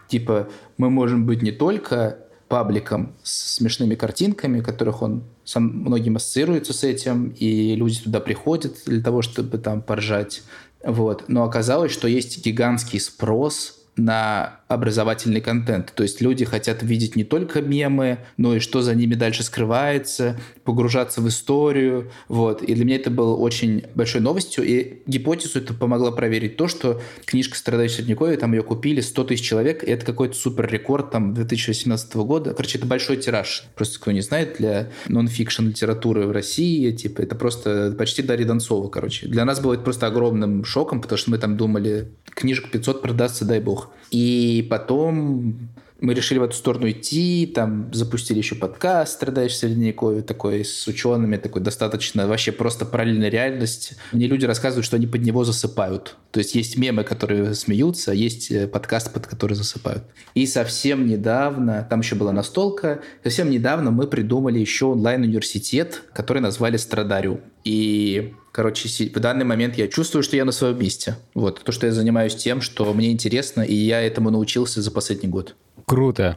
типа 0.09 0.48
мы 0.76 0.90
можем 0.90 1.24
быть 1.24 1.40
не 1.40 1.53
только 1.53 2.18
пабликом 2.48 3.14
с 3.22 3.55
смешными 3.55 3.94
картинками, 3.94 4.61
которых 4.61 5.03
он 5.03 5.22
сам 5.44 5.68
многим 5.68 6.16
ассоциируется 6.16 6.72
с 6.72 6.83
этим, 6.83 7.29
и 7.29 7.76
люди 7.76 8.00
туда 8.00 8.18
приходят 8.18 8.74
для 8.87 9.00
того, 9.00 9.22
чтобы 9.22 9.57
там 9.59 9.83
поржать. 9.83 10.42
Вот. 10.83 11.29
Но 11.29 11.44
оказалось, 11.44 11.92
что 11.92 12.09
есть 12.09 12.44
гигантский 12.44 12.98
спрос 12.98 13.79
на 13.96 14.61
образовательный 14.68 15.40
контент. 15.40 15.92
То 15.94 16.05
есть 16.05 16.20
люди 16.20 16.44
хотят 16.44 16.83
видеть 16.83 17.16
не 17.16 17.24
только 17.24 17.61
мемы, 17.61 18.18
но 18.37 18.57
и 18.57 18.61
что 18.61 18.83
за 18.83 18.94
ними 18.94 19.14
дальше 19.14 19.42
скрывается, 19.42 20.38
погружаться 20.64 21.20
в 21.20 21.29
историю. 21.29 22.11
Вот. 22.29 22.62
И 22.62 22.74
для 22.74 22.85
меня 22.85 22.96
это 22.96 23.11
было 23.11 23.35
очень 23.35 23.85
большой 23.94 24.20
новостью. 24.20 24.64
И 24.64 25.03
гипотезу 25.07 25.59
это 25.59 25.74
помогло 25.74 26.12
проверить 26.12 26.57
то, 26.57 26.68
что 26.68 27.00
книжка 27.24 27.57
«Страдающий 27.57 27.96
средневековье», 27.96 28.37
там 28.37 28.53
ее 28.53 28.62
купили 28.62 29.00
100 29.00 29.24
тысяч 29.24 29.44
человек, 29.44 29.83
и 29.83 29.90
это 29.90 30.07
какой-то 30.07 30.35
супер 30.35 30.70
рекорд 30.70 31.11
там 31.11 31.35
2018 31.35 32.14
года. 32.16 32.55
Короче, 32.55 32.79
это 32.79 32.87
большой 32.87 33.16
тираж. 33.16 33.64
Просто 33.74 33.98
кто 33.98 34.12
не 34.12 34.20
знает, 34.20 34.57
для 34.59 34.90
нон-фикшн 35.09 35.66
литературы 35.66 36.26
в 36.26 36.31
России, 36.31 36.92
типа, 36.92 37.22
это 37.22 37.35
просто 37.35 37.94
почти 37.98 38.22
Дарья 38.22 38.46
Донцова, 38.46 38.88
короче. 38.88 39.26
Для 39.26 39.44
нас 39.44 39.61
было 39.61 39.74
это 39.74 39.83
просто 39.83 40.07
огромным 40.07 40.64
шоком, 40.64 41.00
потому 41.00 41.18
что 41.18 41.31
мы 41.33 41.38
там 41.38 41.57
думали, 41.57 42.12
книжек 42.26 42.70
500 42.70 43.03
продастся, 43.03 43.44
дай 43.44 43.61
бог. 43.61 43.79
И 44.10 44.66
потом 44.70 45.70
мы 46.00 46.14
решили 46.14 46.38
в 46.38 46.42
эту 46.42 46.54
сторону 46.54 46.90
идти, 46.90 47.46
там 47.46 47.92
запустили 47.92 48.38
еще 48.38 48.54
подкаст 48.54 49.12
«Страдающий 49.12 49.56
средневековье», 49.56 50.22
такой 50.22 50.64
с 50.64 50.86
учеными, 50.86 51.36
такой 51.36 51.60
достаточно 51.62 52.26
вообще 52.26 52.52
просто 52.52 52.86
параллельная 52.86 53.28
реальность. 53.28 53.94
Мне 54.12 54.26
люди 54.26 54.46
рассказывают, 54.46 54.86
что 54.86 54.96
они 54.96 55.06
под 55.06 55.22
него 55.22 55.44
засыпают. 55.44 56.16
То 56.30 56.38
есть 56.38 56.54
есть 56.54 56.78
мемы, 56.78 57.04
которые 57.04 57.54
смеются, 57.54 58.12
а 58.12 58.14
есть 58.14 58.50
э, 58.50 58.66
подкаст, 58.66 59.12
под 59.12 59.26
который 59.26 59.54
засыпают. 59.54 60.04
И 60.34 60.46
совсем 60.46 61.06
недавно, 61.06 61.86
там 61.88 62.00
еще 62.00 62.14
была 62.14 62.32
настолка, 62.32 63.00
совсем 63.22 63.50
недавно 63.50 63.90
мы 63.90 64.06
придумали 64.06 64.58
еще 64.58 64.86
онлайн-университет, 64.86 66.02
который 66.14 66.40
назвали 66.40 66.78
«Страдариум». 66.78 67.40
И 67.64 68.32
Короче, 68.52 68.88
в 68.88 69.20
данный 69.20 69.44
момент 69.44 69.76
я 69.76 69.86
чувствую, 69.88 70.22
что 70.22 70.36
я 70.36 70.44
на 70.44 70.52
своем 70.52 70.78
месте. 70.78 71.16
Вот. 71.34 71.62
То, 71.62 71.72
что 71.72 71.86
я 71.86 71.92
занимаюсь 71.92 72.34
тем, 72.34 72.60
что 72.60 72.92
мне 72.92 73.12
интересно, 73.12 73.62
и 73.62 73.74
я 73.74 74.00
этому 74.02 74.30
научился 74.30 74.82
за 74.82 74.90
последний 74.90 75.28
год. 75.28 75.54
Круто. 75.86 76.36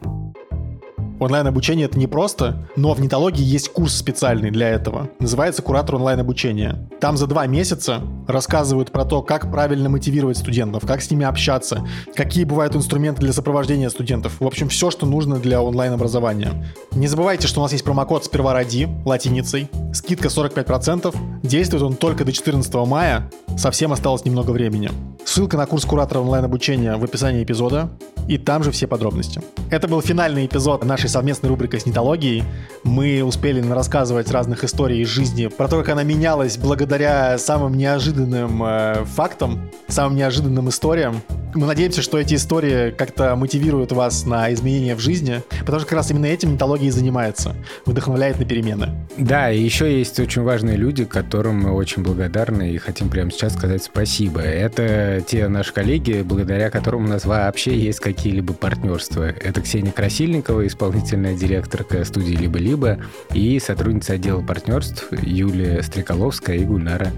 Онлайн-обучение 1.24 1.86
это 1.86 1.98
не 1.98 2.06
просто, 2.06 2.68
но 2.76 2.92
в 2.92 3.00
нетологии 3.00 3.42
есть 3.42 3.70
курс 3.70 3.94
специальный 3.94 4.50
для 4.50 4.68
этого. 4.68 5.08
Называется 5.20 5.62
«Куратор 5.62 5.94
онлайн-обучения». 5.94 6.86
Там 7.00 7.16
за 7.16 7.26
два 7.26 7.46
месяца 7.46 8.02
рассказывают 8.28 8.92
про 8.92 9.06
то, 9.06 9.22
как 9.22 9.50
правильно 9.50 9.88
мотивировать 9.88 10.36
студентов, 10.36 10.84
как 10.86 11.00
с 11.00 11.10
ними 11.10 11.24
общаться, 11.24 11.82
какие 12.14 12.44
бывают 12.44 12.76
инструменты 12.76 13.22
для 13.22 13.32
сопровождения 13.32 13.88
студентов. 13.88 14.34
В 14.38 14.46
общем, 14.46 14.68
все, 14.68 14.90
что 14.90 15.06
нужно 15.06 15.38
для 15.38 15.62
онлайн-образования. 15.62 16.66
Не 16.92 17.06
забывайте, 17.08 17.48
что 17.48 17.60
у 17.60 17.62
нас 17.62 17.72
есть 17.72 17.84
промокод 17.84 18.26
«Сперва 18.26 18.52
ради» 18.52 18.86
латиницей. 19.06 19.70
Скидка 19.94 20.28
45%. 20.28 21.16
Действует 21.42 21.82
он 21.84 21.94
только 21.94 22.26
до 22.26 22.32
14 22.32 22.74
мая. 22.86 23.30
Совсем 23.56 23.94
осталось 23.94 24.26
немного 24.26 24.50
времени. 24.50 24.90
Ссылка 25.24 25.56
на 25.56 25.64
курс 25.64 25.86
куратора 25.86 26.18
онлайн-обучения 26.18 26.96
в 26.96 27.04
описании 27.04 27.42
эпизода. 27.42 27.88
И 28.28 28.38
там 28.38 28.62
же 28.62 28.70
все 28.70 28.86
подробности. 28.86 29.42
Это 29.70 29.86
был 29.86 30.00
финальный 30.00 30.46
эпизод 30.46 30.84
нашей 30.84 31.10
совместной 31.14 31.48
рубрикой 31.48 31.78
с 31.78 31.86
нетологией. 31.86 32.42
Мы 32.82 33.22
успели 33.22 33.60
рассказывать 33.70 34.32
разных 34.32 34.64
историй 34.64 35.00
из 35.00 35.08
жизни, 35.08 35.46
про 35.46 35.68
то, 35.68 35.78
как 35.78 35.90
она 35.90 36.02
менялась 36.02 36.58
благодаря 36.58 37.38
самым 37.38 37.74
неожиданным 37.74 38.60
э, 38.64 39.04
фактам, 39.14 39.70
самым 39.86 40.16
неожиданным 40.16 40.68
историям. 40.68 41.22
Мы 41.54 41.66
надеемся, 41.66 42.02
что 42.02 42.18
эти 42.18 42.34
истории 42.34 42.90
как-то 42.90 43.36
мотивируют 43.36 43.92
вас 43.92 44.26
на 44.26 44.52
изменения 44.52 44.96
в 44.96 44.98
жизни, 44.98 45.42
потому 45.60 45.78
что 45.78 45.88
как 45.88 45.98
раз 45.98 46.10
именно 46.10 46.26
этим 46.26 46.54
нетология 46.54 46.88
и 46.88 46.90
занимается, 46.90 47.54
вдохновляет 47.86 48.40
на 48.40 48.44
перемены. 48.44 48.88
Да, 49.16 49.52
и 49.52 49.62
еще 49.62 49.96
есть 49.96 50.18
очень 50.18 50.42
важные 50.42 50.76
люди, 50.76 51.04
которым 51.04 51.60
мы 51.60 51.70
очень 51.70 52.02
благодарны 52.02 52.72
и 52.72 52.78
хотим 52.78 53.08
прямо 53.08 53.30
сейчас 53.30 53.52
сказать 53.52 53.84
спасибо. 53.84 54.40
Это 54.40 55.22
те 55.24 55.46
наши 55.46 55.72
коллеги, 55.72 56.22
благодаря 56.22 56.70
которым 56.70 57.04
у 57.04 57.08
нас 57.08 57.24
вообще 57.24 57.78
есть 57.78 58.00
какие-либо 58.00 58.52
партнерства. 58.52 59.22
Это 59.22 59.60
Ксения 59.60 59.92
Красильникова, 59.92 60.66
исполнительная 60.94 61.34
директорка 61.34 62.04
студии 62.04 62.34
«Либо-либо», 62.34 63.00
и 63.34 63.58
сотрудница 63.58 64.12
отдела 64.12 64.40
партнерств 64.46 65.08
Юлия 65.10 65.82
Стреколовская 65.82 66.56
и 66.56 66.64
Гульнара 66.64 67.10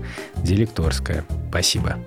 Делекторская. 0.43 1.25
Спасибо. 1.51 1.99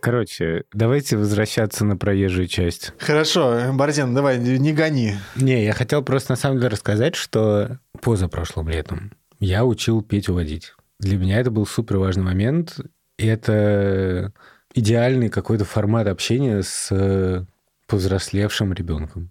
Короче, 0.00 0.64
давайте 0.72 1.18
возвращаться 1.18 1.84
на 1.84 1.98
проезжую 1.98 2.48
часть. 2.48 2.94
Хорошо, 2.98 3.72
Борзен, 3.74 4.14
давай, 4.14 4.38
не 4.38 4.72
гони. 4.72 5.16
Не, 5.36 5.62
я 5.62 5.74
хотел 5.74 6.02
просто 6.02 6.32
на 6.32 6.36
самом 6.36 6.56
деле 6.56 6.70
рассказать, 6.70 7.14
что 7.14 7.78
позапрошлым 8.00 8.70
летом 8.70 9.12
я 9.38 9.66
учил 9.66 10.00
Петю 10.00 10.32
водить. 10.32 10.72
Для 10.98 11.18
меня 11.18 11.38
это 11.38 11.50
был 11.50 11.66
супер 11.66 11.98
важный 11.98 12.24
момент, 12.24 12.80
и 13.18 13.26
это 13.26 14.32
идеальный 14.74 15.28
какой-то 15.28 15.66
формат 15.66 16.06
общения 16.06 16.62
с 16.62 17.46
повзрослевшим 17.90 18.72
ребенком, 18.72 19.30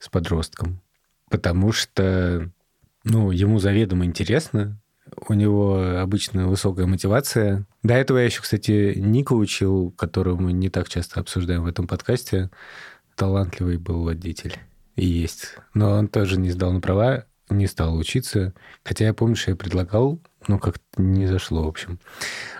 с 0.00 0.08
подростком. 0.08 0.80
Потому 1.30 1.70
что, 1.70 2.50
ну, 3.04 3.30
ему 3.30 3.60
заведомо 3.60 4.04
интересно, 4.04 4.80
у 5.28 5.34
него 5.34 5.98
обычно 6.00 6.48
высокая 6.48 6.86
мотивация. 6.86 7.66
До 7.84 7.94
этого 7.94 8.18
я 8.18 8.24
еще, 8.24 8.42
кстати, 8.42 8.94
Ника 8.96 9.34
учил, 9.34 9.92
которого 9.92 10.40
мы 10.40 10.52
не 10.52 10.70
так 10.70 10.88
часто 10.88 11.20
обсуждаем 11.20 11.62
в 11.62 11.66
этом 11.66 11.86
подкасте. 11.86 12.50
Талантливый 13.14 13.76
был 13.76 14.02
водитель. 14.02 14.56
И 14.96 15.06
есть. 15.06 15.54
Но 15.72 15.92
он 15.92 16.08
тоже 16.08 16.38
не 16.38 16.50
сдал 16.50 16.72
на 16.72 16.80
права. 16.80 17.26
не 17.48 17.68
стал 17.68 17.96
учиться. 17.96 18.54
Хотя 18.84 19.06
я 19.06 19.14
помню, 19.14 19.36
что 19.36 19.52
я 19.52 19.56
предлагал, 19.56 20.20
но 20.48 20.58
как-то 20.58 21.00
не 21.00 21.26
зашло, 21.26 21.62
в 21.62 21.68
общем. 21.68 22.00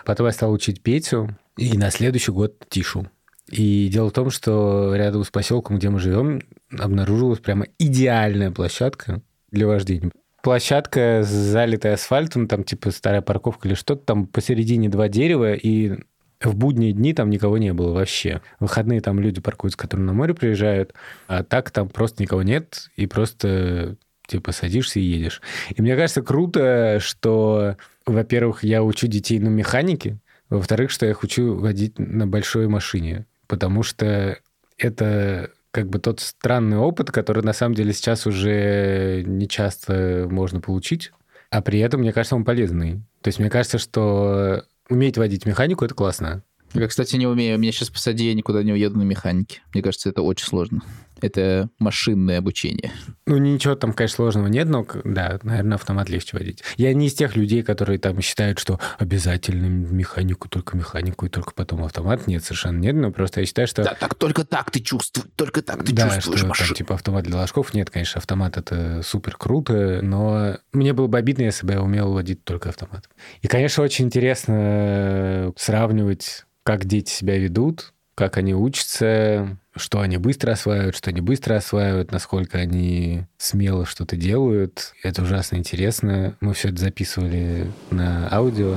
Потом 0.05 0.27
я 0.27 0.31
стал 0.31 0.51
учить 0.53 0.81
Петю, 0.81 1.37
и 1.57 1.77
на 1.77 1.91
следующий 1.91 2.31
год 2.31 2.55
Тишу. 2.69 3.09
И 3.51 3.89
дело 3.89 4.09
в 4.09 4.13
том, 4.13 4.29
что 4.29 4.95
рядом 4.95 5.23
с 5.23 5.29
поселком, 5.29 5.77
где 5.77 5.89
мы 5.89 5.99
живем, 5.99 6.41
обнаружилась 6.77 7.39
прямо 7.39 7.67
идеальная 7.77 8.51
площадка 8.51 9.21
для 9.51 9.67
вождения. 9.67 10.11
Площадка, 10.41 11.21
залитая 11.23 11.93
асфальтом, 11.93 12.47
там 12.47 12.63
типа 12.63 12.91
старая 12.91 13.21
парковка 13.21 13.67
или 13.67 13.75
что-то, 13.75 14.03
там 14.05 14.25
посередине 14.25 14.89
два 14.89 15.07
дерева, 15.07 15.53
и 15.53 15.99
в 16.41 16.55
будние 16.55 16.93
дни 16.93 17.13
там 17.13 17.29
никого 17.29 17.57
не 17.57 17.73
было 17.73 17.91
вообще. 17.91 18.41
В 18.59 18.63
выходные 18.63 19.01
там 19.01 19.19
люди 19.19 19.41
паркуются, 19.41 19.77
которые 19.77 20.05
на 20.07 20.13
море 20.13 20.33
приезжают, 20.33 20.93
а 21.27 21.43
так 21.43 21.69
там 21.69 21.89
просто 21.89 22.23
никого 22.23 22.41
нет, 22.41 22.89
и 22.95 23.05
просто 23.05 23.97
типа 24.25 24.51
садишься 24.51 24.99
и 24.99 25.03
едешь. 25.03 25.41
И 25.75 25.81
мне 25.81 25.95
кажется 25.95 26.21
круто, 26.21 26.97
что, 26.99 27.75
во-первых, 28.05 28.63
я 28.63 28.81
учу 28.81 29.07
детей 29.07 29.39
на 29.39 29.49
механике, 29.49 30.17
во-вторых, 30.49 30.89
что 30.89 31.05
я 31.05 31.11
их 31.11 31.23
учу 31.23 31.55
водить 31.55 31.99
на 31.99 32.25
большой 32.25 32.67
машине, 32.67 33.25
потому 33.51 33.83
что 33.83 34.39
это 34.77 35.51
как 35.71 35.89
бы 35.89 35.99
тот 35.99 36.21
странный 36.21 36.77
опыт, 36.77 37.11
который 37.11 37.43
на 37.43 37.51
самом 37.51 37.75
деле 37.75 37.91
сейчас 37.91 38.25
уже 38.25 39.23
не 39.25 39.45
часто 39.49 40.25
можно 40.31 40.61
получить, 40.61 41.11
а 41.49 41.61
при 41.61 41.79
этом, 41.79 41.99
мне 41.99 42.13
кажется, 42.13 42.37
он 42.37 42.45
полезный. 42.45 43.01
То 43.21 43.27
есть 43.27 43.39
мне 43.39 43.49
кажется, 43.49 43.77
что 43.77 44.63
уметь 44.89 45.17
водить 45.17 45.45
механику— 45.45 45.83
это 45.85 45.93
классно. 45.93 46.43
Я, 46.73 46.87
кстати, 46.87 47.17
не 47.17 47.27
умею. 47.27 47.59
Меня 47.59 47.73
сейчас 47.73 47.89
посади, 47.89 48.27
я 48.27 48.33
никуда 48.35 48.63
не 48.63 48.71
уеду 48.71 48.97
на 48.97 49.03
механике. 49.03 49.59
Мне 49.73 49.83
кажется, 49.83 50.07
это 50.07 50.21
очень 50.21 50.47
сложно. 50.47 50.81
Это 51.21 51.69
машинное 51.79 52.39
обучение. 52.39 52.91
Ну, 53.25 53.37
ничего 53.37 53.75
там, 53.75 53.93
конечно, 53.93 54.15
сложного 54.17 54.47
нет, 54.47 54.67
но, 54.67 54.85
да, 55.03 55.39
наверное, 55.43 55.75
автомат 55.75 56.09
легче 56.09 56.37
водить. 56.37 56.63
Я 56.77 56.93
не 56.93 57.07
из 57.07 57.13
тех 57.13 57.35
людей, 57.35 57.63
которые 57.63 57.99
там 57.99 58.19
считают, 58.21 58.59
что 58.59 58.79
обязательно 58.97 59.65
механику, 59.65 60.49
только 60.49 60.75
механику 60.75 61.25
и 61.25 61.29
только 61.29 61.53
потом 61.53 61.83
автомат. 61.83 62.27
Нет, 62.27 62.43
совершенно 62.43 62.79
нет, 62.79 62.95
но 62.95 63.11
просто 63.11 63.41
я 63.41 63.45
считаю, 63.45 63.67
что... 63.67 63.83
Да, 63.83 63.93
так 63.93 64.15
только 64.15 64.43
так 64.45 64.71
ты 64.71 64.79
чувствуешь, 64.79 65.29
только 65.35 65.61
так 65.61 65.83
ты 65.85 65.93
да, 65.93 66.09
чувствуешь 66.09 66.39
что 66.39 66.47
машину. 66.47 66.67
там, 66.69 66.75
типа 66.75 66.95
автомат 66.95 67.23
для 67.25 67.37
ложков. 67.37 67.73
Нет, 67.73 67.89
конечно, 67.89 68.19
автомат 68.19 68.57
это 68.57 69.01
супер 69.03 69.37
круто, 69.37 70.01
но 70.01 70.57
мне 70.73 70.93
было 70.93 71.07
бы 71.07 71.17
обидно, 71.17 71.43
если 71.43 71.65
бы 71.65 71.73
я 71.73 71.81
умел 71.81 72.13
водить 72.13 72.43
только 72.43 72.69
автомат. 72.69 73.09
И, 73.41 73.47
конечно, 73.47 73.83
очень 73.83 74.05
интересно 74.05 75.53
сравнивать, 75.57 76.45
как 76.63 76.85
дети 76.85 77.11
себя 77.11 77.37
ведут, 77.37 77.93
как 78.21 78.37
они 78.37 78.53
учатся, 78.53 79.57
что 79.75 79.99
они 79.99 80.17
быстро 80.17 80.51
осваивают, 80.51 80.95
что 80.95 81.11
не 81.11 81.21
быстро 81.21 81.55
осваивают, 81.55 82.11
насколько 82.11 82.59
они 82.59 83.25
смело 83.39 83.87
что-то 83.87 84.15
делают. 84.15 84.93
Это 85.01 85.23
ужасно 85.23 85.55
интересно. 85.55 86.37
Мы 86.39 86.53
все 86.53 86.67
это 86.67 86.77
записывали 86.77 87.71
на 87.89 88.31
аудио. 88.31 88.75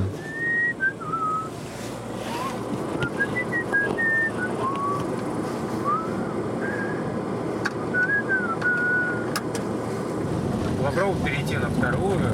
Попробуй 10.81 11.23
перейти 11.23 11.57
на 11.57 11.69
вторую. 11.69 12.31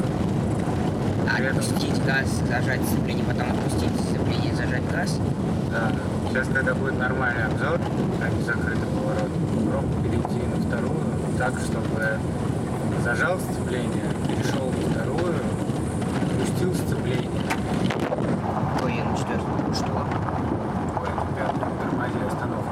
Отпустить 1.27 2.05
газ, 2.05 2.41
зажать 2.47 2.81
сцепление, 2.87 3.25
потом 3.25 3.51
отпустить 3.51 3.91
сцепление, 3.99 4.55
зажать 4.55 4.89
газ. 4.89 5.19
Да, 5.71 5.91
сейчас, 6.31 6.47
когда 6.47 6.73
будет 6.73 6.97
нормальный 6.97 7.43
обзор, 7.43 7.77
а 8.21 8.29
не 8.29 8.41
закрытый 8.43 8.87
поворот, 8.87 9.29
попробуй 9.53 10.03
перейти 10.03 10.47
на 10.47 10.55
вторую 10.65 11.01
так, 11.37 11.53
чтобы 11.59 12.19
зажал 13.03 13.37
сцепление, 13.39 14.05
перешел 14.27 14.67
на 14.67 14.93
вторую, 14.93 15.35
опустил 16.31 16.73
сцепление, 16.73 17.29
Ой, 18.81 18.95
я 18.95 19.03
на 19.03 19.17
четвертую. 19.17 19.73
Что? 19.73 20.07
ой, 21.01 21.09
на 21.09 21.35
пятую, 21.35 21.71
тормози, 21.81 22.19
остановка. 22.25 22.71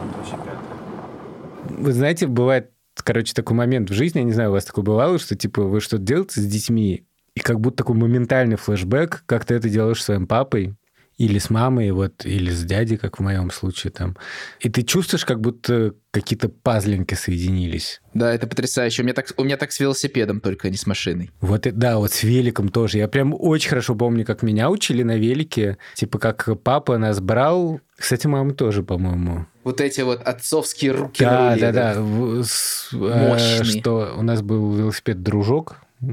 Вот 0.00 0.26
очень 0.26 0.38
пятая. 0.38 1.78
Вы 1.78 1.92
знаете, 1.92 2.26
бывает, 2.26 2.72
короче, 2.96 3.34
такой 3.34 3.56
момент 3.56 3.88
в 3.88 3.94
жизни, 3.94 4.18
я 4.18 4.24
не 4.24 4.32
знаю, 4.32 4.50
у 4.50 4.54
вас 4.54 4.64
такое 4.64 4.84
бывало, 4.84 5.20
что, 5.20 5.36
типа, 5.36 5.62
вы 5.62 5.80
что-то 5.80 6.02
делаете 6.02 6.40
с 6.40 6.46
детьми, 6.46 7.06
и 7.36 7.40
как 7.40 7.60
будто 7.60 7.76
такой 7.78 7.94
моментальный 7.94 8.56
флешбэк, 8.56 9.22
как 9.26 9.44
ты 9.44 9.54
это 9.54 9.68
делаешь 9.68 10.00
с 10.02 10.06
своим 10.06 10.26
папой, 10.26 10.74
или 11.16 11.38
с 11.38 11.48
мамой, 11.50 11.90
вот, 11.92 12.26
или 12.26 12.50
с 12.50 12.64
дядей, 12.64 12.96
как 12.96 13.18
в 13.18 13.22
моем 13.22 13.50
случае 13.50 13.90
там. 13.92 14.16
И 14.60 14.68
ты 14.68 14.82
чувствуешь, 14.82 15.24
как 15.24 15.40
будто 15.40 15.94
какие-то 16.10 16.48
пазлинки 16.48 17.14
соединились. 17.14 18.00
Да, 18.14 18.32
это 18.32 18.46
потрясающе. 18.46 19.02
У 19.02 19.04
меня 19.04 19.14
так, 19.14 19.26
у 19.36 19.44
меня 19.44 19.56
так 19.56 19.72
с 19.72 19.80
велосипедом, 19.80 20.40
только 20.40 20.70
не 20.70 20.76
с 20.76 20.86
машиной. 20.86 21.30
Вот, 21.40 21.66
и- 21.66 21.70
да, 21.70 21.98
вот 21.98 22.12
с 22.12 22.22
великом 22.22 22.68
тоже. 22.68 22.98
Я 22.98 23.08
прям 23.08 23.34
очень 23.38 23.68
хорошо 23.70 23.94
помню, 23.94 24.24
как 24.24 24.42
меня 24.42 24.70
учили 24.70 25.02
на 25.02 25.16
велике. 25.16 25.78
Типа, 25.94 26.18
как 26.18 26.48
папа 26.62 26.98
нас 26.98 27.20
брал. 27.20 27.80
Кстати, 27.96 28.26
мама 28.26 28.52
тоже, 28.54 28.82
по-моему. 28.82 29.46
Вот 29.62 29.80
эти 29.80 30.00
вот 30.02 30.20
отцовские 30.22 30.92
руки 30.92 31.24
Да, 31.24 31.50
руле, 31.54 31.72
да, 31.72 31.94
да. 31.94 32.42
С- 32.44 32.90
э, 32.92 32.96
Мощный. 33.28 33.80
Что 33.80 34.14
у 34.16 34.22
нас 34.22 34.42
был 34.42 34.74
велосипед-дружок, 34.74 35.76
э, 36.02 36.04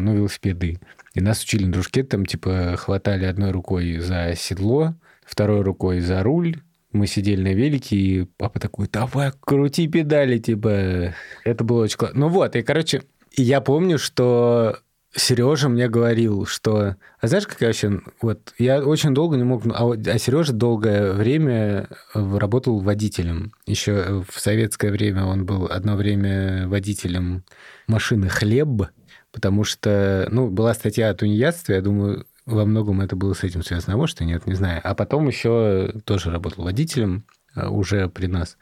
ну, 0.00 0.14
велосипеды. 0.14 0.78
И 1.14 1.20
нас 1.20 1.42
учили 1.42 1.64
на 1.64 1.72
дружке, 1.72 2.04
там, 2.04 2.24
типа, 2.24 2.76
хватали 2.78 3.24
одной 3.24 3.50
рукой 3.50 3.98
за 3.98 4.34
седло, 4.36 4.94
второй 5.24 5.62
рукой 5.62 6.00
за 6.00 6.22
руль. 6.22 6.60
Мы 6.92 7.06
сидели 7.06 7.42
на 7.42 7.54
велике, 7.54 7.96
и 7.96 8.24
папа 8.36 8.58
такой, 8.60 8.88
давай, 8.88 9.32
крути 9.40 9.88
педали, 9.88 10.38
типа. 10.38 11.14
Это 11.44 11.64
было 11.64 11.84
очень 11.84 11.98
классно. 11.98 12.20
Ну 12.20 12.28
вот, 12.28 12.56
и, 12.56 12.62
короче, 12.62 13.02
я 13.36 13.60
помню, 13.60 13.98
что 13.98 14.78
Сережа 15.12 15.68
мне 15.68 15.88
говорил, 15.88 16.46
что... 16.46 16.96
А 17.20 17.26
знаешь, 17.26 17.46
как 17.46 17.60
я 17.60 17.68
вообще... 17.68 18.00
Вот, 18.22 18.54
я 18.58 18.80
очень 18.80 19.12
долго 19.12 19.36
не 19.36 19.42
мог... 19.42 19.64
А, 19.66 19.92
а 19.92 20.18
Сережа 20.18 20.52
долгое 20.52 21.12
время 21.12 21.88
э, 22.14 22.38
работал 22.38 22.78
водителем. 22.78 23.52
Еще 23.66 24.24
в 24.28 24.38
советское 24.38 24.92
время 24.92 25.24
он 25.24 25.46
был 25.46 25.66
одно 25.66 25.96
время 25.96 26.68
водителем 26.68 27.44
машины 27.88 28.28
«Хлеб», 28.28 28.82
потому 29.32 29.64
что, 29.64 30.28
ну, 30.30 30.48
была 30.48 30.74
статья 30.74 31.10
о 31.10 31.14
тунеядстве, 31.14 31.76
я 31.76 31.82
думаю, 31.82 32.26
во 32.46 32.64
многом 32.64 33.00
это 33.00 33.16
было 33.16 33.34
с 33.34 33.44
этим 33.44 33.62
связано, 33.62 33.94
а 33.94 33.96
может 33.96 34.20
и 34.20 34.24
нет, 34.24 34.46
не 34.46 34.54
знаю. 34.54 34.80
А 34.82 34.94
потом 34.94 35.28
еще 35.28 35.94
тоже 36.04 36.30
работал 36.30 36.64
водителем, 36.64 37.24
а, 37.54 37.70
уже 37.70 38.08
при 38.08 38.26
нас. 38.26 38.56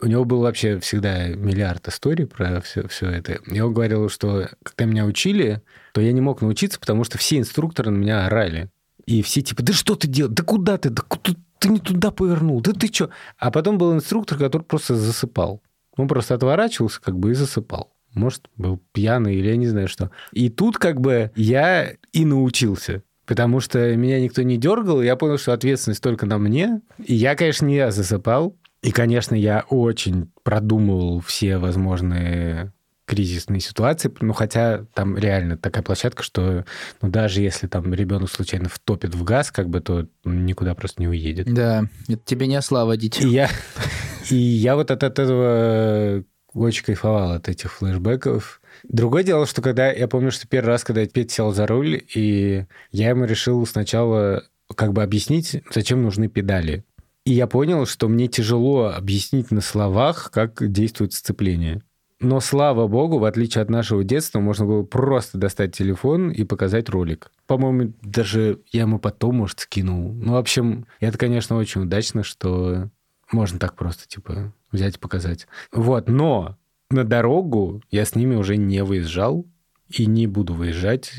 У 0.00 0.06
него 0.06 0.24
был 0.24 0.40
вообще 0.40 0.78
всегда 0.80 1.28
миллиард 1.28 1.86
историй 1.88 2.26
про 2.26 2.60
все, 2.60 2.86
все 2.88 3.08
это. 3.08 3.40
Он 3.48 3.72
говорил, 3.72 4.08
что 4.08 4.48
когда 4.62 4.84
меня 4.84 5.04
учили, 5.04 5.62
то 5.92 6.00
я 6.00 6.12
не 6.12 6.20
мог 6.20 6.42
научиться, 6.42 6.80
потому 6.80 7.04
что 7.04 7.18
все 7.18 7.38
инструкторы 7.38 7.90
на 7.90 7.98
меня 7.98 8.26
орали. 8.26 8.68
И 9.06 9.22
все 9.22 9.42
типа, 9.42 9.62
да 9.62 9.72
что 9.72 9.96
ты 9.96 10.08
делаешь? 10.08 10.34
Да 10.34 10.42
куда 10.42 10.78
ты? 10.78 10.90
Да 10.90 11.02
куда? 11.02 11.32
Ты 11.58 11.68
не 11.68 11.78
туда 11.78 12.10
повернул? 12.10 12.60
Да 12.60 12.72
ты 12.72 12.88
что? 12.88 13.10
А 13.38 13.50
потом 13.50 13.78
был 13.78 13.94
инструктор, 13.94 14.38
который 14.38 14.62
просто 14.62 14.96
засыпал. 14.96 15.62
Он 15.96 16.08
просто 16.08 16.34
отворачивался 16.34 17.00
как 17.00 17.16
бы 17.18 17.30
и 17.30 17.34
засыпал. 17.34 17.92
Может, 18.14 18.48
был 18.56 18.80
пьяный 18.92 19.36
или 19.36 19.48
я 19.48 19.56
не 19.56 19.66
знаю 19.66 19.88
что. 19.88 20.10
И 20.32 20.48
тут 20.48 20.78
как 20.78 21.00
бы 21.00 21.30
я 21.34 21.92
и 22.12 22.24
научился. 22.24 23.02
Потому 23.26 23.60
что 23.60 23.94
меня 23.96 24.20
никто 24.20 24.42
не 24.42 24.56
дергал, 24.56 25.00
и 25.00 25.06
я 25.06 25.16
понял, 25.16 25.38
что 25.38 25.52
ответственность 25.52 26.02
только 26.02 26.26
на 26.26 26.38
мне. 26.38 26.82
И 26.98 27.14
я, 27.14 27.36
конечно, 27.36 27.66
не 27.66 27.90
засыпал. 27.90 28.56
И, 28.82 28.90
конечно, 28.90 29.34
я 29.34 29.64
очень 29.68 30.30
продумывал 30.42 31.20
все 31.20 31.56
возможные 31.58 32.72
кризисные 33.04 33.60
ситуации, 33.60 34.10
ну, 34.20 34.32
хотя 34.32 34.86
там 34.94 35.18
реально 35.18 35.58
такая 35.58 35.82
площадка, 35.82 36.22
что 36.22 36.64
ну, 37.02 37.10
даже 37.10 37.42
если 37.42 37.66
там 37.66 37.92
ребенок 37.92 38.30
случайно 38.30 38.68
втопит 38.68 39.14
в 39.14 39.22
газ, 39.24 39.50
как 39.50 39.68
бы, 39.68 39.80
то 39.80 40.06
никуда 40.24 40.74
просто 40.74 41.02
не 41.02 41.08
уедет. 41.08 41.52
Да, 41.52 41.84
это 42.08 42.22
тебе 42.24 42.46
не 42.46 42.56
осла 42.56 42.84
водить. 42.84 43.20
И 43.20 43.28
я, 43.28 43.50
и 44.30 44.36
я 44.36 44.76
вот 44.76 44.90
от 44.90 45.02
этого 45.02 46.24
очень 46.54 46.84
кайфовал 46.84 47.32
от 47.32 47.48
этих 47.48 47.72
флешбеков. 47.72 48.60
Другое 48.84 49.22
дело, 49.22 49.46
что 49.46 49.62
когда 49.62 49.90
я 49.90 50.08
помню, 50.08 50.30
что 50.30 50.46
первый 50.46 50.68
раз, 50.68 50.84
когда 50.84 51.04
Петя 51.06 51.34
сел 51.34 51.52
за 51.52 51.66
руль, 51.66 52.02
и 52.14 52.66
я 52.90 53.10
ему 53.10 53.24
решил 53.24 53.64
сначала 53.66 54.44
как 54.74 54.92
бы 54.92 55.02
объяснить, 55.02 55.62
зачем 55.72 56.02
нужны 56.02 56.28
педали. 56.28 56.84
И 57.24 57.32
я 57.32 57.46
понял, 57.46 57.86
что 57.86 58.08
мне 58.08 58.26
тяжело 58.26 58.86
объяснить 58.86 59.50
на 59.50 59.60
словах, 59.60 60.30
как 60.32 60.70
действует 60.72 61.12
сцепление. 61.12 61.82
Но 62.22 62.38
слава 62.38 62.86
богу, 62.86 63.18
в 63.18 63.24
отличие 63.24 63.62
от 63.62 63.68
нашего 63.68 64.04
детства, 64.04 64.38
можно 64.38 64.64
было 64.64 64.84
просто 64.84 65.38
достать 65.38 65.76
телефон 65.76 66.30
и 66.30 66.44
показать 66.44 66.88
ролик. 66.88 67.32
По-моему, 67.48 67.94
даже 68.00 68.60
я 68.70 68.82
ему 68.82 69.00
потом, 69.00 69.36
может, 69.36 69.60
скинул. 69.60 70.12
Ну, 70.12 70.32
в 70.32 70.36
общем, 70.36 70.86
это, 71.00 71.18
конечно, 71.18 71.56
очень 71.56 71.82
удачно, 71.82 72.22
что 72.22 72.90
можно 73.32 73.58
так 73.58 73.74
просто, 73.74 74.06
типа, 74.06 74.52
взять 74.72 74.96
и 74.96 74.98
показать. 74.98 75.46
Вот, 75.72 76.08
но 76.08 76.58
на 76.90 77.04
дорогу 77.04 77.82
я 77.90 78.04
с 78.04 78.14
ними 78.14 78.34
уже 78.34 78.56
не 78.56 78.82
выезжал 78.82 79.46
и 79.88 80.06
не 80.06 80.26
буду 80.26 80.54
выезжать 80.54 81.12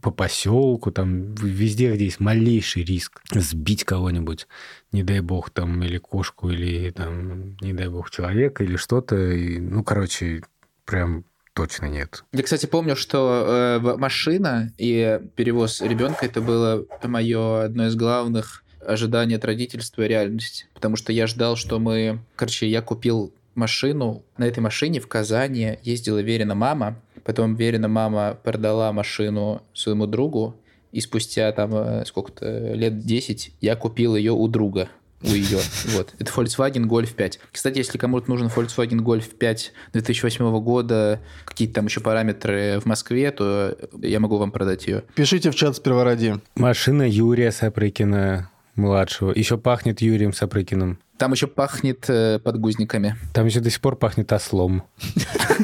по 0.00 0.10
поселку, 0.10 0.90
там, 0.90 1.34
везде, 1.34 1.92
где 1.92 2.06
есть 2.06 2.20
малейший 2.20 2.84
риск 2.84 3.20
сбить 3.32 3.84
кого-нибудь, 3.84 4.46
не 4.92 5.02
дай 5.02 5.20
бог, 5.20 5.50
там, 5.50 5.82
или 5.82 5.98
кошку, 5.98 6.50
или, 6.50 6.90
там, 6.90 7.56
не 7.60 7.72
дай 7.72 7.88
бог, 7.88 8.10
человека, 8.10 8.64
или 8.64 8.76
что-то. 8.76 9.16
И, 9.16 9.58
ну, 9.58 9.84
короче, 9.84 10.42
прям 10.84 11.24
точно 11.52 11.86
нет. 11.86 12.24
Я, 12.32 12.42
кстати, 12.42 12.66
помню, 12.66 12.96
что 12.96 13.80
э, 13.82 13.96
машина 13.98 14.72
и 14.78 15.20
перевоз 15.36 15.80
ребенка 15.82 16.24
это 16.26 16.40
было 16.40 16.86
мое 17.02 17.64
одно 17.64 17.86
из 17.86 17.96
главных 17.96 18.61
ожиданий 18.86 19.36
от 19.36 19.44
родительства 19.44 20.02
и 20.02 20.08
реальности. 20.08 20.66
Потому 20.74 20.96
что 20.96 21.12
я 21.12 21.26
ждал, 21.26 21.56
что 21.56 21.78
мы... 21.78 22.20
Короче, 22.36 22.68
я 22.68 22.82
купил 22.82 23.32
машину. 23.54 24.22
На 24.36 24.44
этой 24.44 24.60
машине 24.60 25.00
в 25.00 25.06
Казани 25.06 25.78
ездила 25.82 26.18
Верина 26.18 26.54
мама. 26.54 26.96
Потом 27.24 27.54
Верина 27.54 27.88
мама 27.88 28.38
продала 28.42 28.92
машину 28.92 29.62
своему 29.72 30.06
другу. 30.06 30.56
И 30.90 31.00
спустя 31.00 31.50
там 31.52 31.74
э, 31.74 32.04
сколько-то 32.04 32.74
лет 32.74 33.00
10 33.00 33.54
я 33.60 33.76
купил 33.76 34.14
ее 34.14 34.32
у 34.32 34.46
друга. 34.48 34.88
У 35.22 35.28
ее. 35.28 35.58
Вот. 35.94 36.12
Это 36.18 36.32
Volkswagen 36.32 36.86
Golf 36.86 37.14
5. 37.14 37.40
Кстати, 37.50 37.78
если 37.78 37.96
кому-то 37.96 38.28
нужен 38.30 38.48
Volkswagen 38.48 38.98
Golf 38.98 39.34
5 39.34 39.72
2008 39.92 40.60
года, 40.60 41.20
какие-то 41.44 41.74
там 41.74 41.86
еще 41.86 42.00
параметры 42.00 42.80
в 42.80 42.86
Москве, 42.86 43.30
то 43.30 43.76
я 44.00 44.20
могу 44.20 44.36
вам 44.36 44.50
продать 44.50 44.86
ее. 44.86 45.04
Пишите 45.14 45.50
в 45.50 45.54
чат 45.54 45.76
сперва 45.76 46.04
ради. 46.04 46.40
Машина 46.56 47.08
Юрия 47.08 47.52
Сапрыкина 47.52 48.50
младшего. 48.76 49.32
Еще 49.32 49.58
пахнет 49.58 50.00
Юрием 50.00 50.32
Сапрыкиным. 50.32 50.98
Там 51.18 51.32
еще 51.32 51.46
пахнет 51.46 52.04
э, 52.08 52.38
подгузниками. 52.40 53.16
Там 53.32 53.46
еще 53.46 53.60
до 53.60 53.70
сих 53.70 53.80
пор 53.80 53.96
пахнет 53.96 54.32
ослом. 54.32 54.82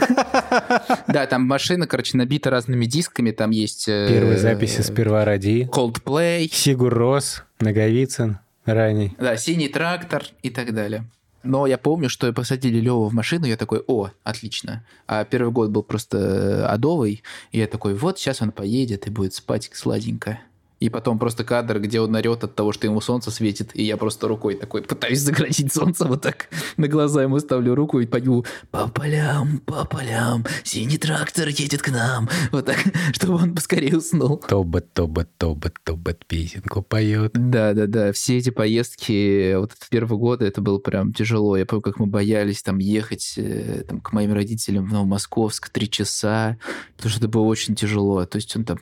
Да, 1.08 1.26
там 1.26 1.42
машина, 1.42 1.86
короче, 1.86 2.16
набита 2.16 2.50
разными 2.50 2.86
дисками. 2.86 3.30
Там 3.30 3.50
есть... 3.50 3.88
э, 3.88 4.08
Первые 4.08 4.38
записи 4.38 4.80
сперва 4.82 5.24
ради. 5.24 5.68
Coldplay, 5.72 6.48
Сигур 6.52 6.92
Рос, 6.94 7.42
Наговицын 7.60 8.38
ранний. 8.64 9.14
да, 9.18 9.36
синий 9.36 9.68
трактор 9.68 10.24
и 10.42 10.50
так 10.50 10.74
далее. 10.74 11.04
Но 11.42 11.66
я 11.66 11.78
помню, 11.78 12.08
что 12.10 12.30
посадили 12.32 12.78
Леву 12.78 13.08
в 13.08 13.14
машину, 13.14 13.46
я 13.46 13.56
такой, 13.56 13.82
о, 13.86 14.10
отлично. 14.24 14.84
А 15.06 15.24
первый 15.24 15.50
год 15.50 15.70
был 15.70 15.82
просто 15.82 16.18
э, 16.18 16.62
адовый, 16.64 17.22
и 17.52 17.58
я 17.58 17.66
такой, 17.66 17.94
вот 17.94 18.18
сейчас 18.18 18.42
он 18.42 18.50
поедет 18.52 19.06
и 19.06 19.10
будет 19.10 19.34
спать 19.34 19.70
сладенько. 19.72 20.40
И 20.80 20.90
потом 20.90 21.18
просто 21.18 21.42
кадр, 21.42 21.80
где 21.80 22.00
он 22.00 22.14
орет 22.14 22.44
от 22.44 22.54
того, 22.54 22.72
что 22.72 22.86
ему 22.86 23.00
солнце 23.00 23.30
светит, 23.30 23.70
и 23.74 23.82
я 23.82 23.96
просто 23.96 24.28
рукой 24.28 24.54
такой 24.54 24.82
пытаюсь 24.82 25.20
заградить 25.20 25.72
солнце, 25.72 26.04
вот 26.04 26.22
так 26.22 26.48
на 26.76 26.86
глаза 26.86 27.22
ему 27.22 27.38
ставлю 27.40 27.74
руку 27.74 27.98
и 28.00 28.06
пою 28.06 28.44
«По 28.70 28.88
полям, 28.88 29.58
по 29.66 29.84
полям, 29.84 30.44
синий 30.62 30.98
трактор 30.98 31.48
едет 31.48 31.82
к 31.82 31.90
нам», 31.90 32.28
вот 32.52 32.66
так, 32.66 32.78
чтобы 33.12 33.34
он 33.34 33.54
поскорее 33.54 33.96
уснул. 33.96 34.38
Тобот, 34.38 34.92
тобот, 34.92 35.28
тобот, 35.36 35.74
тобот 35.82 36.24
песенку 36.26 36.82
поет. 36.82 37.32
Да, 37.34 37.74
да, 37.74 37.86
да. 37.86 38.12
Все 38.12 38.38
эти 38.38 38.50
поездки 38.50 39.56
вот 39.56 39.72
в 39.72 39.88
первые 39.88 40.18
годы 40.18 40.46
это 40.46 40.60
было 40.60 40.78
прям 40.78 41.12
тяжело. 41.12 41.56
Я 41.56 41.66
помню, 41.66 41.82
как 41.82 41.98
мы 41.98 42.06
боялись 42.06 42.62
там 42.62 42.78
ехать 42.78 43.34
э, 43.36 43.84
там, 43.88 44.00
к 44.00 44.12
моим 44.12 44.32
родителям 44.32 44.86
в 44.86 44.92
Новомосковск 44.92 45.70
три 45.70 45.90
часа, 45.90 46.58
потому 46.96 47.10
что 47.10 47.20
это 47.20 47.28
было 47.28 47.42
очень 47.44 47.74
тяжело. 47.74 48.24
То 48.26 48.36
есть 48.36 48.54
он 48.56 48.64
там... 48.64 48.78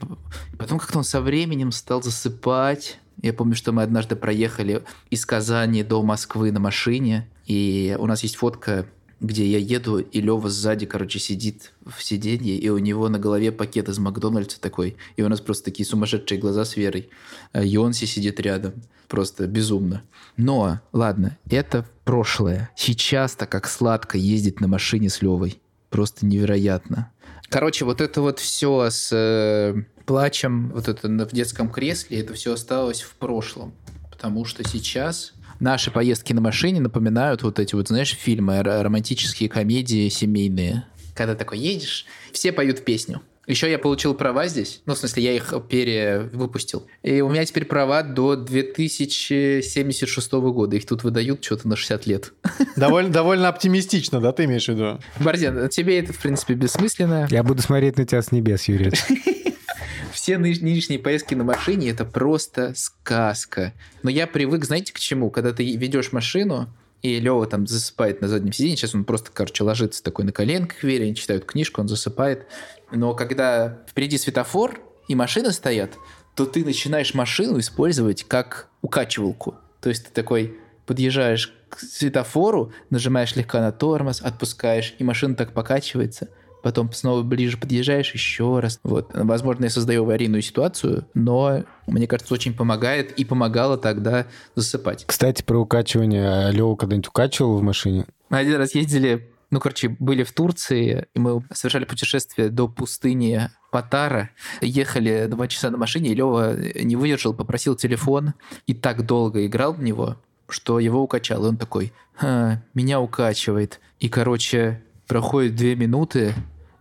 Потом 0.58 0.78
как-то 0.78 0.98
он 0.98 1.04
со 1.04 1.20
временем 1.20 1.72
стал 1.72 1.85
засыпать. 1.88 2.98
Я 3.22 3.32
помню, 3.32 3.54
что 3.54 3.72
мы 3.72 3.82
однажды 3.82 4.16
проехали 4.16 4.84
из 5.10 5.24
Казани 5.24 5.82
до 5.82 6.02
Москвы 6.02 6.52
на 6.52 6.60
машине, 6.60 7.28
и 7.46 7.96
у 7.98 8.06
нас 8.06 8.22
есть 8.22 8.36
фотка 8.36 8.86
где 9.20 9.46
я 9.46 9.58
еду, 9.58 9.98
и 9.98 10.20
Лева 10.20 10.48
сзади, 10.50 10.84
короче, 10.84 11.18
сидит 11.18 11.72
в 11.84 12.02
сиденье, 12.02 12.56
и 12.56 12.68
у 12.68 12.78
него 12.78 13.08
на 13.08 13.18
голове 13.18 13.50
пакет 13.50 13.88
из 13.88 13.98
Макдональдса 13.98 14.60
такой, 14.60 14.96
и 15.16 15.22
у 15.22 15.28
нас 15.28 15.40
просто 15.40 15.64
такие 15.66 15.86
сумасшедшие 15.86 16.38
глаза 16.38 16.64
с 16.64 16.76
Верой. 16.76 17.08
А 17.52 17.62
Йонси 17.62 18.04
сидит 18.04 18.40
рядом. 18.40 18.74
Просто 19.08 19.46
безумно. 19.46 20.02
Но, 20.36 20.80
ладно, 20.92 21.38
это 21.48 21.86
прошлое. 22.04 22.70
Сейчас-то 22.76 23.46
как 23.46 23.68
сладко 23.68 24.18
ездить 24.18 24.60
на 24.60 24.68
машине 24.68 25.08
с 25.08 25.22
Левой. 25.22 25.60
Просто 25.90 26.26
невероятно. 26.26 27.12
Короче, 27.48 27.84
вот 27.84 28.00
это 28.00 28.20
вот 28.20 28.38
все 28.38 28.90
с 28.90 29.10
э, 29.12 29.82
плачем, 30.04 30.70
вот 30.70 30.88
это 30.88 31.08
в 31.08 31.32
детском 31.32 31.70
кресле, 31.70 32.20
это 32.20 32.34
все 32.34 32.54
осталось 32.54 33.02
в 33.02 33.14
прошлом. 33.14 33.74
Потому 34.10 34.44
что 34.44 34.66
сейчас 34.66 35.32
наши 35.60 35.90
поездки 35.90 36.32
на 36.32 36.40
машине 36.40 36.80
напоминают 36.80 37.42
вот 37.42 37.58
эти 37.58 37.74
вот, 37.74 37.88
знаешь, 37.88 38.14
фильмы, 38.14 38.62
романтические 38.62 39.48
комедии 39.48 40.08
семейные. 40.08 40.84
Когда 41.14 41.34
такой 41.34 41.58
едешь, 41.58 42.06
все 42.32 42.52
поют 42.52 42.84
песню. 42.84 43.22
Еще 43.46 43.70
я 43.70 43.78
получил 43.78 44.14
права 44.14 44.48
здесь, 44.48 44.82
ну, 44.86 44.94
в 44.94 44.98
смысле, 44.98 45.22
я 45.22 45.32
их 45.32 45.54
перевыпустил. 45.68 46.86
И 47.02 47.20
у 47.20 47.28
меня 47.28 47.44
теперь 47.44 47.64
права 47.64 48.02
до 48.02 48.34
2076 48.34 50.32
года. 50.32 50.74
Их 50.76 50.84
тут 50.84 51.04
выдают 51.04 51.44
что-то 51.44 51.68
на 51.68 51.76
60 51.76 52.06
лет. 52.06 52.32
Довольно, 52.76 53.10
довольно 53.10 53.48
оптимистично, 53.48 54.20
да, 54.20 54.32
ты 54.32 54.44
имеешь 54.44 54.66
в 54.66 54.68
виду? 54.70 54.98
Борзен, 55.20 55.68
тебе 55.68 56.00
это, 56.00 56.12
в 56.12 56.18
принципе, 56.18 56.54
бессмысленно. 56.54 57.28
Я 57.30 57.44
буду 57.44 57.62
смотреть 57.62 57.96
на 57.96 58.04
тебя 58.04 58.20
с 58.20 58.32
небес, 58.32 58.64
Юрий. 58.64 58.90
Все 60.12 60.38
нынешние 60.38 60.98
поездки 60.98 61.34
на 61.34 61.44
машине 61.44 61.90
это 61.90 62.04
просто 62.04 62.72
сказка. 62.74 63.72
Но 64.02 64.10
я 64.10 64.26
привык, 64.26 64.64
знаете, 64.64 64.92
к 64.92 64.98
чему? 64.98 65.30
Когда 65.30 65.52
ты 65.52 65.76
ведешь 65.76 66.10
машину, 66.10 66.68
и 67.02 67.20
Лева 67.20 67.46
там 67.46 67.66
засыпает 67.66 68.20
на 68.20 68.28
заднем 68.28 68.52
сиденье, 68.52 68.76
сейчас 68.76 68.94
он 68.94 69.04
просто, 69.04 69.30
короче, 69.32 69.62
ложится 69.62 70.02
такой 70.02 70.24
на 70.24 70.32
коленках, 70.32 70.82
Вере, 70.82 71.04
они 71.04 71.14
читают 71.14 71.44
книжку, 71.44 71.80
он 71.80 71.88
засыпает. 71.88 72.46
Но 72.90 73.14
когда 73.14 73.78
впереди 73.88 74.18
светофор 74.18 74.80
и 75.08 75.14
машины 75.14 75.52
стоят, 75.52 75.92
то 76.34 76.44
ты 76.46 76.64
начинаешь 76.64 77.14
машину 77.14 77.58
использовать 77.58 78.24
как 78.24 78.68
укачивалку. 78.82 79.54
То 79.80 79.88
есть 79.88 80.06
ты 80.06 80.12
такой 80.12 80.58
подъезжаешь 80.84 81.52
к 81.68 81.80
светофору, 81.80 82.72
нажимаешь 82.90 83.32
слегка 83.32 83.60
на 83.60 83.72
тормоз, 83.72 84.20
отпускаешь, 84.20 84.94
и 84.98 85.04
машина 85.04 85.34
так 85.34 85.52
покачивается. 85.52 86.28
Потом 86.62 86.92
снова 86.92 87.22
ближе 87.22 87.58
подъезжаешь 87.58 88.12
еще 88.12 88.58
раз. 88.58 88.80
Вот. 88.82 89.10
Возможно, 89.14 89.64
я 89.64 89.70
создаю 89.70 90.02
аварийную 90.02 90.42
ситуацию, 90.42 91.06
но 91.14 91.62
мне 91.86 92.08
кажется, 92.08 92.34
очень 92.34 92.54
помогает 92.54 93.12
и 93.12 93.24
помогало 93.24 93.78
тогда 93.78 94.26
засыпать. 94.56 95.04
Кстати, 95.06 95.42
про 95.42 95.58
укачивание. 95.58 96.50
Лева 96.50 96.74
когда-нибудь 96.74 97.08
укачивал 97.08 97.58
в 97.58 97.62
машине? 97.62 98.06
Один 98.30 98.56
раз 98.56 98.74
ездили, 98.74 99.30
ну, 99.50 99.60
короче, 99.60 99.88
были 99.98 100.24
в 100.24 100.32
Турции, 100.32 101.06
и 101.14 101.18
мы 101.18 101.42
совершали 101.52 101.84
путешествие 101.84 102.48
до 102.48 102.68
пустыни 102.68 103.48
Патара. 103.70 104.30
Ехали 104.60 105.26
два 105.28 105.48
часа 105.48 105.70
на 105.70 105.76
машине, 105.78 106.10
и 106.10 106.14
Лева 106.14 106.56
не 106.82 106.96
выдержал, 106.96 107.34
попросил 107.34 107.76
телефон, 107.76 108.34
и 108.66 108.74
так 108.74 109.06
долго 109.06 109.46
играл 109.46 109.72
в 109.74 109.82
него, 109.82 110.16
что 110.48 110.78
его 110.80 111.02
укачал. 111.02 111.44
И 111.44 111.48
он 111.48 111.56
такой, 111.56 111.92
«А, 112.20 112.58
меня 112.74 113.00
укачивает. 113.00 113.80
И, 114.00 114.08
короче, 114.08 114.82
проходит 115.06 115.54
две 115.54 115.76
минуты, 115.76 116.34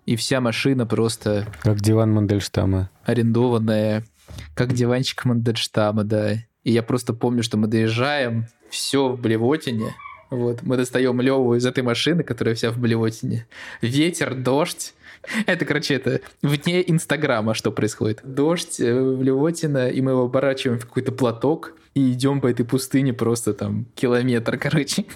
и 0.05 0.15
вся 0.15 0.41
машина 0.41 0.85
просто 0.85 1.47
Как 1.61 1.81
диван 1.81 2.13
Мандельштама. 2.13 2.89
арендованная, 3.03 4.05
как 4.53 4.73
диванчик 4.73 5.25
Мандельштама, 5.25 6.03
да. 6.03 6.33
И 6.63 6.71
я 6.71 6.81
просто 6.83 7.13
помню, 7.13 7.43
что 7.43 7.57
мы 7.57 7.67
доезжаем, 7.67 8.47
все 8.69 9.09
в 9.09 9.19
блевотине. 9.19 9.93
Вот, 10.29 10.63
мы 10.63 10.77
достаем 10.77 11.21
Леву 11.21 11.55
из 11.55 11.65
этой 11.65 11.83
машины, 11.83 12.23
которая 12.23 12.55
вся 12.55 12.71
в 12.71 12.77
блевотине. 12.77 13.45
Ветер, 13.81 14.33
дождь. 14.35 14.93
Это, 15.45 15.65
короче, 15.65 15.95
это 15.95 16.21
вне 16.41 16.83
Инстаграма, 16.87 17.53
что 17.53 17.71
происходит. 17.71 18.19
Дождь, 18.23 18.79
э, 18.79 19.15
блевотина, 19.15 19.89
и 19.89 20.01
мы 20.01 20.11
его 20.11 20.23
оборачиваем 20.23 20.79
в 20.79 20.85
какой-то 20.85 21.11
платок 21.11 21.73
и 21.95 22.11
идем 22.11 22.41
по 22.41 22.47
этой 22.47 22.65
пустыне 22.65 23.13
просто 23.13 23.53
там 23.53 23.85
километр, 23.95 24.57
короче. 24.57 25.05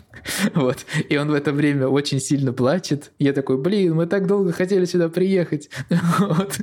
Вот. 0.53 0.85
И 1.09 1.17
он 1.17 1.29
в 1.29 1.33
это 1.33 1.51
время 1.51 1.87
очень 1.87 2.19
сильно 2.19 2.51
плачет. 2.53 3.11
Я 3.19 3.33
такой, 3.33 3.57
блин, 3.57 3.95
мы 3.95 4.05
так 4.05 4.27
долго 4.27 4.51
хотели 4.53 4.85
сюда 4.85 5.09
приехать. 5.09 5.69
Вот. 6.19 6.57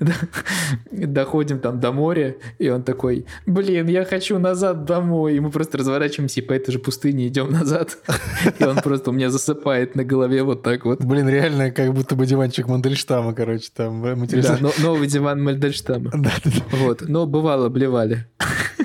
Да. 0.00 0.12
Доходим 0.90 1.58
там 1.58 1.80
до 1.80 1.92
моря, 1.92 2.36
и 2.58 2.68
он 2.68 2.82
такой, 2.82 3.26
блин, 3.46 3.88
я 3.88 4.04
хочу 4.04 4.38
назад 4.38 4.84
домой. 4.84 5.36
И 5.36 5.40
мы 5.40 5.50
просто 5.50 5.78
разворачиваемся 5.78 6.40
и 6.40 6.44
по 6.44 6.52
этой 6.52 6.72
же 6.72 6.78
пустыне 6.78 7.28
идем 7.28 7.50
назад. 7.50 7.98
И 8.58 8.64
он 8.64 8.76
просто 8.76 9.10
у 9.10 9.12
меня 9.12 9.30
засыпает 9.30 9.94
на 9.94 10.04
голове 10.04 10.42
вот 10.42 10.62
так 10.62 10.84
вот. 10.84 11.02
Блин, 11.04 11.28
реально, 11.28 11.70
как 11.70 11.92
будто 11.94 12.14
бы 12.14 12.26
диванчик 12.26 12.68
Мандельштама, 12.68 13.34
короче, 13.34 13.68
там 13.74 14.04
э, 14.04 14.10
Да, 14.10 14.16
материал. 14.20 14.56
но- 14.60 14.72
новый 14.78 15.06
диван 15.08 15.42
Мальдельштама. 15.42 16.10
Да, 16.12 16.32
да, 16.44 16.50
да. 16.50 16.76
Вот. 16.76 17.02
Но 17.08 17.26
бывало, 17.26 17.68
блевали. 17.68 18.26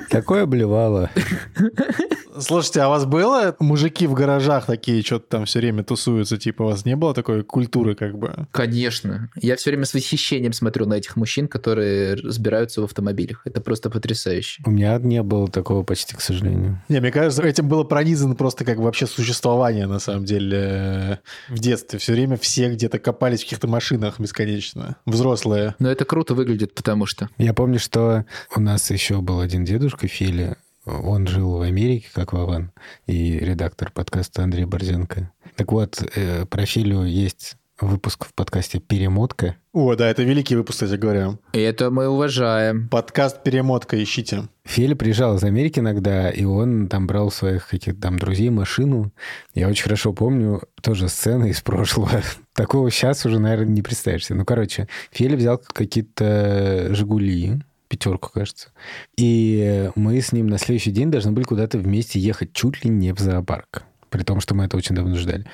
Такое 0.09 0.45
блевало. 0.45 1.09
Слушайте, 2.39 2.82
а 2.82 2.88
у 2.88 2.91
вас 2.91 3.06
было 3.06 3.56
мужики 3.60 4.08
в 4.08 4.13
гаражах 4.13 4.65
такие, 4.65 5.04
что-то 5.04 5.28
там 5.28 5.45
все 5.45 5.60
время 5.60 5.84
тусуются, 5.84 6.38
типа 6.38 6.63
у 6.63 6.65
вас 6.67 6.86
не 6.86 6.95
было 6.95 7.13
такой 7.13 7.43
культуры 7.43 7.95
как 7.95 8.17
бы? 8.17 8.47
Конечно. 8.52 9.30
Я 9.36 9.56
все 9.56 9.71
время 9.71 9.86
с 9.86 9.93
восхищением 9.93 10.54
смотрю 10.54 10.86
на 10.86 10.95
этих 10.95 11.15
мужчин, 11.15 11.47
которые 11.47 12.15
разбираются 12.15 12.82
в 12.82 12.86
автомобилях. 12.86 13.41
Это 13.45 13.62
просто 13.62 13.89
потрясающе. 13.89 14.63
У 14.65 14.71
меня 14.71 14.97
не 15.00 15.23
было 15.23 15.47
такого 15.47 15.84
почти, 15.84 16.15
к 16.15 16.21
сожалению. 16.21 16.82
Не, 16.89 17.00
мне 17.00 17.12
кажется, 17.12 17.43
этим 17.43 17.67
было 17.67 17.84
пронизано 17.84 18.36
просто 18.36 18.65
как 18.65 18.78
вообще 18.78 19.08
существование, 19.08 19.88
на 19.88 20.00
самом 20.00 20.26
деле, 20.26 20.58
э, 20.58 21.17
в 21.50 21.60
детстве. 21.60 22.00
Все 22.00 22.13
время 22.13 22.38
все 22.38 22.71
где-то 22.71 23.00
копались 23.00 23.42
в 23.42 23.44
каких-то 23.44 23.67
машинах 23.67 24.19
бесконечно. 24.19 24.98
Взрослые. 25.06 25.75
Но 25.79 25.90
это 25.90 26.06
круто 26.06 26.33
выглядит, 26.33 26.73
потому 26.73 27.06
что... 27.06 27.29
Я 27.38 27.54
помню, 27.54 27.79
что 27.79 28.25
у 28.56 28.60
нас 28.60 28.90
еще 28.92 29.21
был 29.21 29.40
один 29.40 29.65
дедушка 29.65 30.08
Филя. 30.08 30.58
Он 30.88 31.27
жил 31.27 31.58
в 31.58 31.62
Америке, 31.62 32.08
как 32.13 32.31
Вован, 32.31 32.71
и 33.08 33.38
редактор 33.40 33.92
подкаста 33.92 34.44
Андрей 34.44 34.65
Борзенко. 34.65 35.31
Так 35.56 35.71
вот, 35.73 36.02
э, 36.15 36.46
про 36.46 36.65
Филю 36.65 37.04
есть 37.04 37.58
выпуск 37.81 38.25
в 38.25 38.33
подкасте 38.33 38.79
«Перемотка». 38.79 39.56
О, 39.73 39.96
да, 39.96 40.10
это 40.10 40.23
великий 40.23 40.56
выпуск, 40.56 40.79
кстати 40.79 40.98
говоря. 41.00 41.38
И 41.54 41.60
это 41.60 41.92
мы 41.92 42.08
уважаем. 42.08 42.88
Подкаст 42.90 43.44
«Перемотка» 43.44 44.02
ищите. 44.02 44.48
Феля 44.63 44.96
приезжал 44.96 45.35
из 45.35 45.44
Америки 45.44 45.79
иногда, 45.79 46.29
и 46.29 46.44
он 46.44 46.88
там 46.88 47.06
брал 47.06 47.31
своих 47.31 47.67
каких-то 47.67 48.02
там 48.02 48.17
друзей 48.17 48.50
машину. 48.50 49.12
Я 49.54 49.67
очень 49.67 49.83
хорошо 49.83 50.13
помню 50.13 50.63
тоже 50.81 51.10
сцены 51.10 51.50
из 51.50 51.62
прошлого. 51.62 52.21
Такого 52.54 52.90
сейчас 52.90 53.25
уже, 53.25 53.40
наверное, 53.40 53.67
не 53.67 53.81
представишься. 53.81 54.33
Ну, 54.35 54.46
короче, 54.46 54.88
Феля 55.12 55.38
взял 55.38 55.58
какие-то 55.58 56.88
«Жигули», 56.96 57.62
пятерку, 57.88 58.29
кажется. 58.29 58.69
И 59.17 59.90
мы 59.96 60.19
с 60.21 60.31
ним 60.31 60.48
на 60.48 60.58
следующий 60.58 60.92
день 60.92 61.12
должны 61.12 61.31
были 61.31 61.46
куда-то 61.46 61.77
вместе 61.77 62.19
ехать 62.19 62.54
чуть 62.54 62.83
ли 62.83 62.90
не 62.90 63.13
в 63.13 63.19
зоопарк. 63.19 63.83
При 64.10 64.23
том, 64.23 64.40
что 64.40 64.56
мы 64.56 64.65
это 64.65 64.77
очень 64.77 64.96
давно 64.96 65.15
ждали. 65.15 65.46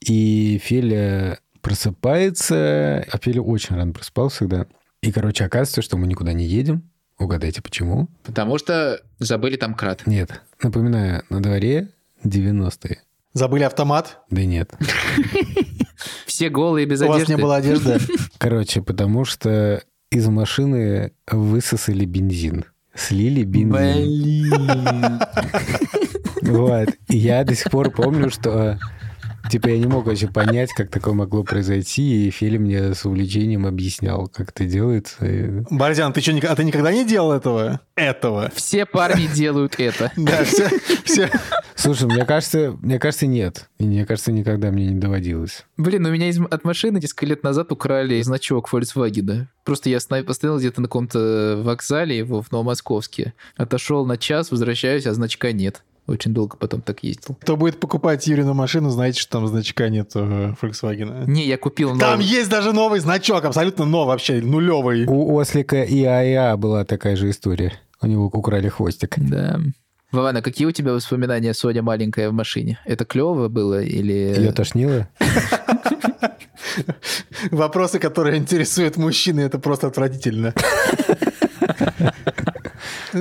И 0.00 0.60
Феля 0.62 1.38
просыпается, 1.60 3.04
а 3.10 3.18
Феля 3.18 3.42
очень 3.42 3.76
рано 3.76 3.92
просыпался 3.92 4.36
всегда. 4.36 4.66
И, 5.02 5.12
короче, 5.12 5.44
оказывается, 5.44 5.82
что 5.82 5.96
мы 5.96 6.06
никуда 6.06 6.32
не 6.32 6.44
едем. 6.44 6.90
Угадайте, 7.18 7.62
почему? 7.62 8.08
Потому 8.22 8.58
что 8.58 9.00
забыли 9.18 9.56
там 9.56 9.74
крат. 9.74 10.06
Нет. 10.06 10.40
Напоминаю, 10.62 11.24
на 11.30 11.42
дворе 11.42 11.88
90-е. 12.24 13.02
Забыли 13.32 13.64
автомат? 13.64 14.20
Да 14.30 14.44
нет. 14.44 14.72
Все 16.26 16.48
голые, 16.48 16.86
без 16.86 17.00
У 17.02 17.06
вас 17.08 17.16
одежды. 17.16 17.34
не 17.34 17.42
было 17.42 17.56
одежды? 17.56 17.98
Короче, 18.38 18.82
потому 18.82 19.24
что 19.24 19.82
из 20.10 20.26
машины 20.28 21.12
высосали 21.30 22.04
бензин. 22.04 22.64
Слили 22.94 23.44
бензин. 23.44 23.70
Блин. 23.70 25.20
Вот. 26.42 26.88
И 27.08 27.16
я 27.16 27.44
до 27.44 27.54
сих 27.54 27.70
пор 27.70 27.90
помню, 27.90 28.30
что 28.30 28.78
типа 29.50 29.68
я 29.68 29.78
не 29.78 29.86
мог 29.86 30.06
вообще 30.06 30.26
понять, 30.28 30.70
как 30.72 30.90
такое 30.90 31.14
могло 31.14 31.42
произойти, 31.44 32.26
и 32.26 32.30
Фили 32.30 32.58
мне 32.58 32.94
с 32.94 33.04
увлечением 33.04 33.66
объяснял, 33.66 34.28
как 34.28 34.50
это 34.50 34.64
делается. 34.64 35.26
И- 35.26 35.62
Борзян, 35.70 36.12
ты 36.12 36.20
что, 36.20 36.32
а 36.50 36.56
ты 36.56 36.64
никогда 36.64 36.90
не 36.92 37.04
делал 37.04 37.32
этого? 37.32 37.80
Этого. 37.94 38.50
Все 38.54 38.86
парни 38.86 39.26
делают 39.26 39.74
это. 39.78 40.10
Да, 40.16 40.44
все, 40.44 40.68
все. 41.04 41.30
Слушай, 41.78 42.08
мне 42.08 42.24
кажется, 42.24 42.76
мне 42.82 42.98
кажется, 42.98 43.26
нет. 43.28 43.68
И 43.78 43.84
мне 43.84 44.04
кажется, 44.04 44.32
никогда 44.32 44.70
мне 44.72 44.86
не 44.86 44.98
доводилось. 44.98 45.64
Блин, 45.76 46.04
у 46.06 46.10
меня 46.10 46.28
из- 46.28 46.40
от 46.40 46.64
машины 46.64 46.98
несколько 46.98 47.26
лет 47.26 47.44
назад 47.44 47.70
украли 47.70 48.20
значок 48.22 48.68
Volkswagen. 48.72 49.46
Просто 49.64 49.88
я 49.88 49.98
постоял 50.24 50.58
где-то 50.58 50.80
на 50.80 50.88
каком-то 50.88 51.60
вокзале 51.64 52.18
его 52.18 52.42
в 52.42 52.50
Новомосковске. 52.50 53.32
Отошел 53.56 54.04
на 54.06 54.16
час, 54.16 54.50
возвращаюсь, 54.50 55.06
а 55.06 55.14
значка 55.14 55.52
нет. 55.52 55.82
Очень 56.08 56.32
долго 56.34 56.56
потом 56.56 56.80
так 56.80 57.02
ездил. 57.04 57.36
Кто 57.40 57.56
будет 57.56 57.78
покупать 57.80 58.26
Юрину 58.26 58.54
машину, 58.54 58.88
знаете, 58.90 59.20
что 59.20 59.32
там 59.32 59.46
значка 59.46 59.88
нет 59.88 60.10
э, 60.14 60.54
Volkswagen. 60.60 61.26
Не, 61.28 61.46
я 61.46 61.58
купил 61.58 61.90
Там 61.98 62.12
новый. 62.18 62.24
есть 62.24 62.48
даже 62.50 62.72
новый 62.72 62.98
значок, 63.00 63.44
абсолютно 63.44 63.84
новый, 63.84 64.08
вообще 64.14 64.40
нулевый. 64.40 65.04
У 65.06 65.34
Ослика 65.36 65.82
и 65.82 66.02
АИА 66.02 66.56
была 66.56 66.84
такая 66.84 67.14
же 67.14 67.28
история. 67.30 67.74
У 68.00 68.06
него 68.06 68.24
украли 68.26 68.68
хвостик. 68.68 69.14
Да. 69.18 69.60
Вован, 70.10 70.36
а 70.38 70.42
какие 70.42 70.66
у 70.66 70.72
тебя 70.72 70.94
воспоминания 70.94 71.52
Соня 71.52 71.82
маленькая 71.82 72.30
в 72.30 72.32
машине? 72.32 72.78
Это 72.86 73.04
клево 73.04 73.48
было 73.48 73.82
или... 73.82 74.12
Ее 74.12 74.52
тошнило? 74.52 75.06
Вопросы, 77.50 77.98
которые 77.98 78.38
интересуют 78.38 78.96
мужчины, 78.96 79.40
это 79.40 79.58
просто 79.58 79.86
отвратительно. 79.86 80.54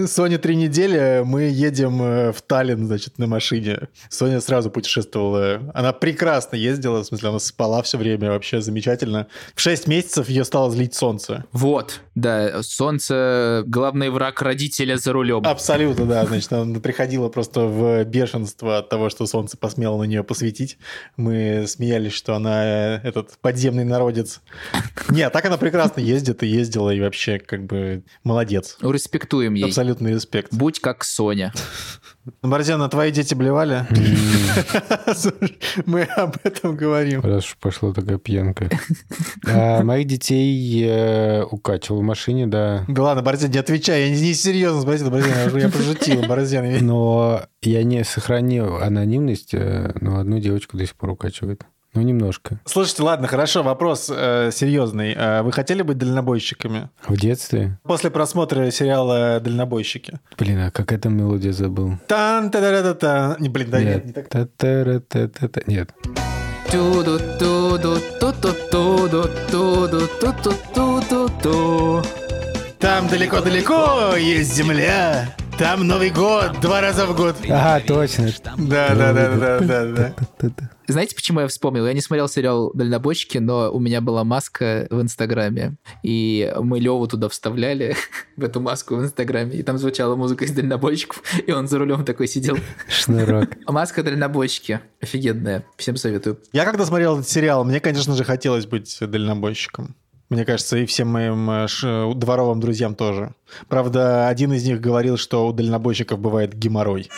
Соня 0.08 0.38
три 0.38 0.56
недели, 0.56 1.24
мы 1.26 1.44
едем 1.44 2.02
э, 2.02 2.32
в 2.32 2.42
Таллин, 2.42 2.86
значит, 2.88 3.18
на 3.18 3.28
машине. 3.28 3.90
Соня 4.10 4.42
сразу 4.42 4.70
путешествовала. 4.70 5.72
Она 5.74 5.94
прекрасно 5.94 6.56
ездила, 6.56 7.04
в 7.04 7.06
смысле, 7.06 7.30
она 7.30 7.40
спала 7.40 7.82
все 7.82 7.98
время, 7.98 8.32
вообще 8.32 8.62
замечательно. 8.62 9.28
В 9.56 9.62
6 9.62 9.88
месяцев 9.88 10.30
ее 10.30 10.44
стало 10.44 10.72
злить 10.72 10.94
солнце. 10.94 11.46
Вот, 11.52 12.02
да, 12.16 12.62
солнце— 12.64 13.64
главный 13.68 14.10
враг 14.10 14.42
родителя 14.42 14.98
за 14.98 15.14
рулем. 15.14 15.46
Абсолютно, 15.46 16.06
да. 16.06 16.26
Значит, 16.26 16.52
она 16.54 16.80
приходила 16.80 17.30
просто 17.30 17.62
в 17.62 18.04
бешенство 18.06 18.78
от 18.80 18.90
того, 18.90 19.10
что 19.10 19.26
солнце 19.26 19.58
посмело 19.58 19.98
на 19.98 20.04
нее 20.04 20.24
посветить. 20.24 20.78
Мы 21.16 21.66
смеялись, 21.68 22.14
что 22.14 22.36
она 22.36 22.66
э, 22.66 23.00
этот 23.04 23.38
подземный 23.42 23.84
народец. 23.84 24.42
Нет, 25.10 25.32
так 25.34 25.46
она 25.46 25.58
прекрасно 25.58 26.02
ездит 26.02 26.44
и 26.44 26.48
ездила, 26.48 26.90
и 26.90 27.00
вообще 27.00 27.40
как 27.40 27.66
бы 27.66 28.04
молодец. 28.24 28.78
Ну, 28.82 28.92
Респектуем 29.48 29.54
ей. 29.56 29.66
Абсолютный 29.66 30.14
респект. 30.14 30.54
Будь 30.54 30.80
как 30.80 31.04
Соня. 31.04 31.54
Борзян, 32.42 32.82
а 32.82 32.90
твои 32.90 33.12
дети 33.12 33.34
блевали? 33.34 33.86
Мы 35.86 36.04
об 36.04 36.36
этом 36.44 36.76
говорим. 36.76 37.22
Раз 37.22 37.46
уж 37.46 37.58
пошла 37.58 37.94
такая 37.94 38.18
пьянка. 38.18 38.70
А 39.48 39.82
моих 39.84 40.08
детей 40.08 40.84
э, 40.86 41.44
укачивал 41.44 42.02
в 42.02 42.04
машине, 42.04 42.48
да. 42.48 42.84
Да 42.88 43.04
ладно, 43.04 43.24
Борзян, 43.24 43.52
не 43.52 43.58
отвечай, 43.60 44.10
я 44.10 44.10
не, 44.10 44.34
серьезно 44.34 44.82
спросил, 44.82 45.10
Борзян, 45.10 45.58
я 45.58 45.70
пошутил, 45.70 46.22
Борзян. 46.28 46.66
я- 46.66 46.82
Но 46.82 47.44
я 47.62 47.84
не 47.84 48.04
сохранил 48.04 48.76
анонимность, 48.78 49.54
э, 49.54 49.94
но 50.02 50.20
одну 50.20 50.40
девочку 50.40 50.78
до 50.78 50.86
сих 50.86 50.96
пор 50.96 51.12
укачивает. 51.12 51.64
Ну, 51.98 52.04
немножко. 52.04 52.60
Слушайте, 52.66 53.02
ладно, 53.02 53.28
хорошо, 53.28 53.64
вопрос 53.64 54.12
э, 54.16 54.52
серьезный. 54.54 55.16
Э, 55.18 55.42
Вы 55.42 55.52
хотели 55.52 55.82
быть 55.82 55.98
дальнобойщиками? 55.98 56.90
В 57.08 57.18
детстве? 57.20 57.80
После 57.82 58.12
просмотра 58.12 58.70
сериала 58.70 59.40
«Дальнобойщики». 59.40 60.20
Блин, 60.38 60.60
а 60.60 60.70
как 60.70 60.92
эта 60.92 61.10
мелодия 61.10 61.52
забыл? 61.54 61.94
тан 62.08 62.52
та 62.52 62.62
да 62.62 62.84
да 62.84 62.94
та 62.94 63.36
Не, 63.40 63.50
блин, 63.50 63.72
да 63.72 63.82
нет, 63.82 64.06
не 64.06 64.14
так. 64.14 64.30
Та-та-ра-та-та-та. 64.30 65.62
Нет. 65.66 65.90
туду 66.72 67.18
туду 67.40 67.98
ту 68.20 68.32
ту 68.32 68.54
туду 68.72 69.30
туду 69.50 70.02
ту 70.22 70.34
ту 70.76 71.02
ту 71.10 71.30
ту 71.42 72.04
Там 72.78 73.08
далеко-далеко 73.08 74.16
есть 74.18 74.54
земля. 74.54 75.36
Там 75.58 75.88
Новый 75.88 76.12
год 76.12 76.60
два 76.62 76.82
раза 76.82 77.08
в 77.08 77.16
год. 77.16 77.36
Ага, 77.50 77.84
точно. 77.88 78.30
Да, 78.58 78.94
да, 78.94 79.12
да, 79.12 79.36
да, 79.36 79.60
да, 79.60 79.86
да. 80.40 80.70
Знаете, 80.88 81.16
почему 81.16 81.40
я 81.40 81.48
вспомнил? 81.48 81.88
Я 81.88 81.94
не 81.94 82.02
смотрел 82.02 82.30
сериал 82.30 82.72
«Дальнобойщики», 82.76 83.40
но 83.40 83.72
у 83.72 83.80
меня 83.80 84.00
была 84.00 84.24
маска 84.24 84.88
в 84.92 85.02
Инстаграме, 85.02 85.78
и 86.04 86.54
мы 86.62 86.80
Леву 86.80 87.08
туда 87.08 87.28
вставляли, 87.28 87.96
в 88.38 88.44
эту 88.44 88.62
маску 88.62 88.96
в 88.96 89.04
Инстаграме, 89.04 89.56
и 89.58 89.64
там 89.64 89.80
звучала 89.80 90.16
музыка 90.16 90.46
из 90.46 90.52
«Дальнобойщиков», 90.52 91.22
и 91.46 91.52
он 91.52 91.68
за 91.68 91.80
рулем 91.80 92.06
такой 92.06 92.28
сидел. 92.28 92.58
Шнурок. 92.88 93.50
Маска 93.68 94.04
«Дальнобойщики» 94.04 94.80
офигенная, 95.02 95.66
всем 95.76 95.98
советую. 95.98 96.40
Я 96.54 96.66
когда 96.66 96.86
смотрел 96.86 97.18
этот 97.18 97.30
сериал, 97.30 97.66
мне, 97.66 97.80
конечно 97.80 98.16
же, 98.16 98.24
хотелось 98.24 98.68
быть 98.68 98.96
дальнобойщиком. 99.02 99.96
Мне 100.30 100.44
кажется, 100.44 100.78
и 100.78 100.86
всем 100.86 101.08
моим 101.08 101.50
э, 101.50 101.68
ш- 101.68 102.12
дворовым 102.14 102.60
друзьям 102.60 102.96
тоже. 102.96 103.34
Правда, 103.70 104.28
один 104.28 104.52
из 104.52 104.66
них 104.68 104.82
говорил, 104.82 105.16
что 105.18 105.48
у 105.48 105.54
дальнобойщиков 105.54 106.20
бывает 106.20 106.54
геморрой. 106.54 107.10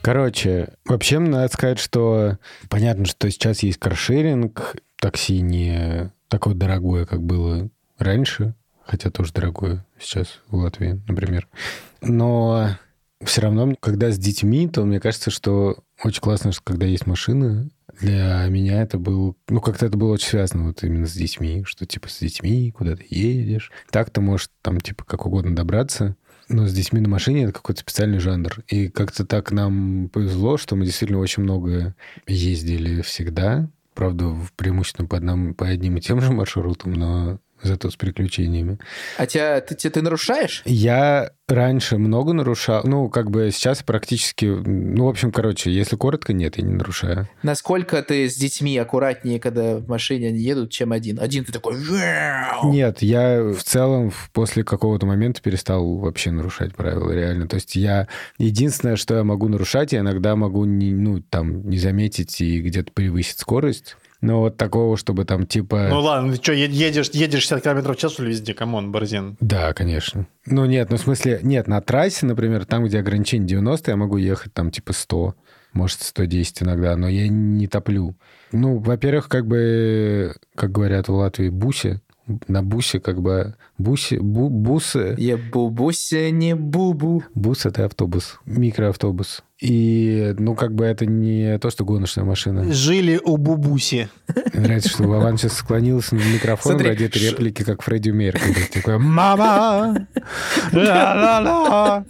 Короче, 0.00 0.68
вообще 0.84 1.18
надо 1.18 1.52
сказать, 1.52 1.78
что 1.78 2.38
понятно, 2.68 3.06
что 3.06 3.30
сейчас 3.30 3.62
есть 3.62 3.78
каршеринг, 3.78 4.76
такси 5.00 5.40
не 5.40 6.12
такое 6.28 6.54
дорогое, 6.54 7.06
как 7.06 7.22
было 7.22 7.68
раньше, 7.98 8.54
хотя 8.84 9.10
тоже 9.10 9.32
дорогое 9.32 9.84
сейчас 9.98 10.40
в 10.48 10.56
Латвии, 10.56 11.00
например. 11.08 11.48
Но 12.02 12.68
все 13.24 13.40
равно, 13.42 13.74
когда 13.80 14.10
с 14.10 14.18
детьми, 14.18 14.68
то 14.68 14.84
мне 14.84 15.00
кажется, 15.00 15.30
что 15.30 15.76
очень 16.02 16.20
классно, 16.20 16.52
что 16.52 16.60
когда 16.62 16.84
есть 16.84 17.06
машина, 17.06 17.70
для 18.00 18.46
меня 18.48 18.82
это 18.82 18.98
был, 18.98 19.36
ну, 19.48 19.60
как-то 19.60 19.86
это 19.86 19.96
было 19.96 20.12
очень 20.12 20.28
связано 20.28 20.68
вот 20.68 20.82
именно 20.82 21.06
с 21.06 21.12
детьми, 21.12 21.64
что 21.66 21.86
типа 21.86 22.08
с 22.08 22.18
детьми 22.18 22.70
куда 22.70 22.96
ты 22.96 23.06
едешь. 23.08 23.70
Так 23.90 24.10
ты 24.10 24.20
можешь 24.20 24.50
там 24.62 24.80
типа 24.80 25.04
как 25.04 25.26
угодно 25.26 25.54
добраться, 25.54 26.16
но 26.48 26.66
с 26.66 26.72
детьми 26.72 27.00
на 27.00 27.08
машине 27.08 27.44
это 27.44 27.52
какой-то 27.52 27.80
специальный 27.80 28.18
жанр. 28.18 28.62
И 28.68 28.88
как-то 28.88 29.24
так 29.24 29.52
нам 29.52 30.08
повезло, 30.10 30.56
что 30.56 30.76
мы 30.76 30.84
действительно 30.84 31.20
очень 31.20 31.42
много 31.42 31.94
ездили 32.26 33.02
всегда. 33.02 33.68
Правда, 33.94 34.34
преимущественно 34.56 35.06
по, 35.06 35.16
одному, 35.16 35.54
по 35.54 35.68
одним 35.68 35.96
и 35.96 36.00
тем 36.00 36.20
же 36.20 36.32
маршрутам, 36.32 36.94
но 36.94 37.38
зато 37.64 37.90
с 37.90 37.96
приключениями. 37.96 38.78
А 39.18 39.26
тебя, 39.26 39.60
ты, 39.60 39.74
ты, 39.74 39.90
ты 39.90 40.02
нарушаешь? 40.02 40.62
Я 40.64 41.30
раньше 41.48 41.98
много 41.98 42.32
нарушал. 42.32 42.82
Ну, 42.84 43.08
как 43.08 43.30
бы 43.30 43.50
сейчас 43.52 43.82
практически... 43.82 44.46
Ну, 44.46 45.04
в 45.04 45.08
общем, 45.08 45.30
короче, 45.30 45.70
если 45.70 45.96
коротко, 45.96 46.32
нет, 46.32 46.56
я 46.56 46.64
не 46.64 46.74
нарушаю. 46.74 47.28
Насколько 47.42 48.02
ты 48.02 48.28
с 48.28 48.36
детьми 48.36 48.76
аккуратнее, 48.78 49.40
когда 49.40 49.76
в 49.76 49.88
машине 49.88 50.28
они 50.28 50.38
едут, 50.38 50.70
чем 50.70 50.92
один? 50.92 51.20
Один 51.20 51.44
ты 51.44 51.52
такой... 51.52 51.76
Нет, 52.64 53.02
я 53.02 53.42
в 53.42 53.62
целом 53.62 54.12
после 54.32 54.64
какого-то 54.64 55.06
момента 55.06 55.42
перестал 55.42 55.96
вообще 55.96 56.30
нарушать 56.30 56.74
правила, 56.74 57.12
реально. 57.12 57.46
То 57.46 57.56
есть 57.56 57.76
я... 57.76 58.08
Единственное, 58.38 58.96
что 58.96 59.14
я 59.14 59.24
могу 59.24 59.48
нарушать, 59.48 59.92
я 59.92 60.00
иногда 60.00 60.36
могу 60.36 60.64
не, 60.64 60.92
ну, 60.92 61.20
там, 61.20 61.68
не 61.68 61.78
заметить 61.78 62.40
и 62.40 62.60
где-то 62.60 62.92
превысить 62.92 63.38
скорость. 63.38 63.96
Но 64.24 64.40
вот 64.40 64.56
такого, 64.56 64.96
чтобы 64.96 65.24
там 65.24 65.46
типа... 65.46 65.88
Ну 65.90 66.00
ладно, 66.00 66.32
ты 66.32 66.42
что, 66.42 66.52
едешь, 66.52 67.10
едешь 67.12 67.42
60 67.42 67.62
км 67.62 67.92
в 67.92 67.96
час, 67.96 68.12
что 68.12 68.22
ли, 68.24 68.30
везде? 68.30 68.54
Come 68.54 68.75
on, 68.75 68.90
Борзин. 68.90 69.36
Да, 69.40 69.72
конечно. 69.74 70.26
Ну 70.46 70.64
нет, 70.64 70.90
ну 70.90 70.96
в 70.96 71.00
смысле, 71.00 71.40
нет, 71.42 71.68
на 71.68 71.80
трассе, 71.80 72.26
например, 72.26 72.64
там, 72.64 72.84
где 72.84 72.98
ограничение 73.00 73.46
90, 73.48 73.90
я 73.90 73.96
могу 73.96 74.16
ехать 74.16 74.52
там 74.54 74.70
типа 74.70 74.92
100. 74.92 75.34
может, 75.72 76.02
110 76.02 76.62
иногда, 76.62 76.96
но 76.96 77.08
я 77.08 77.28
не 77.28 77.66
топлю. 77.66 78.14
Ну, 78.52 78.78
во-первых, 78.78 79.28
как 79.28 79.46
бы, 79.46 80.34
как 80.54 80.70
говорят 80.72 81.08
в 81.08 81.12
Латвии, 81.12 81.48
бусе, 81.48 82.00
на 82.48 82.62
бусе 82.62 83.00
как 83.00 83.20
бы 83.20 83.56
бусе, 83.76 84.18
бу, 84.20 84.48
бусы, 84.48 85.14
Я 85.18 85.36
бубуся, 85.36 86.30
не 86.30 86.54
бубу. 86.54 87.22
бус 87.34 87.66
это 87.66 87.84
автобус, 87.84 88.38
микроавтобус. 88.46 89.42
И, 89.66 90.34
ну, 90.38 90.54
как 90.54 90.74
бы 90.74 90.84
это 90.84 91.06
не 91.06 91.58
то, 91.58 91.70
что 91.70 91.86
гоночная 91.86 92.22
машина. 92.26 92.70
Жили 92.70 93.18
у 93.24 93.38
Бубуси. 93.38 94.10
Мне 94.52 94.62
нравится, 94.62 94.90
что 94.90 95.04
Вован 95.04 95.38
сейчас 95.38 95.54
склонился 95.54 96.16
над 96.16 96.26
микрофоном 96.26 96.80
Смотри, 96.80 96.88
ради 96.90 97.04
этой 97.04 97.18
ш- 97.18 97.30
реплики, 97.30 97.62
как 97.62 97.80
Фредди 97.80 98.10
Меркьюри. 98.10 98.66
Такой, 98.74 98.98
мама! 98.98 100.06
Ла-ла-ла!» 100.70 102.04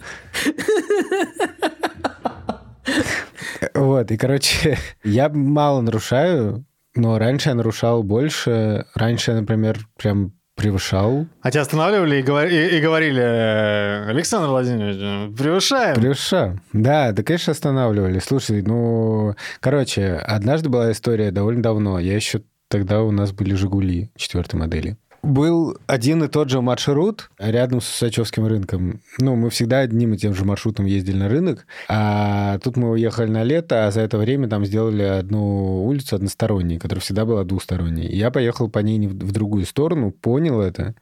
Вот, 3.73 4.11
и, 4.11 4.17
короче, 4.17 4.77
я 5.05 5.29
мало 5.29 5.79
нарушаю, 5.79 6.65
но 6.93 7.17
раньше 7.17 7.49
я 7.49 7.55
нарушал 7.55 8.03
больше. 8.03 8.85
Раньше 8.95 9.31
я, 9.31 9.39
например, 9.39 9.87
прям 9.97 10.33
превышал. 10.55 11.27
А 11.41 11.51
тебя 11.51 11.61
останавливали 11.61 12.17
и, 12.17 12.23
говор- 12.23 12.47
и- 12.49 12.77
и 12.77 12.81
говорили, 12.81 13.21
«Э, 13.21 14.09
Александр 14.09 14.47
Владимирович, 14.47 15.37
превышаем. 15.37 15.95
Превышал. 15.95 16.51
Да, 16.73 17.11
да, 17.11 17.23
конечно, 17.23 17.51
останавливали. 17.51 18.19
Слушай, 18.19 18.61
ну, 18.61 19.35
короче, 19.59 20.13
однажды 20.15 20.69
была 20.69 20.91
история 20.91 21.31
довольно 21.31 21.61
давно. 21.61 21.99
Я 21.99 22.15
еще 22.15 22.41
тогда 22.69 23.01
у 23.03 23.11
нас 23.11 23.31
были 23.31 23.53
«Жигули» 23.53 24.09
четвертой 24.15 24.59
модели. 24.59 24.97
Был 25.25 25.75
один 25.87 26.23
и 26.23 26.27
тот 26.27 26.49
же 26.49 26.61
маршрут 26.61 27.31
рядом 27.39 27.81
с 27.81 27.89
Усачевским 27.89 28.45
рынком. 28.45 29.01
Ну, 29.17 29.35
мы 29.35 29.49
всегда 29.49 29.79
одним 29.79 30.13
и 30.13 30.17
тем 30.17 30.35
же 30.35 30.45
маршрутом 30.45 30.85
ездили 30.85 31.17
на 31.17 31.29
рынок, 31.29 31.65
а 31.89 32.59
тут 32.59 32.77
мы 32.77 32.91
уехали 32.91 33.31
на 33.31 33.43
лето, 33.43 33.87
а 33.87 33.91
за 33.91 34.01
это 34.01 34.19
время 34.19 34.47
там 34.47 34.65
сделали 34.65 35.01
одну 35.01 35.83
улицу 35.85 36.17
односторонней, 36.17 36.77
которая 36.77 37.01
всегда 37.01 37.25
была 37.25 37.43
двусторонней. 37.43 38.05
И 38.05 38.17
я 38.17 38.29
поехал 38.29 38.69
по 38.69 38.79
ней 38.79 38.97
не 38.97 39.07
в 39.07 39.15
в 39.15 39.31
другую 39.31 39.65
сторону, 39.65 40.11
понял 40.11 40.61
это, 40.61 40.93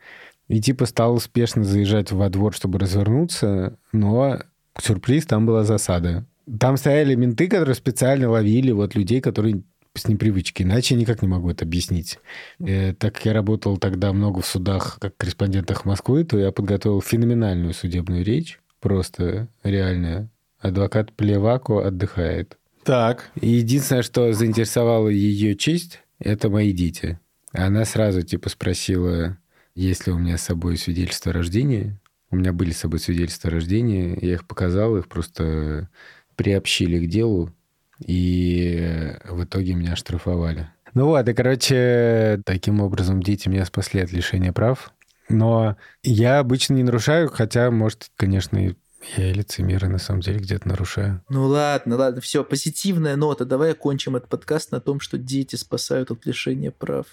и 0.48 0.62
типа 0.62 0.86
стал 0.86 1.20
спешно 1.20 1.66
заезжать 1.66 2.14
во 2.14 2.30
двор, 2.30 2.54
чтобы 2.54 2.80
развернуться, 2.80 3.78
но 3.92 4.40
сюрприз, 4.82 5.26
там 5.26 5.46
была 5.46 5.66
засада. 5.66 6.26
Там 6.60 6.78
стояли 6.78 7.16
менты, 7.16 7.48
которые 7.48 7.76
специально 7.76 8.30
ловили 8.30 8.72
вот 8.72 8.96
людей, 8.96 9.20
которые 9.20 9.64
с 9.96 10.08
непривычки. 10.08 10.64
Иначе 10.64 10.96
я 10.96 11.02
никак 11.02 11.22
не 11.22 11.28
могу 11.28 11.52
это 11.52 11.66
объяснить. 11.66 12.20
Э, 12.60 12.94
так 12.94 13.16
как 13.16 13.26
я 13.26 13.34
работал 13.34 13.78
тогда 13.78 14.12
много 14.12 14.42
в 14.42 14.48
судах 14.48 14.98
как 15.00 15.16
корреспондентах 15.18 15.86
Москвы, 15.86 16.24
то 16.24 16.38
я 16.38 16.52
подготовил 16.52 17.02
феноменальную 17.02 17.74
судебную 17.74 18.24
речь, 18.24 18.60
просто 18.80 19.48
реальная. 19.64 20.30
Адвокат 20.60 21.14
Плевако 21.14 21.86
отдыхает. 21.86 22.58
Так. 22.84 23.32
И 23.40 23.50
единственное, 23.50 24.02
что 24.02 24.34
заинтересовало 24.34 25.10
ее 25.10 25.56
честь, 25.56 26.00
это 26.20 26.50
мои 26.50 26.72
дети. 26.72 27.20
Она 27.52 27.86
сразу 27.86 28.24
типа 28.24 28.50
спросила, 28.50 29.38
есть 29.76 30.08
ли 30.08 30.14
у 30.14 30.18
меня 30.18 30.38
с 30.38 30.44
собой 30.44 30.78
свидетельство 30.78 31.32
о 31.32 31.36
рождении. 31.36 32.00
У 32.32 32.36
меня 32.36 32.52
были 32.52 32.72
с 32.72 32.80
собой 32.80 33.00
свидетельства 33.00 33.50
о 33.50 33.54
рождении, 33.54 34.18
я 34.26 34.34
их 34.34 34.48
показал, 34.48 34.98
их 34.98 35.08
просто 35.08 35.90
приобщили 36.36 37.06
к 37.06 37.08
делу, 37.08 37.54
и 38.00 39.16
в 39.26 39.44
итоге 39.44 39.74
меня 39.74 39.94
оштрафовали. 39.94 40.70
Ну 40.94 41.08
вот, 41.08 41.28
и, 41.28 41.34
короче, 41.34 42.42
таким 42.46 42.82
образом 42.82 43.22
дети 43.22 43.50
меня 43.50 43.66
спасли 43.66 44.02
от 44.02 44.12
лишения 44.12 44.54
прав. 44.54 44.94
Но 45.30 45.78
я 46.04 46.40
обычно 46.40 46.74
не 46.76 46.84
нарушаю, 46.84 47.30
хотя, 47.30 47.72
может, 47.72 48.12
конечно, 48.16 48.58
и 48.58 48.76
я 49.18 49.32
и 49.32 49.34
лицемер, 49.34 49.86
и 49.86 49.90
на 49.90 49.98
самом 49.98 50.22
деле 50.22 50.40
где-то 50.40 50.68
нарушаю. 50.68 51.22
Ну 51.30 51.46
ладно, 51.48 51.98
ладно, 51.98 52.22
все, 52.22 52.44
позитивная 52.44 53.16
нота. 53.16 53.46
Давай 53.46 53.72
окончим 53.72 54.16
этот 54.16 54.30
подкаст 54.30 54.72
на 54.72 54.80
том, 54.80 55.00
что 55.00 55.18
дети 55.18 55.56
спасают 55.56 56.12
от 56.12 56.26
лишения 56.26 56.72
прав. 56.72 57.08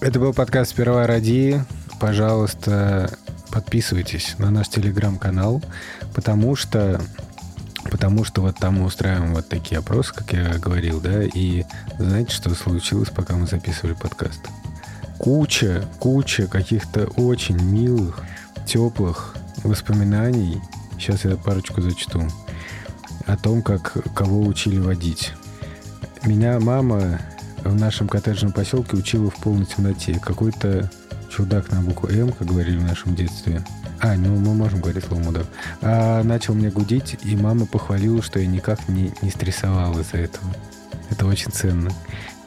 Это 0.00 0.20
был 0.20 0.32
подкаст 0.32 0.70
«Сперва 0.72 1.06
ради». 1.06 1.60
Пожалуйста, 2.00 3.10
подписывайтесь 3.50 4.38
на 4.38 4.50
наш 4.50 4.68
телеграм-канал, 4.68 5.62
потому 6.14 6.54
что 6.54 7.00
потому 7.96 8.24
что 8.24 8.42
вот 8.42 8.56
там 8.56 8.74
мы 8.74 8.84
устраиваем 8.84 9.32
вот 9.32 9.48
такие 9.48 9.78
опросы, 9.78 10.12
как 10.12 10.30
я 10.34 10.58
говорил, 10.58 11.00
да, 11.00 11.22
и 11.22 11.64
знаете, 11.98 12.30
что 12.30 12.54
случилось, 12.54 13.08
пока 13.08 13.36
мы 13.36 13.46
записывали 13.46 13.94
подкаст? 13.94 14.50
Куча, 15.16 15.82
куча 15.98 16.46
каких-то 16.46 17.06
очень 17.16 17.58
милых, 17.58 18.20
теплых 18.66 19.34
воспоминаний. 19.64 20.60
Сейчас 20.98 21.24
я 21.24 21.38
парочку 21.38 21.80
зачту. 21.80 22.28
О 23.24 23.34
том, 23.38 23.62
как 23.62 23.96
кого 24.14 24.42
учили 24.42 24.78
водить. 24.78 25.32
Меня 26.22 26.60
мама 26.60 27.18
в 27.64 27.74
нашем 27.74 28.08
коттеджном 28.08 28.52
поселке 28.52 28.98
учила 28.98 29.30
в 29.30 29.36
полной 29.36 29.64
темноте. 29.64 30.20
Какой-то 30.22 30.90
чудак 31.34 31.72
на 31.72 31.80
букву 31.80 32.10
М, 32.10 32.30
как 32.30 32.46
говорили 32.46 32.76
в 32.76 32.84
нашем 32.84 33.14
детстве. 33.14 33.64
А, 34.00 34.14
ну 34.14 34.36
мы 34.36 34.54
можем 34.54 34.80
говорить 34.80 35.04
слово 35.04 35.22
мудак. 35.22 35.46
А, 35.80 36.22
начал 36.22 36.54
мне 36.54 36.70
гудеть, 36.70 37.16
и 37.22 37.36
мама 37.36 37.66
похвалила, 37.66 38.22
что 38.22 38.38
я 38.38 38.46
никак 38.46 38.88
не, 38.88 39.12
не 39.22 39.30
стрессовал 39.30 39.98
из-за 40.00 40.18
этого. 40.18 40.46
Это 41.10 41.26
очень 41.26 41.50
ценно. 41.50 41.90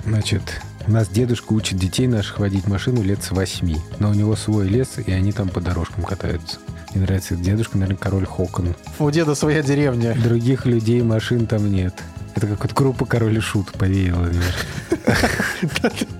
Значит, 0.06 0.42
у 0.88 0.92
нас 0.92 1.10
дедушка 1.10 1.54
учит 1.54 1.78
детей 1.78 2.08
наших 2.08 2.40
водить 2.40 2.68
машину 2.68 3.02
лет 3.02 3.24
с 3.24 3.32
восьми. 3.32 3.78
Но 4.00 4.10
у 4.10 4.14
него 4.14 4.36
свой 4.36 4.68
лес, 4.68 4.98
и 5.06 5.12
они 5.12 5.32
там 5.32 5.50
по 5.50 5.62
дорожкам 5.62 6.04
катаются. 6.04 6.60
Мне 6.94 7.04
нравится 7.04 7.34
этот 7.34 7.46
дедушка, 7.46 7.78
наверное, 7.78 8.00
король 8.00 8.26
Хокон. 8.26 8.76
У 8.98 9.12
деда 9.12 9.36
своя 9.36 9.62
деревня. 9.62 10.16
Других 10.16 10.66
людей, 10.66 11.02
машин 11.02 11.46
там 11.46 11.72
нет. 11.72 11.94
Это 12.36 12.48
как 12.48 12.64
вот 12.64 12.74
группа 12.74 13.06
Король 13.06 13.38
и 13.38 13.42
Шут 13.42 13.72
повеяла. 13.74 14.30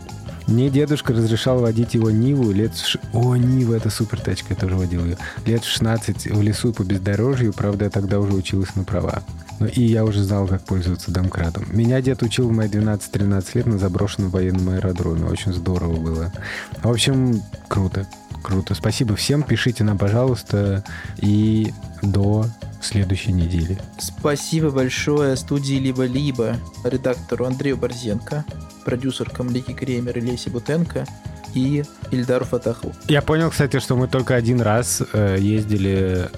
Мне 0.50 0.72
дедушка 0.72 1.14
разрешал 1.14 1.60
водить 1.60 1.94
его 1.94 2.10
Ниву 2.10 2.52
лет... 2.52 2.72
О, 3.14 3.36
Нива, 3.36 3.76
это 3.76 3.92
супер 3.92 4.20
тачка, 4.20 4.48
я 4.50 4.56
тоже 4.56 4.76
водил 4.76 5.06
ее. 5.06 5.18
Лет 5.46 5.64
в 5.64 5.70
16 5.70 6.32
в 6.32 6.42
лесу 6.42 6.74
по 6.74 6.82
бездорожью, 6.82 7.54
правда, 7.54 7.86
я 7.86 7.92
тогда 7.92 8.20
уже 8.20 8.34
училась 8.34 8.76
на 8.76 8.84
права. 8.84 9.22
Ну 9.60 9.68
и 9.68 9.84
я 9.84 10.04
уже 10.04 10.24
знал, 10.24 10.48
как 10.48 10.64
пользоваться 10.64 11.12
домкратом. 11.12 11.66
Меня 11.72 12.02
дед 12.02 12.24
учил 12.24 12.50
в 12.50 12.52
мои 12.52 12.68
12-13 12.68 13.46
лет 13.54 13.66
на 13.68 13.78
заброшенном 13.78 14.32
военном 14.32 14.70
аэродроме. 14.70 15.26
Очень 15.26 15.54
здорово 15.54 15.98
было. 15.98 16.34
В 16.82 16.90
общем, 16.90 17.44
круто. 17.68 18.08
Круто. 18.42 18.74
Спасибо 18.74 19.16
всем. 19.16 19.44
Пишите 19.44 19.84
нам, 19.84 20.00
пожалуйста. 20.00 20.84
И 21.18 21.74
до 22.02 22.46
следующей 22.82 23.32
недели. 23.32 23.78
Спасибо 23.98 24.72
большое 24.72 25.36
студии 25.36 25.76
«Либо-либо», 25.76 26.58
редактору 26.84 27.46
Андрею 27.46 27.78
Борзенко, 27.78 28.46
продюсеркам 28.86 29.50
Лики 29.50 29.74
Кремер 29.74 30.18
и 30.18 30.22
Лесе 30.22 30.50
Бутенко 30.50 31.06
и 31.54 31.84
Ильдару 32.12 32.46
Фатахову. 32.46 32.94
Я 33.08 33.22
понял, 33.22 33.50
кстати, 33.50 33.80
что 33.80 33.96
мы 33.96 34.08
только 34.08 34.36
один 34.36 34.62
раз 34.62 35.02
э, 35.14 35.38
ездили 35.40 36.30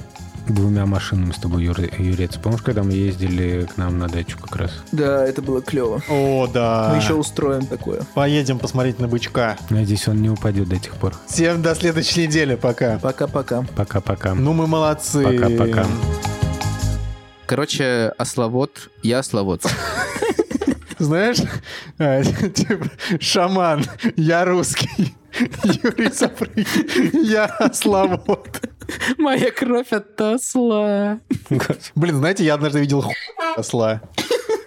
двумя 0.47 0.85
машинами 0.85 1.31
с 1.31 1.37
тобой, 1.37 1.65
Юр, 1.65 1.79
Юрец. 1.97 2.35
Помнишь, 2.35 2.61
когда 2.61 2.83
мы 2.83 2.93
ездили 2.93 3.67
к 3.73 3.77
нам 3.77 3.99
на 3.99 4.07
дачу 4.07 4.37
как 4.39 4.55
раз? 4.55 4.71
Да, 4.91 5.25
это 5.25 5.41
было 5.41 5.61
клево. 5.61 6.01
О, 6.09 6.47
да. 6.47 6.89
Мы 6.91 7.01
еще 7.01 7.13
устроим 7.13 7.65
такое. 7.65 8.01
Поедем 8.13 8.59
посмотреть 8.59 8.99
на 8.99 9.07
бычка. 9.07 9.57
Надеюсь, 9.69 10.07
он 10.07 10.21
не 10.21 10.29
упадет 10.29 10.67
до 10.67 10.77
тех 10.77 10.95
пор. 10.95 11.15
Всем 11.27 11.61
до 11.61 11.75
следующей 11.75 12.27
недели. 12.27 12.55
Пока. 12.55 12.99
Пока-пока. 12.99 13.63
Пока-пока. 13.75 14.33
Ну, 14.33 14.53
мы 14.53 14.67
молодцы. 14.67 15.23
Пока-пока. 15.23 15.85
Короче, 17.51 18.13
ословод, 18.17 18.89
я 19.03 19.19
ословод. 19.19 19.61
Знаешь, 20.99 21.39
а, 21.99 22.23
типа, 22.49 22.89
шаман, 23.19 23.83
я 24.15 24.45
русский. 24.45 25.13
Юрий 25.83 26.13
Сапрыгин, 26.13 27.23
я 27.25 27.53
славод. 27.73 28.61
Моя 29.17 29.51
кровь 29.51 29.91
от 29.91 30.21
осла. 30.21 31.19
Блин, 31.95 32.19
знаете, 32.19 32.45
я 32.45 32.53
однажды 32.53 32.79
видел 32.79 33.01
ху- 33.01 33.11
осла. 33.57 34.01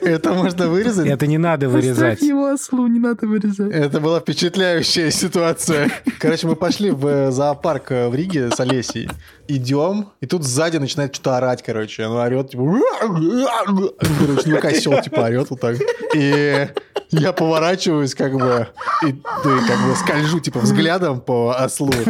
Это 0.05 0.33
можно 0.33 0.69
вырезать? 0.69 1.07
Это 1.07 1.27
не 1.27 1.39
надо 1.39 1.69
вырезать. 1.69 2.15
Оставь 2.15 2.29
его 2.29 2.51
ослу, 2.51 2.87
не 2.87 2.99
надо 2.99 3.27
вырезать. 3.27 3.73
Это 3.73 4.01
была 4.01 4.21
впечатляющая 4.21 5.11
ситуация. 5.11 5.91
Короче, 6.19 6.47
мы 6.47 6.57
пошли 6.57 6.91
в 6.91 7.07
э, 7.07 7.31
зоопарк 7.31 7.93
э, 7.93 8.09
в 8.09 8.15
Риге 8.15 8.51
с 8.51 8.61
Олесей. 8.61 9.09
Идем, 9.49 10.11
и 10.21 10.27
тут 10.27 10.45
сзади 10.45 10.79
начинает 10.79 11.15
что-то 11.15 11.37
орать, 11.37 11.63
короче. 11.63 12.05
Она 12.05 12.23
орет, 12.23 12.51
типа... 12.51 12.81
Короче, 13.01 14.49
ну 14.49 14.59
косел, 14.59 15.01
типа, 15.01 15.21
орет 15.21 15.51
вот 15.51 15.61
так. 15.61 15.77
И 16.15 16.69
я 17.11 17.33
поворачиваюсь, 17.33 18.15
как 18.15 18.35
бы, 18.35 18.69
и, 19.03 19.09
и 19.09 19.13
как 19.13 19.87
бы 19.87 19.95
скольжу, 19.97 20.41
типа, 20.41 20.61
взглядом 20.61 21.21
по 21.21 21.55
ослу. 21.59 21.93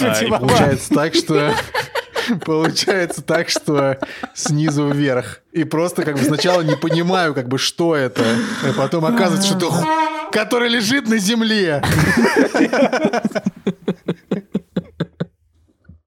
А, 0.00 0.24
и 0.24 0.28
получается 0.28 0.94
так, 0.94 1.14
что... 1.14 1.52
Получается 2.44 3.22
так, 3.22 3.48
что 3.48 3.98
снизу 4.34 4.88
вверх. 4.88 5.40
И 5.52 5.64
просто 5.64 6.04
как 6.04 6.16
бы 6.16 6.24
сначала 6.24 6.62
не 6.62 6.76
понимаю, 6.76 7.34
как 7.34 7.48
бы, 7.48 7.58
что 7.58 7.94
это. 7.96 8.24
А 8.62 8.72
потом 8.72 9.04
оказывается, 9.04 9.48
что 9.48 9.68
это 9.68 10.10
который 10.30 10.68
лежит 10.68 11.08
на 11.08 11.18
земле. 11.18 11.82